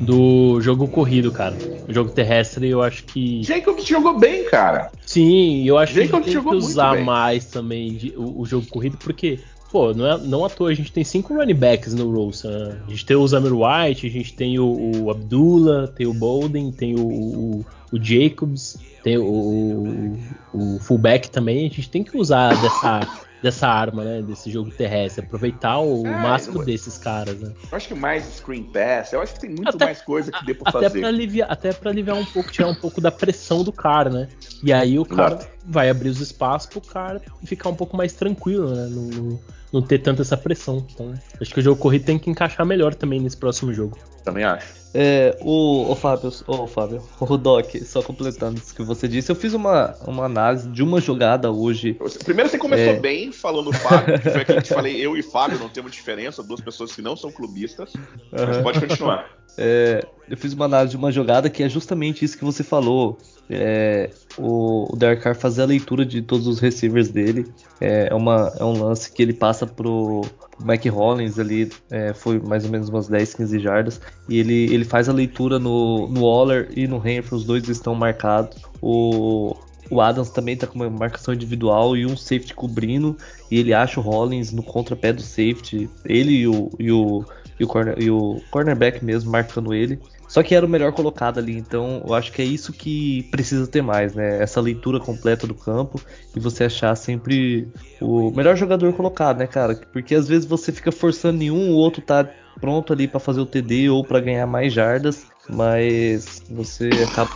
do 0.01 0.59
jogo 0.61 0.87
corrido, 0.87 1.31
cara. 1.31 1.55
O 1.87 1.93
jogo 1.93 2.11
terrestre, 2.11 2.67
eu 2.67 2.81
acho 2.81 3.05
que. 3.05 3.41
Jacobs 3.43 3.85
jogou 3.85 4.19
bem, 4.19 4.45
cara. 4.45 4.91
Sim, 5.05 5.65
eu 5.65 5.77
acho 5.77 5.93
que 5.93 6.07
tem 6.07 6.21
que 6.21 6.37
usar 6.37 7.01
mais 7.01 7.45
também 7.45 7.93
de, 7.93 8.13
o, 8.17 8.41
o, 8.41 8.45
jogo 8.45 8.67
corrido, 8.67 8.97
porque, 8.97 9.39
pô, 9.71 9.93
não, 9.93 10.05
é, 10.05 10.17
não 10.17 10.45
à 10.45 10.49
toa, 10.49 10.69
a 10.69 10.73
gente 10.73 10.91
tem 10.91 11.03
cinco 11.03 11.33
running 11.33 11.55
backs 11.55 11.93
no 11.93 12.11
roster. 12.11 12.51
Né? 12.51 12.77
A 12.85 12.89
gente 12.89 13.05
tem 13.05 13.15
o 13.15 13.27
Zamir 13.27 13.53
White, 13.53 14.05
a 14.05 14.09
gente 14.09 14.33
tem 14.33 14.59
o, 14.59 15.03
o 15.03 15.09
Abdullah, 15.09 15.87
tem 15.87 16.05
o 16.05 16.13
Bolden, 16.13 16.71
tem 16.71 16.95
o, 16.95 17.07
o, 17.07 17.65
o 17.91 18.03
Jacobs, 18.03 18.77
tem 19.03 19.17
o, 19.17 20.17
o 20.53 20.79
fullback 20.79 21.29
também. 21.29 21.67
A 21.67 21.69
gente 21.69 21.89
tem 21.89 22.03
que 22.03 22.17
usar 22.17 22.55
dessa 22.61 22.99
dessa 23.41 23.67
arma, 23.67 24.03
né? 24.03 24.21
Desse 24.21 24.51
jogo 24.51 24.69
terrestre. 24.71 25.25
Aproveitar 25.25 25.79
o 25.79 26.05
é, 26.05 26.21
máximo 26.21 26.61
eu, 26.61 26.65
desses 26.65 26.97
caras, 26.97 27.39
né? 27.39 27.53
Eu 27.71 27.77
acho 27.77 27.87
que 27.87 27.95
mais 27.95 28.25
screen 28.25 28.63
pass, 28.63 29.13
eu 29.13 29.21
acho 29.21 29.33
que 29.33 29.39
tem 29.41 29.49
muito 29.49 29.69
até, 29.69 29.85
mais 29.85 30.01
coisa 30.01 30.31
que 30.31 30.45
dê 30.45 30.53
pra 30.53 30.69
até 30.69 30.87
fazer. 30.87 30.99
Pra 30.99 31.07
aliviar, 31.07 31.51
até 31.51 31.73
pra 31.73 31.89
aliviar 31.89 32.17
um 32.17 32.25
pouco, 32.25 32.51
tirar 32.51 32.67
um 32.67 32.75
pouco 32.75 32.99
da 32.99 33.11
pressão 33.11 33.63
do 33.63 33.71
cara, 33.71 34.09
né? 34.09 34.27
E 34.61 34.73
aí 34.73 34.99
o 34.99 35.05
cara 35.05 35.35
Exato. 35.35 35.47
vai 35.65 35.89
abrir 35.89 36.09
os 36.09 36.19
espaços 36.19 36.69
pro 36.69 36.81
cara 36.81 37.21
ficar 37.45 37.69
um 37.69 37.75
pouco 37.75 37.95
mais 37.95 38.13
tranquilo, 38.13 38.75
né? 38.75 38.87
No, 38.87 39.39
não 39.71 39.81
ter 39.81 39.99
tanta 39.99 40.21
essa 40.21 40.37
pressão. 40.37 40.85
Então, 40.93 41.13
acho 41.39 41.53
que 41.53 41.59
o 41.59 41.63
jogo 41.63 41.79
corrido 41.79 42.05
tem 42.05 42.19
que 42.19 42.29
encaixar 42.29 42.65
melhor 42.65 42.95
também 42.95 43.19
nesse 43.19 43.37
próximo 43.37 43.73
jogo. 43.73 43.97
Também 44.23 44.43
acho. 44.43 44.79
É, 44.91 45.37
o, 45.41 45.91
o 45.91 45.95
Fábio, 45.95 46.31
o 46.47 46.65
Fábio, 46.65 47.03
o 47.19 47.37
Doc, 47.37 47.75
só 47.85 48.01
completando 48.01 48.59
isso 48.59 48.73
que 48.73 48.81
você 48.81 49.07
disse, 49.07 49.31
eu 49.31 49.35
fiz 49.35 49.53
uma, 49.53 49.95
uma 50.07 50.25
análise 50.25 50.67
de 50.67 50.81
uma 50.81 50.99
jogada 50.99 51.51
hoje. 51.51 51.95
Primeiro 52.23 52.49
você 52.49 52.57
começou 52.57 52.93
é... 52.93 52.99
bem 52.99 53.31
falando 53.31 53.71
Fábio, 53.71 54.19
que 54.19 54.29
foi 54.31 54.41
aqui 54.41 54.53
que 54.55 54.61
te 54.63 54.73
falei, 54.73 54.95
eu 54.99 55.15
e 55.15 55.21
Fábio 55.21 55.59
não 55.59 55.69
temos 55.69 55.91
diferença, 55.91 56.41
duas 56.41 56.59
pessoas 56.59 56.91
que 56.91 57.03
não 57.03 57.15
são 57.15 57.31
clubistas. 57.31 57.93
Uhum. 57.93 58.01
Mas 58.31 58.57
pode 58.57 58.79
continuar. 58.79 59.29
É, 59.57 60.03
eu 60.27 60.37
fiz 60.37 60.53
uma 60.53 60.65
análise 60.65 60.91
de 60.91 60.97
uma 60.97 61.11
jogada 61.11 61.49
que 61.49 61.61
é 61.61 61.69
justamente 61.69 62.25
isso 62.25 62.37
que 62.37 62.45
você 62.45 62.63
falou. 62.63 63.17
É, 63.49 64.09
o, 64.39 64.87
o 64.91 64.95
Derek 64.95 65.21
Carr 65.21 65.35
fazer 65.35 65.63
a 65.63 65.65
leitura 65.65 66.05
de 66.05 66.21
todos 66.21 66.47
os 66.47 66.59
receivers 66.59 67.09
dele. 67.09 67.45
É, 67.79 68.07
é, 68.11 68.15
uma, 68.15 68.51
é 68.59 68.63
um 68.63 68.81
lance 68.81 69.11
que 69.11 69.21
ele 69.21 69.33
passa 69.33 69.67
pro, 69.67 70.21
Mike 70.63 70.89
Hollins 70.89 71.39
ali, 71.39 71.71
é, 71.89 72.13
foi 72.13 72.39
mais 72.39 72.65
ou 72.65 72.71
menos 72.71 72.89
umas 72.89 73.07
10, 73.07 73.33
15 73.33 73.59
jardas. 73.59 74.01
E 74.27 74.39
ele, 74.39 74.73
ele 74.73 74.83
faz 74.83 75.07
a 75.07 75.13
leitura 75.13 75.57
no, 75.57 76.07
no 76.07 76.21
Waller 76.21 76.69
e 76.75 76.87
no 76.87 76.97
Renfrew, 76.97 77.37
os 77.37 77.45
dois 77.45 77.67
estão 77.69 77.95
marcados. 77.95 78.57
O, 78.81 79.55
o 79.89 80.01
Adams 80.01 80.29
também 80.29 80.57
tá 80.57 80.67
com 80.67 80.75
uma 80.75 80.89
marcação 80.89 81.33
individual 81.33 81.95
e 81.95 82.05
um 82.05 82.15
safety 82.15 82.53
cobrindo. 82.53 83.17
E 83.49 83.57
ele 83.57 83.73
acha 83.73 83.99
o 83.99 84.03
Hollins 84.03 84.51
no 84.51 84.61
contrapé 84.61 85.13
do 85.13 85.21
safety. 85.21 85.89
Ele 86.05 86.31
e 86.31 86.47
o, 86.47 86.69
e 86.77 86.91
o, 86.91 87.25
e 87.59 87.63
o, 87.63 87.67
corner, 87.67 87.95
e 87.97 88.11
o 88.11 88.41
cornerback 88.51 89.03
mesmo 89.03 89.31
marcando 89.31 89.73
ele. 89.73 89.99
Só 90.29 90.43
que 90.43 90.53
era 90.53 90.63
o 90.63 90.69
melhor 90.69 90.93
colocado 90.93 91.39
ali, 91.39 91.57
então 91.57 92.03
eu 92.05 92.13
acho 92.13 92.31
que 92.31 92.39
é 92.39 92.45
isso 92.45 92.71
que 92.71 93.23
precisa 93.31 93.65
ter 93.65 93.81
mais, 93.81 94.13
né? 94.13 94.39
Essa 94.39 94.61
leitura 94.61 94.99
completa 94.99 95.47
do 95.47 95.55
campo 95.55 95.99
e 96.35 96.39
você 96.39 96.65
achar 96.65 96.95
sempre 96.95 97.67
o 97.99 98.29
melhor 98.29 98.55
jogador 98.55 98.93
colocado, 98.93 99.39
né, 99.39 99.47
cara? 99.47 99.75
Porque 99.91 100.13
às 100.13 100.27
vezes 100.27 100.45
você 100.45 100.71
fica 100.71 100.91
forçando 100.91 101.39
nenhum, 101.39 101.71
o 101.71 101.75
outro 101.75 101.99
tá 101.99 102.29
pronto 102.61 102.93
ali 102.93 103.07
para 103.07 103.19
fazer 103.19 103.39
o 103.39 103.45
TD 103.45 103.89
ou 103.89 104.03
para 104.03 104.19
ganhar 104.19 104.45
mais 104.45 104.71
jardas, 104.71 105.25
mas 105.49 106.43
você 106.47 107.07
acaba 107.09 107.31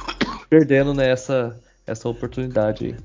perdendo 0.47 0.93
nessa 0.93 1.47
né, 1.47 1.56
essa 1.88 2.08
oportunidade 2.08 2.86
aí. 2.86 2.95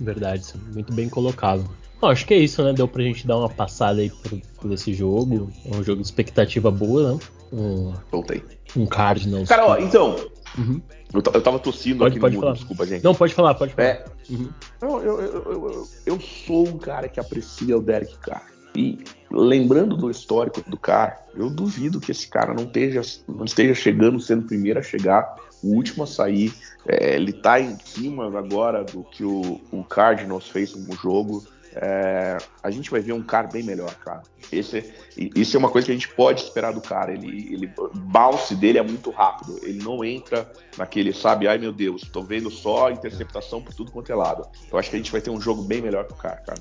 Verdade, 0.00 0.52
muito 0.74 0.92
bem 0.92 1.08
colocado. 1.08 1.64
Bom, 2.00 2.08
acho 2.08 2.26
que 2.26 2.34
é 2.34 2.38
isso, 2.38 2.62
né? 2.64 2.72
Deu 2.72 2.88
pra 2.88 3.04
gente 3.04 3.24
dar 3.24 3.38
uma 3.38 3.48
passada 3.48 4.00
aí 4.00 4.10
por, 4.10 4.40
por 4.60 4.72
esse 4.72 4.92
jogo. 4.92 5.48
É 5.64 5.76
um 5.76 5.82
jogo 5.84 6.02
de 6.02 6.08
expectativa 6.08 6.70
boa, 6.70 7.14
né? 7.14 7.20
Um, 7.52 7.92
Voltei. 8.10 8.42
Um 8.76 8.86
Cardinals. 8.86 9.48
Cara, 9.48 9.66
ó, 9.66 9.78
então. 9.78 10.16
Uhum. 10.56 10.80
Eu, 11.12 11.22
eu 11.32 11.42
tava 11.42 11.58
tossindo 11.58 12.00
pode, 12.00 12.12
aqui 12.12 12.20
pode 12.20 12.34
no 12.34 12.40
falar. 12.40 12.52
mundo, 12.52 12.58
desculpa, 12.58 12.86
gente. 12.86 13.02
Não, 13.02 13.14
pode 13.14 13.34
falar, 13.34 13.54
pode 13.54 13.72
falar. 13.72 13.88
É, 13.88 14.04
uhum. 14.30 14.50
eu, 14.82 15.00
eu, 15.00 15.20
eu, 15.20 15.88
eu, 16.06 16.20
sou 16.20 16.68
um 16.68 16.78
cara 16.78 17.08
que 17.08 17.18
aprecia 17.18 17.76
o 17.76 17.80
Derek 17.80 18.16
Carr. 18.18 18.46
E 18.74 18.98
lembrando 19.30 19.96
do 19.96 20.10
histórico 20.10 20.62
do 20.68 20.76
Carr, 20.76 21.22
eu 21.34 21.48
duvido 21.48 21.98
que 21.98 22.12
esse 22.12 22.28
cara 22.28 22.52
não 22.52 22.64
esteja, 22.64 23.00
não 23.26 23.44
esteja 23.44 23.74
chegando, 23.74 24.20
sendo 24.20 24.42
o 24.42 24.46
primeiro 24.46 24.78
a 24.78 24.82
chegar, 24.82 25.36
o 25.62 25.68
último 25.68 26.04
a 26.04 26.06
sair. 26.06 26.52
É, 26.86 27.16
ele 27.16 27.32
tá 27.32 27.58
em 27.58 27.76
cima 27.84 28.26
agora 28.38 28.84
do 28.84 29.02
que 29.02 29.24
o, 29.24 29.60
o 29.72 29.82
Cardinals 29.84 30.48
fez 30.48 30.74
no 30.74 30.94
jogo 30.94 31.42
é, 31.80 32.38
a 32.60 32.70
gente 32.70 32.90
vai 32.90 33.00
ver 33.00 33.12
um 33.12 33.22
cara 33.22 33.46
bem 33.46 33.62
melhor, 33.62 33.94
cara. 33.96 34.22
Esse, 34.50 34.92
isso 35.16 35.56
é 35.56 35.58
uma 35.58 35.70
coisa 35.70 35.86
que 35.86 35.92
a 35.92 35.94
gente 35.94 36.08
pode 36.08 36.42
esperar 36.42 36.72
do 36.72 36.80
cara. 36.80 37.12
Ele, 37.12 37.54
ele, 37.54 37.72
o 37.78 37.90
bounce 37.94 38.56
dele 38.56 38.78
é 38.78 38.82
muito 38.82 39.10
rápido. 39.10 39.60
Ele 39.62 39.82
não 39.82 40.04
entra 40.04 40.50
naquele, 40.76 41.12
sabe, 41.12 41.46
ai 41.46 41.56
meu 41.56 41.72
Deus, 41.72 42.02
tô 42.12 42.22
vendo 42.22 42.50
só 42.50 42.90
interceptação 42.90 43.62
por 43.62 43.72
tudo 43.74 43.92
quanto 43.92 44.10
é 44.10 44.14
lado. 44.14 44.44
Eu 44.70 44.76
acho 44.76 44.90
que 44.90 44.96
a 44.96 44.98
gente 44.98 45.12
vai 45.12 45.20
ter 45.20 45.30
um 45.30 45.40
jogo 45.40 45.62
bem 45.62 45.80
melhor 45.80 46.04
que 46.04 46.14
o 46.14 46.16
cara, 46.16 46.36
cara. 46.36 46.60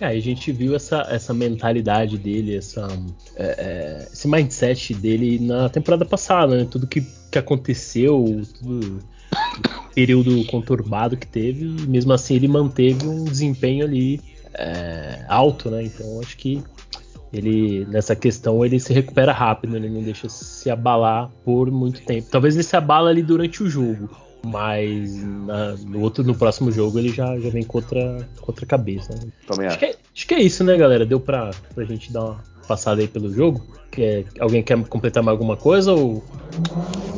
É, 0.00 0.06
a 0.06 0.20
gente 0.20 0.50
viu 0.50 0.74
essa, 0.74 1.06
essa 1.10 1.32
mentalidade 1.32 2.18
dele, 2.18 2.56
essa, 2.56 2.88
é, 3.36 3.44
é, 3.44 4.08
esse 4.12 4.26
mindset 4.26 4.94
dele 4.94 5.38
na 5.38 5.68
temporada 5.68 6.04
passada, 6.04 6.56
né? 6.56 6.66
Tudo 6.68 6.86
que, 6.86 7.06
que 7.30 7.38
aconteceu, 7.38 8.42
tudo 8.58 8.98
período 9.94 10.44
conturbado 10.46 11.16
que 11.16 11.26
teve, 11.26 11.64
mesmo 11.86 12.12
assim 12.12 12.34
ele 12.34 12.48
manteve 12.48 13.06
um 13.06 13.24
desempenho 13.24 13.84
ali 13.84 14.20
é, 14.54 15.24
alto, 15.28 15.70
né? 15.70 15.82
Então 15.84 16.20
acho 16.20 16.36
que 16.36 16.62
ele 17.32 17.86
nessa 17.86 18.16
questão 18.16 18.64
ele 18.64 18.80
se 18.80 18.92
recupera 18.92 19.32
rápido, 19.32 19.76
ele 19.76 19.88
não 19.88 20.02
deixa 20.02 20.28
se 20.28 20.68
abalar 20.70 21.30
por 21.44 21.70
muito 21.70 22.02
tempo. 22.02 22.28
Talvez 22.30 22.54
ele 22.54 22.64
se 22.64 22.76
abala 22.76 23.10
ali 23.10 23.22
durante 23.22 23.62
o 23.62 23.70
jogo, 23.70 24.10
mas 24.44 25.22
na, 25.22 25.74
no 25.76 26.00
outro 26.00 26.24
no 26.24 26.34
próximo 26.34 26.72
jogo 26.72 26.98
ele 26.98 27.10
já, 27.10 27.38
já 27.38 27.50
vem 27.50 27.62
com 27.62 27.78
outra, 27.78 28.28
com 28.40 28.50
outra 28.50 28.66
cabeça. 28.66 29.14
Né? 29.14 29.66
Acho. 29.66 29.78
Que 29.78 29.84
é, 29.86 29.96
acho 30.14 30.26
que 30.26 30.34
é 30.34 30.40
isso, 30.40 30.64
né, 30.64 30.76
galera? 30.76 31.06
Deu 31.06 31.20
pra, 31.20 31.50
pra 31.74 31.84
gente 31.84 32.12
dar 32.12 32.24
uma 32.24 32.44
passada 32.66 33.00
aí 33.00 33.08
pelo 33.08 33.32
jogo? 33.32 33.64
Quer, 33.90 34.24
alguém 34.38 34.62
quer 34.62 34.82
completar 34.84 35.22
mais 35.22 35.34
alguma 35.34 35.56
coisa 35.56 35.92
ou 35.92 36.24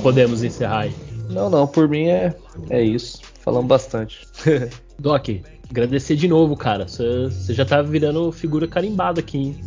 podemos 0.02 0.42
encerrar 0.42 0.80
aí? 0.80 0.94
Não, 1.30 1.48
não, 1.48 1.66
por 1.66 1.88
mim 1.88 2.08
é, 2.08 2.34
é 2.68 2.82
isso. 2.82 3.20
Falamos 3.40 3.68
bastante. 3.68 4.26
Doc, 4.98 5.28
agradecer 5.72 6.16
de 6.16 6.28
novo, 6.28 6.56
cara. 6.56 6.86
Você 6.86 7.54
já 7.54 7.64
tá 7.64 7.82
virando 7.82 8.30
figura 8.30 8.68
carimbada 8.68 9.20
aqui, 9.20 9.38
hein? 9.38 9.64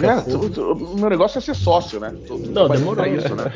É, 0.00 0.62
o 0.62 0.96
meu 0.96 1.10
negócio 1.10 1.38
é 1.38 1.40
ser 1.40 1.54
sócio, 1.54 1.98
né? 1.98 2.14
Tô, 2.26 2.38
Não, 2.38 2.68
demorou. 2.68 3.04
isso, 3.06 3.34
né? 3.34 3.52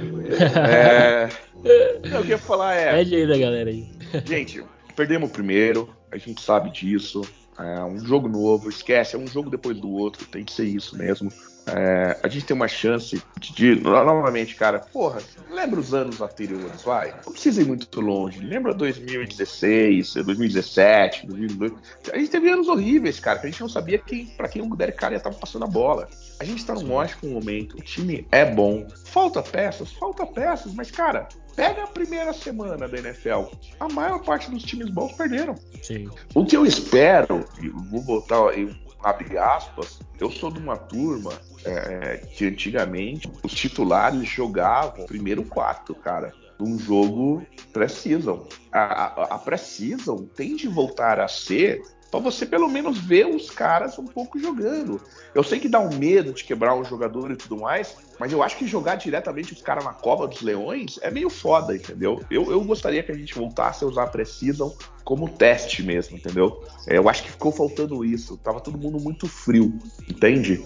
é... 0.69 1.29
Eu 2.13 2.21
queria 2.21 2.37
falar 2.37 2.75
é. 2.75 2.93
Pede 2.93 3.15
aí 3.15 3.27
da 3.27 3.39
galera 3.39 3.71
aí. 3.71 3.89
Gente, 4.27 4.63
perdemos 4.97 5.31
o 5.31 5.33
primeiro, 5.33 5.89
a 6.11 6.19
gente 6.19 6.43
sabe 6.43 6.71
disso. 6.71 7.23
É 7.59 7.85
um 7.85 8.05
jogo 8.05 8.29
novo, 8.29 8.69
esquece, 8.69 9.15
é 9.15 9.19
um 9.19 9.29
jogo 9.29 9.49
depois 9.49 9.79
do 9.79 9.89
outro, 9.89 10.27
tem 10.27 10.45
que 10.45 10.53
ser 10.53 10.65
isso 10.65 10.99
mesmo. 10.99 11.31
É, 11.67 12.19
a 12.23 12.29
gente 12.29 12.45
tem 12.45 12.55
uma 12.55 12.69
chance 12.69 13.23
de, 13.41 13.53
de, 13.53 13.81
novamente, 13.81 14.55
cara, 14.55 14.81
porra, 14.81 15.21
lembra 15.51 15.81
os 15.81 15.95
anos 15.95 16.21
anteriores, 16.21 16.83
vai? 16.83 17.15
Não 17.25 17.33
precisa 17.33 17.63
ir 17.63 17.67
muito 17.67 18.01
longe. 18.01 18.41
Lembra 18.41 18.75
2016, 18.75 20.15
2017, 20.15 21.27
2018. 21.27 21.77
A 22.13 22.19
gente 22.19 22.31
teve 22.31 22.51
anos 22.51 22.69
horríveis, 22.69 23.19
cara, 23.19 23.39
que 23.39 23.47
a 23.47 23.51
gente 23.51 23.61
não 23.61 23.69
sabia 23.69 23.99
quem, 23.99 24.27
para 24.27 24.49
quem 24.49 24.63
o 24.63 24.77
Derek 24.77 24.99
Carr 24.99 25.13
ia 25.13 25.19
estar 25.19 25.33
passando 25.33 25.65
a 25.65 25.69
bola. 25.69 26.09
A 26.39 26.45
gente 26.45 26.65
tá 26.65 26.75
num 26.75 26.93
ótimo 26.93 27.33
momento, 27.33 27.77
o 27.79 27.83
time 27.83 28.27
é 28.31 28.45
bom. 28.45 28.87
Falta 29.07 29.43
peças, 29.43 29.93
falta 29.93 30.27
peças, 30.27 30.75
mas, 30.75 30.91
cara, 30.91 31.29
pega 31.57 31.85
a 31.85 31.87
primeira 31.87 32.33
semana 32.33 32.87
da 32.87 32.99
NFL. 32.99 33.45
A 33.81 33.89
maior 33.89 34.23
parte 34.23 34.51
dos 34.51 34.63
times 34.63 34.91
bons 34.91 35.13
perderam. 35.13 35.55
Sim. 35.83 36.11
O 36.35 36.45
que 36.45 36.57
eu 36.57 36.67
espero, 36.67 37.45
vou 37.91 38.03
botar 38.03 38.51
aí 38.51 38.69
abre 39.05 39.37
aspas, 39.37 40.01
eu 40.19 40.31
sou 40.31 40.51
de 40.51 40.59
uma 40.59 40.77
turma 40.77 41.33
é, 41.65 42.17
que 42.33 42.47
antigamente 42.47 43.31
os 43.43 43.53
titulares 43.53 44.27
jogavam 44.27 45.05
primeiro 45.05 45.45
quarto, 45.45 45.95
cara. 45.95 46.33
Num 46.59 46.79
jogo 46.79 47.45
pré-season. 47.73 48.47
A, 48.73 48.81
a, 48.81 49.35
a 49.35 49.39
pré-season 49.39 50.25
tem 50.35 50.57
de 50.57 50.69
voltar 50.69 51.21
a 51.21 51.29
ser 51.29 51.83
para 52.15 52.21
você 52.21 52.47
pelo 52.47 52.69
menos 52.69 52.97
ver 52.97 53.27
os 53.27 53.51
caras 53.51 53.99
um 53.99 54.07
pouco 54.07 54.39
jogando. 54.39 55.03
Eu 55.35 55.43
sei 55.43 55.59
que 55.59 55.69
dá 55.69 55.81
um 55.81 55.93
medo 55.97 56.33
de 56.33 56.45
quebrar 56.45 56.73
um 56.77 56.85
jogador 56.85 57.33
e 57.33 57.37
tudo 57.37 57.57
mais, 57.57 57.97
mas 58.21 58.33
eu 58.33 58.41
acho 58.41 58.57
que 58.57 58.69
jogar 58.69 58.95
diretamente 58.95 59.53
os 59.53 59.61
caras 59.61 59.85
na 59.85 59.93
cova 59.93 60.29
dos 60.29 60.41
leões 60.41 60.97
é 61.03 61.11
meio 61.11 61.29
foda, 61.29 61.75
entendeu? 61.75 62.23
Eu, 62.31 62.53
eu 62.53 62.63
gostaria 62.63 63.03
que 63.03 63.11
a 63.11 63.17
gente 63.17 63.35
voltasse 63.35 63.83
a 63.83 63.89
usar 63.89 64.05
a 64.05 64.07
Precision 64.07 64.71
como 65.05 65.29
teste 65.29 65.83
mesmo, 65.83 66.17
entendeu? 66.17 66.65
É, 66.89 66.97
eu 66.97 67.09
acho 67.09 67.23
que 67.23 67.31
ficou 67.31 67.53
faltando 67.53 68.05
isso. 68.05 68.37
Tava 68.39 68.61
todo 68.61 68.79
mundo 68.79 68.99
muito 68.99 69.29
frio, 69.29 69.79
entende? 70.09 70.65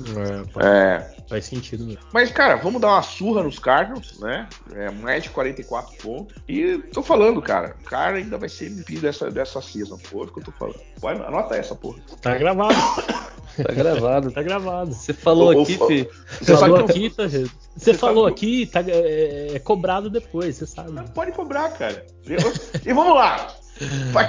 É, 0.57 0.67
é... 0.67 1.19
Faz 1.29 1.45
sentido 1.45 1.85
mesmo. 1.85 2.01
Mas, 2.13 2.31
cara, 2.31 2.57
vamos 2.57 2.81
dar 2.81 2.89
uma 2.89 3.03
surra 3.03 3.43
nos 3.43 3.59
Cardinals, 3.59 4.19
né? 4.21 4.49
É, 4.73 4.91
mais 4.91 5.25
de 5.25 5.31
44 5.31 5.97
pontos. 5.99 6.37
E 6.49 6.79
tô 6.93 7.03
falando, 7.03 7.43
cara, 7.43 7.77
o 7.81 7.85
cara 7.85 8.17
ainda 8.17 8.39
vai 8.39 8.49
ser 8.49 8.67
MVP 8.67 9.01
dessa, 9.01 9.31
dessa 9.31 9.61
season. 9.61 9.99
Pô, 10.11 10.25
é 10.25 10.27
que 10.29 10.39
eu 10.39 10.45
tô 10.45 10.53
falando. 10.53 10.81
Vai, 10.99 11.17
anota 11.17 11.57
essa, 11.57 11.75
porra. 11.75 11.99
Tá 12.23 12.37
gravado. 12.37 12.75
Tá 13.59 13.73
gravado. 13.73 14.31
tá 14.31 14.41
gravado. 14.41 14.95
Você 14.95 15.13
falou 15.13 15.51
aqui, 15.51 15.77
o, 15.81 15.87
Fê. 15.89 16.09
Você 16.41 16.57
falou 16.57 16.79
aqui, 16.79 17.11
tá, 17.11 17.25
Você 17.77 17.93
falou 17.95 18.27
aqui, 18.27 18.67
tá, 18.67 18.85
é, 18.87 19.57
é, 19.57 19.59
cobrado 19.59 20.09
depois, 20.09 20.55
você 20.55 20.67
sabe. 20.67 20.93
Não 20.93 21.03
pode 21.09 21.33
cobrar, 21.33 21.71
cara. 21.71 22.07
e 22.87 22.93
vamos 22.93 23.17
lá. 23.17 23.53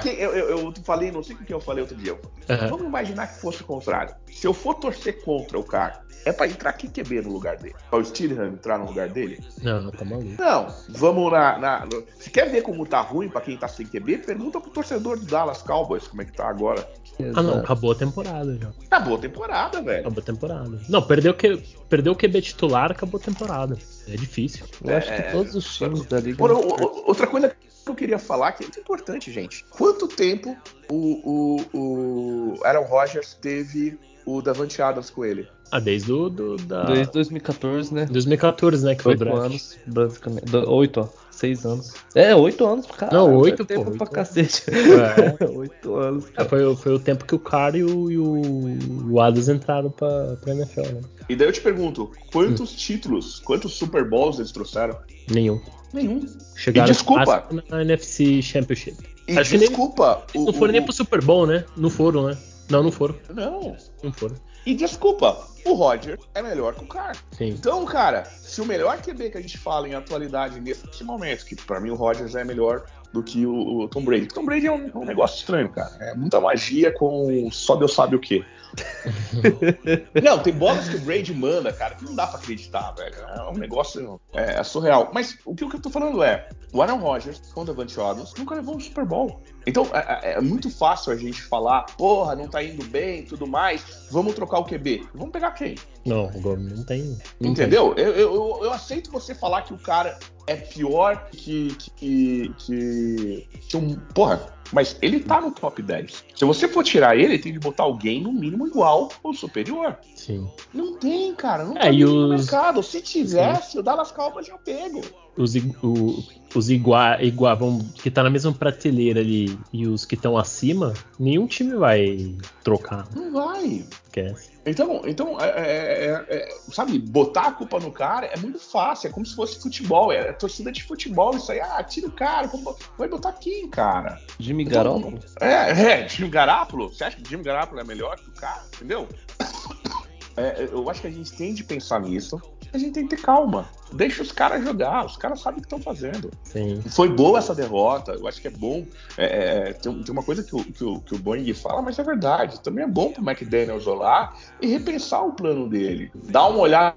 Quem, 0.02 0.14
eu, 0.14 0.32
eu, 0.32 0.60
eu, 0.60 0.74
falei, 0.84 1.12
não 1.12 1.24
sei 1.24 1.36
o 1.36 1.40
que 1.40 1.54
eu 1.54 1.60
falei 1.60 1.82
outro 1.82 1.98
dia. 1.98 2.14
Uhum. 2.14 2.70
Vamos 2.70 2.86
imaginar 2.86 3.28
que 3.28 3.40
fosse 3.40 3.62
o 3.62 3.66
contrário. 3.66 4.14
Se 4.32 4.46
eu 4.46 4.54
for 4.54 4.76
torcer 4.76 5.24
contra 5.24 5.58
o 5.58 5.64
cara, 5.64 6.02
é 6.26 6.32
pra 6.32 6.48
entrar 6.48 6.74
quem 6.74 6.90
QB 6.90 7.22
no 7.22 7.32
lugar 7.32 7.58
dele? 7.58 7.76
Pra 7.90 8.00
o 8.00 8.06
Steelham 8.06 8.46
entrar 8.48 8.78
no 8.78 8.86
lugar 8.86 9.10
dele? 9.10 9.40
Não, 9.62 9.90
tá 9.92 10.04
maluco. 10.04 10.36
Não, 10.38 10.68
vamos 10.90 11.32
na, 11.32 11.58
na. 11.58 11.88
Se 12.20 12.30
quer 12.30 12.50
ver 12.50 12.62
como 12.62 12.86
tá 12.86 13.02
ruim 13.02 13.30
pra 13.30 13.42
quem 13.42 13.58
tá 13.58 13.68
sem 13.68 13.86
QB, 13.86 14.20
pergunta 14.20 14.60
pro 14.60 14.70
torcedor 14.70 15.18
do 15.18 15.26
Dallas 15.26 15.62
Cowboys 15.62 16.08
como 16.08 16.22
é 16.22 16.26
que 16.26 16.34
tá 16.34 16.48
agora. 16.48 16.88
Ah, 17.36 17.42
não, 17.42 17.60
acabou 17.60 17.92
a 17.92 17.96
temporada 17.96 18.58
já. 18.58 18.70
Acabou 18.86 19.16
a 19.16 19.20
temporada, 19.20 19.82
velho. 19.82 20.02
Acabou 20.02 20.22
a 20.22 20.26
temporada. 20.26 20.82
Não, 20.88 21.02
perdeu, 21.02 21.34
que, 21.34 21.58
perdeu 21.90 22.14
o 22.14 22.16
QB 22.16 22.42
titular, 22.42 22.92
acabou 22.92 23.20
a 23.20 23.24
temporada. 23.24 23.78
É 24.08 24.16
difícil. 24.16 24.66
Eu 24.84 24.98
acho 24.98 25.12
é... 25.12 25.22
que 25.22 25.32
todos 25.32 25.56
os 25.56 25.78
times 25.78 26.06
da 26.06 26.20
liga. 26.20 26.44
Outra 26.44 27.28
coisa 27.28 27.56
que 27.90 27.92
eu 27.92 27.96
queria 27.96 28.20
falar 28.20 28.52
que 28.52 28.64
é 28.64 28.66
muito 28.66 28.80
importante, 28.80 29.32
gente. 29.32 29.66
Quanto 29.70 30.08
tempo 30.08 30.56
o, 30.90 31.58
o, 31.74 32.54
o 32.58 32.66
Aaron 32.66 32.84
Rodgers 32.84 33.34
teve 33.34 33.98
o 34.26 34.42
Davante 34.42 34.82
Adams 34.82 35.10
com 35.10 35.26
ele? 35.26 35.48
Ah, 35.72 35.80
desde 35.80 36.12
o 36.12 36.30
do, 36.30 36.58
da... 36.58 36.84
Desde 36.86 37.14
2014, 37.14 37.94
né? 37.94 38.06
2014, 38.06 38.86
né? 38.86 38.96
Que 38.96 39.04
foi 39.04 39.14
oito 39.14 39.36
anos, 39.36 39.78
basicamente. 39.86 40.56
Oito, 40.56 41.02
ó. 41.02 41.30
Seis 41.32 41.66
anos. 41.66 41.94
É, 42.16 42.36
oito 42.36 42.66
anos, 42.66 42.86
cara. 42.88 43.16
Não, 43.16 43.34
oito, 43.38 43.64
tempo 43.64 43.92
pô. 43.92 43.98
pra 43.98 44.08
cacete. 44.08 44.64
É. 44.70 45.46
oito 45.46 45.96
anos. 45.96 46.26
É, 46.36 46.44
foi, 46.44 46.76
foi 46.76 46.94
o 46.96 47.00
tempo 47.00 47.24
que 47.24 47.36
o 47.36 47.40
cara 47.40 47.78
e 47.78 47.84
o, 47.84 48.12
e 48.12 48.18
o, 48.18 49.12
o 49.12 49.22
Adams 49.22 49.48
entraram 49.48 49.90
pra, 49.90 50.36
pra 50.42 50.54
NFL, 50.54 50.82
né? 50.82 51.02
E 51.30 51.36
daí 51.36 51.48
eu 51.48 51.54
te 51.54 51.62
pergunto, 51.62 52.12
quantos 52.32 52.74
hum. 52.74 52.76
títulos, 52.76 53.40
quantos 53.40 53.74
Super 53.74 54.10
Bowls 54.10 54.40
eles 54.40 54.52
trouxeram? 54.52 54.98
Nenhum. 55.32 55.62
Nenhum. 55.94 56.26
Chegaram 56.56 56.90
e 56.90 56.92
desculpa. 56.92 57.48
na 57.70 57.82
NFC 57.84 58.42
Championship. 58.42 58.98
E 59.28 59.38
Acho 59.38 59.58
desculpa. 59.58 60.24
Nem, 60.34 60.44
o, 60.44 60.46
não 60.48 60.54
foram 60.54 60.70
o, 60.70 60.74
nem 60.74 60.82
pro 60.82 60.92
Super 60.92 61.24
Bowl, 61.24 61.46
né? 61.46 61.64
Não 61.78 61.90
foram, 61.90 62.28
né? 62.28 62.38
Não, 62.70 62.84
não 62.84 62.92
foram. 62.92 63.16
Não. 63.34 63.76
Não 64.04 64.14
foram. 64.14 64.36
E 64.66 64.76
desculpa, 64.76 65.48
o 65.66 65.74
Roger 65.74 66.20
é 66.36 66.42
melhor 66.42 66.76
que 66.76 66.84
o 66.84 66.88
Carr. 66.88 67.16
Sim. 67.32 67.50
Então, 67.50 67.84
cara, 67.86 68.26
se 68.26 68.62
o 68.62 68.66
melhor 68.66 69.02
QB 69.02 69.32
que 69.32 69.38
a 69.38 69.42
gente 69.42 69.58
fala 69.58 69.88
em 69.88 69.96
atualidade 69.96 70.60
nesse 70.60 71.04
momento, 71.04 71.46
que 71.46 71.56
para 71.56 71.80
mim 71.80 71.90
o 71.90 71.96
Roger 71.96 72.28
já 72.28 72.42
é 72.42 72.44
melhor 72.44 72.86
do 73.14 73.24
que 73.24 73.46
o, 73.46 73.80
o 73.80 73.88
Tom 73.88 74.04
Brady. 74.04 74.28
Tom 74.28 74.46
Brady 74.46 74.68
é 74.68 74.72
um, 74.72 74.92
um, 74.94 75.06
negócio 75.06 75.38
estranho, 75.38 75.70
cara. 75.70 75.92
É 76.00 76.14
muita 76.14 76.40
magia 76.40 76.92
com 76.92 77.50
só 77.52 77.76
Deus 77.76 77.94
sabe 77.94 78.16
o 78.16 78.20
quê. 78.20 78.46
não, 80.24 80.40
tem 80.40 80.54
bolas 80.54 80.88
que 80.90 80.96
o 80.96 81.00
Brady 81.00 81.34
manda, 81.34 81.74
cara, 81.74 81.96
que 81.96 82.06
não 82.06 82.16
dá 82.16 82.28
pra 82.28 82.40
acreditar, 82.40 82.92
velho. 82.92 83.16
É 83.16 83.50
um 83.50 83.58
negócio 83.58 84.20
é, 84.34 84.60
é 84.60 84.64
surreal. 84.64 85.10
Mas 85.14 85.38
o 85.46 85.56
que, 85.56 85.66
o 85.66 85.70
que 85.70 85.76
eu 85.78 85.82
tô 85.82 85.90
falando 85.90 86.22
é, 86.24 86.50
o 86.72 86.82
Aaron 86.82 86.98
Rodgers, 86.98 87.40
com 87.54 87.62
o 87.62 87.66
Davante 87.66 88.00
Adams, 88.00 88.34
nunca 88.38 88.56
levou 88.56 88.76
um 88.76 88.80
Super 88.80 89.06
Bowl. 89.06 89.42
Então, 89.66 89.88
é, 89.94 90.32
é, 90.32 90.34
é, 90.34 90.42
muito 90.42 90.70
fácil 90.70 91.12
a 91.12 91.16
gente 91.16 91.42
falar, 91.42 91.84
porra, 91.98 92.36
não 92.36 92.48
tá 92.48 92.64
indo 92.64 92.86
bem 92.86 93.24
tudo 93.24 93.48
mais, 93.48 94.08
vamos 94.12 94.36
trocar 94.36 94.60
o 94.60 94.66
QB. 94.66 95.08
Vamos 95.14 95.32
pegar 95.32 95.52
quem? 95.52 95.76
Não, 96.06 96.30
não 96.32 96.84
tem. 96.84 97.18
Não 97.40 97.52
Entendeu? 97.52 97.94
Tem. 97.94 98.06
Eu, 98.06 98.14
eu, 98.14 98.60
eu, 98.64 98.72
aceito 98.72 99.12
você 99.12 99.36
falar 99.36 99.64
que 99.64 99.74
o 99.74 99.78
cara 99.78 100.18
é 100.48 100.56
pior 100.56 101.28
que. 101.32 101.76
que, 101.76 102.54
que, 102.58 103.50
que 103.68 103.78
um. 103.78 103.96
Porra, 104.14 104.59
mas 104.72 104.98
ele 105.02 105.20
tá 105.20 105.42
no 105.42 105.52
top 105.52 105.82
10. 105.82 106.26
Se 106.36 106.46
você 106.46 106.68
for 106.68 106.84
tirar 106.84 107.18
ele, 107.18 107.40
tem 107.40 107.54
de 107.54 107.60
botar 107.60 107.84
alguém 107.84 108.22
no 108.22 108.32
mínimo 108.32 108.68
igual 108.68 109.10
ou 109.24 109.34
superior. 109.34 109.98
Sim. 110.16 110.50
Não 110.74 110.96
tem, 110.98 111.34
cara. 111.36 111.64
Não 111.64 111.78
é, 111.78 111.90
tem 111.90 112.04
os... 112.04 112.12
no 112.12 112.30
mercado. 112.30 112.84
Se 112.84 113.02
tivesse, 113.02 113.74
Sim. 113.74 113.80
o 113.80 113.84
Dallas 113.84 114.12
Cowboys 114.12 114.48
já 114.48 114.58
pego. 114.58 115.02
Os, 115.40 115.56
o, 115.82 116.24
os 116.54 116.70
igual, 116.70 117.22
igual 117.22 117.56
vão, 117.56 117.80
que 117.80 118.12
tá 118.12 118.22
na 118.22 118.30
mesma 118.30 118.52
prateleira 118.52 119.22
ali 119.22 119.58
e 119.72 119.88
os 119.88 120.04
que 120.04 120.16
estão 120.16 120.38
acima, 120.38 120.94
nenhum 121.18 121.48
time 121.48 121.76
vai 121.76 122.36
trocar. 122.64 123.08
Não 123.16 123.32
vai. 123.32 123.86
Esquece. 124.04 124.50
Então, 124.66 125.02
então 125.06 125.40
é, 125.40 125.48
é, 125.48 126.06
é, 126.06 126.26
é, 126.30 126.50
sabe, 126.72 127.00
botar 127.00 127.48
a 127.48 127.52
culpa 127.52 127.80
no 127.80 127.92
cara 127.92 128.28
é 128.28 128.38
muito 128.38 128.60
fácil, 128.60 129.08
é 129.08 129.12
como 129.12 129.26
se 129.26 129.36
fosse 129.36 129.62
futebol, 129.62 130.12
é, 130.12 130.34
torcida 130.34 130.72
de 130.72 130.84
futebol, 130.84 131.36
isso 131.36 131.52
aí, 131.52 131.60
ah, 131.62 131.82
tira 131.84 132.08
o 132.08 132.12
cara, 132.12 132.50
vai 132.98 133.08
botar 133.08 133.32
quem, 133.34 133.70
cara? 133.70 134.20
Jimmy 134.38 134.64
então, 134.64 134.84
Garoppolo? 134.84 135.20
É, 135.40 136.02
é, 136.02 136.08
Jimmy 136.10 136.30
Garoppolo? 136.30 136.90
Você 136.90 137.06
acha 137.06 137.18
que 137.18 137.28
Jimmy 137.28 137.44
Garoppolo 137.44 137.80
é 137.80 137.84
melhor 137.84 138.18
que 138.18 138.30
o 138.30 138.34
cara? 138.34 138.64
Entendeu? 138.76 139.08
É, 140.38 140.70
eu 140.72 140.90
acho 140.90 141.02
que 141.02 141.08
a 141.08 141.12
gente 141.12 141.34
tem 141.34 141.54
de 141.54 141.66
pensar 141.66 142.00
nisso. 142.00 142.42
A 142.74 142.78
gente 142.78 142.94
tem 142.94 143.08
que 143.08 143.16
ter 143.16 143.22
calma. 143.22 143.68
Deixa 143.92 144.22
os 144.22 144.32
caras 144.32 144.64
jogar, 144.64 145.06
os 145.06 145.18
caras 145.18 145.42
sabem 145.42 145.60
o 145.60 145.62
que 145.62 145.66
estão 145.66 145.82
fazendo. 145.82 146.30
Sim. 146.44 146.82
Foi 146.90 147.10
boa 147.10 147.40
essa 147.40 147.56
derrota, 147.56 148.12
eu 148.12 148.28
acho 148.28 148.40
que 148.40 148.48
é 148.48 148.52
bom. 148.52 148.86
É, 149.18 149.70
é, 149.70 149.74
tem, 149.74 150.04
tem, 150.04 150.12
uma 150.12 150.22
coisa 150.22 150.44
que 150.44 150.56
o, 150.56 150.64
que, 150.64 150.84
o, 150.84 151.00
que 151.00 151.16
o 151.16 151.18
Boeing 151.18 151.52
fala, 151.54 151.82
mas 151.82 151.98
é 151.98 152.04
verdade. 152.04 152.60
Também 152.62 152.84
é 152.84 152.88
bom 152.88 153.12
pro 153.12 153.28
McDaniels 153.28 153.88
olhar 153.88 154.38
e 154.62 154.68
repensar 154.68 155.26
o 155.26 155.32
plano 155.32 155.68
dele. 155.68 156.12
Dar 156.26 156.48
uma 156.48 156.60
olhada 156.60 156.96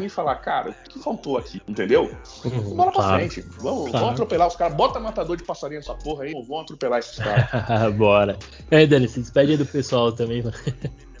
e 0.00 0.08
falar, 0.08 0.36
cara, 0.36 0.70
o 0.70 0.88
que 0.88 0.98
faltou 0.98 1.38
aqui? 1.38 1.62
Entendeu? 1.68 2.10
Uhum, 2.44 2.74
Bola 2.74 2.90
claro. 2.90 3.08
pra 3.08 3.18
frente. 3.18 3.40
Vamos, 3.58 3.90
claro. 3.90 4.06
vamos 4.06 4.12
atropelar 4.14 4.48
os 4.48 4.56
caras. 4.56 4.76
Bota 4.76 4.98
matador 4.98 5.36
de 5.36 5.44
passarinho 5.44 5.80
nessa 5.80 5.94
porra 5.94 6.24
aí, 6.24 6.32
vamos 6.32 6.62
atropelar 6.62 6.98
esses 6.98 7.18
caras. 7.18 7.94
Bora. 7.94 8.36
E 8.68 8.76
aí, 8.76 8.86
Dani, 8.86 9.08
se 9.08 9.20
despede 9.20 9.52
aí 9.52 9.56
do 9.56 9.66
pessoal 9.66 10.10
também, 10.10 10.42
mano. 10.42 10.56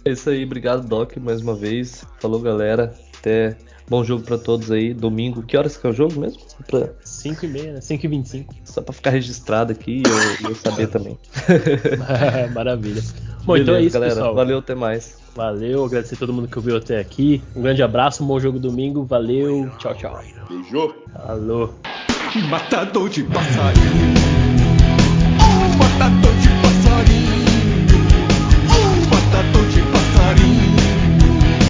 É 0.04 0.10
isso 0.10 0.28
aí, 0.30 0.44
obrigado, 0.44 0.84
Doc, 0.88 1.16
mais 1.18 1.40
uma 1.40 1.54
vez. 1.54 2.04
Falou, 2.18 2.40
galera. 2.40 2.92
Até 3.16 3.56
Bom 3.92 4.02
jogo 4.02 4.24
para 4.24 4.38
todos 4.38 4.70
aí. 4.70 4.94
Domingo. 4.94 5.42
Que 5.42 5.54
horas 5.54 5.76
que 5.76 5.86
é 5.86 5.90
o 5.90 5.92
jogo 5.92 6.18
mesmo? 6.18 6.40
Pra... 6.66 6.88
5 7.04 7.44
e 7.44 7.48
meia, 7.48 7.72
né? 7.74 7.80
5 7.82 8.06
e 8.06 8.08
25. 8.08 8.54
Só 8.64 8.80
pra 8.80 8.94
ficar 8.94 9.10
registrado 9.10 9.70
aqui 9.70 10.00
e 10.00 10.42
eu, 10.42 10.48
eu 10.48 10.54
saber 10.54 10.86
também. 10.86 11.18
Maravilha. 12.54 13.02
Bom, 13.44 13.52
Beleza, 13.52 13.62
então 13.62 13.74
é 13.74 13.82
isso, 13.82 13.92
galera. 13.92 14.14
pessoal. 14.14 14.34
Valeu, 14.34 14.60
até 14.60 14.74
mais. 14.74 15.18
Valeu, 15.36 15.84
agradecer 15.84 16.14
a 16.14 16.18
todo 16.18 16.32
mundo 16.32 16.48
que 16.48 16.56
ouviu 16.56 16.78
até 16.78 16.98
aqui. 17.00 17.42
Um 17.54 17.60
grande 17.60 17.82
abraço, 17.82 18.24
um 18.24 18.26
bom 18.26 18.40
jogo 18.40 18.58
domingo. 18.58 19.04
Valeu, 19.04 19.70
tchau, 19.78 19.94
tchau. 19.94 20.18
Beijo. 20.48 20.94
Alô. 21.14 21.74
Matador 22.48 23.10
de 23.10 23.24
passarinho. 23.24 24.14
Oh, 25.38 25.76
matador 25.76 26.34
de 26.36 26.41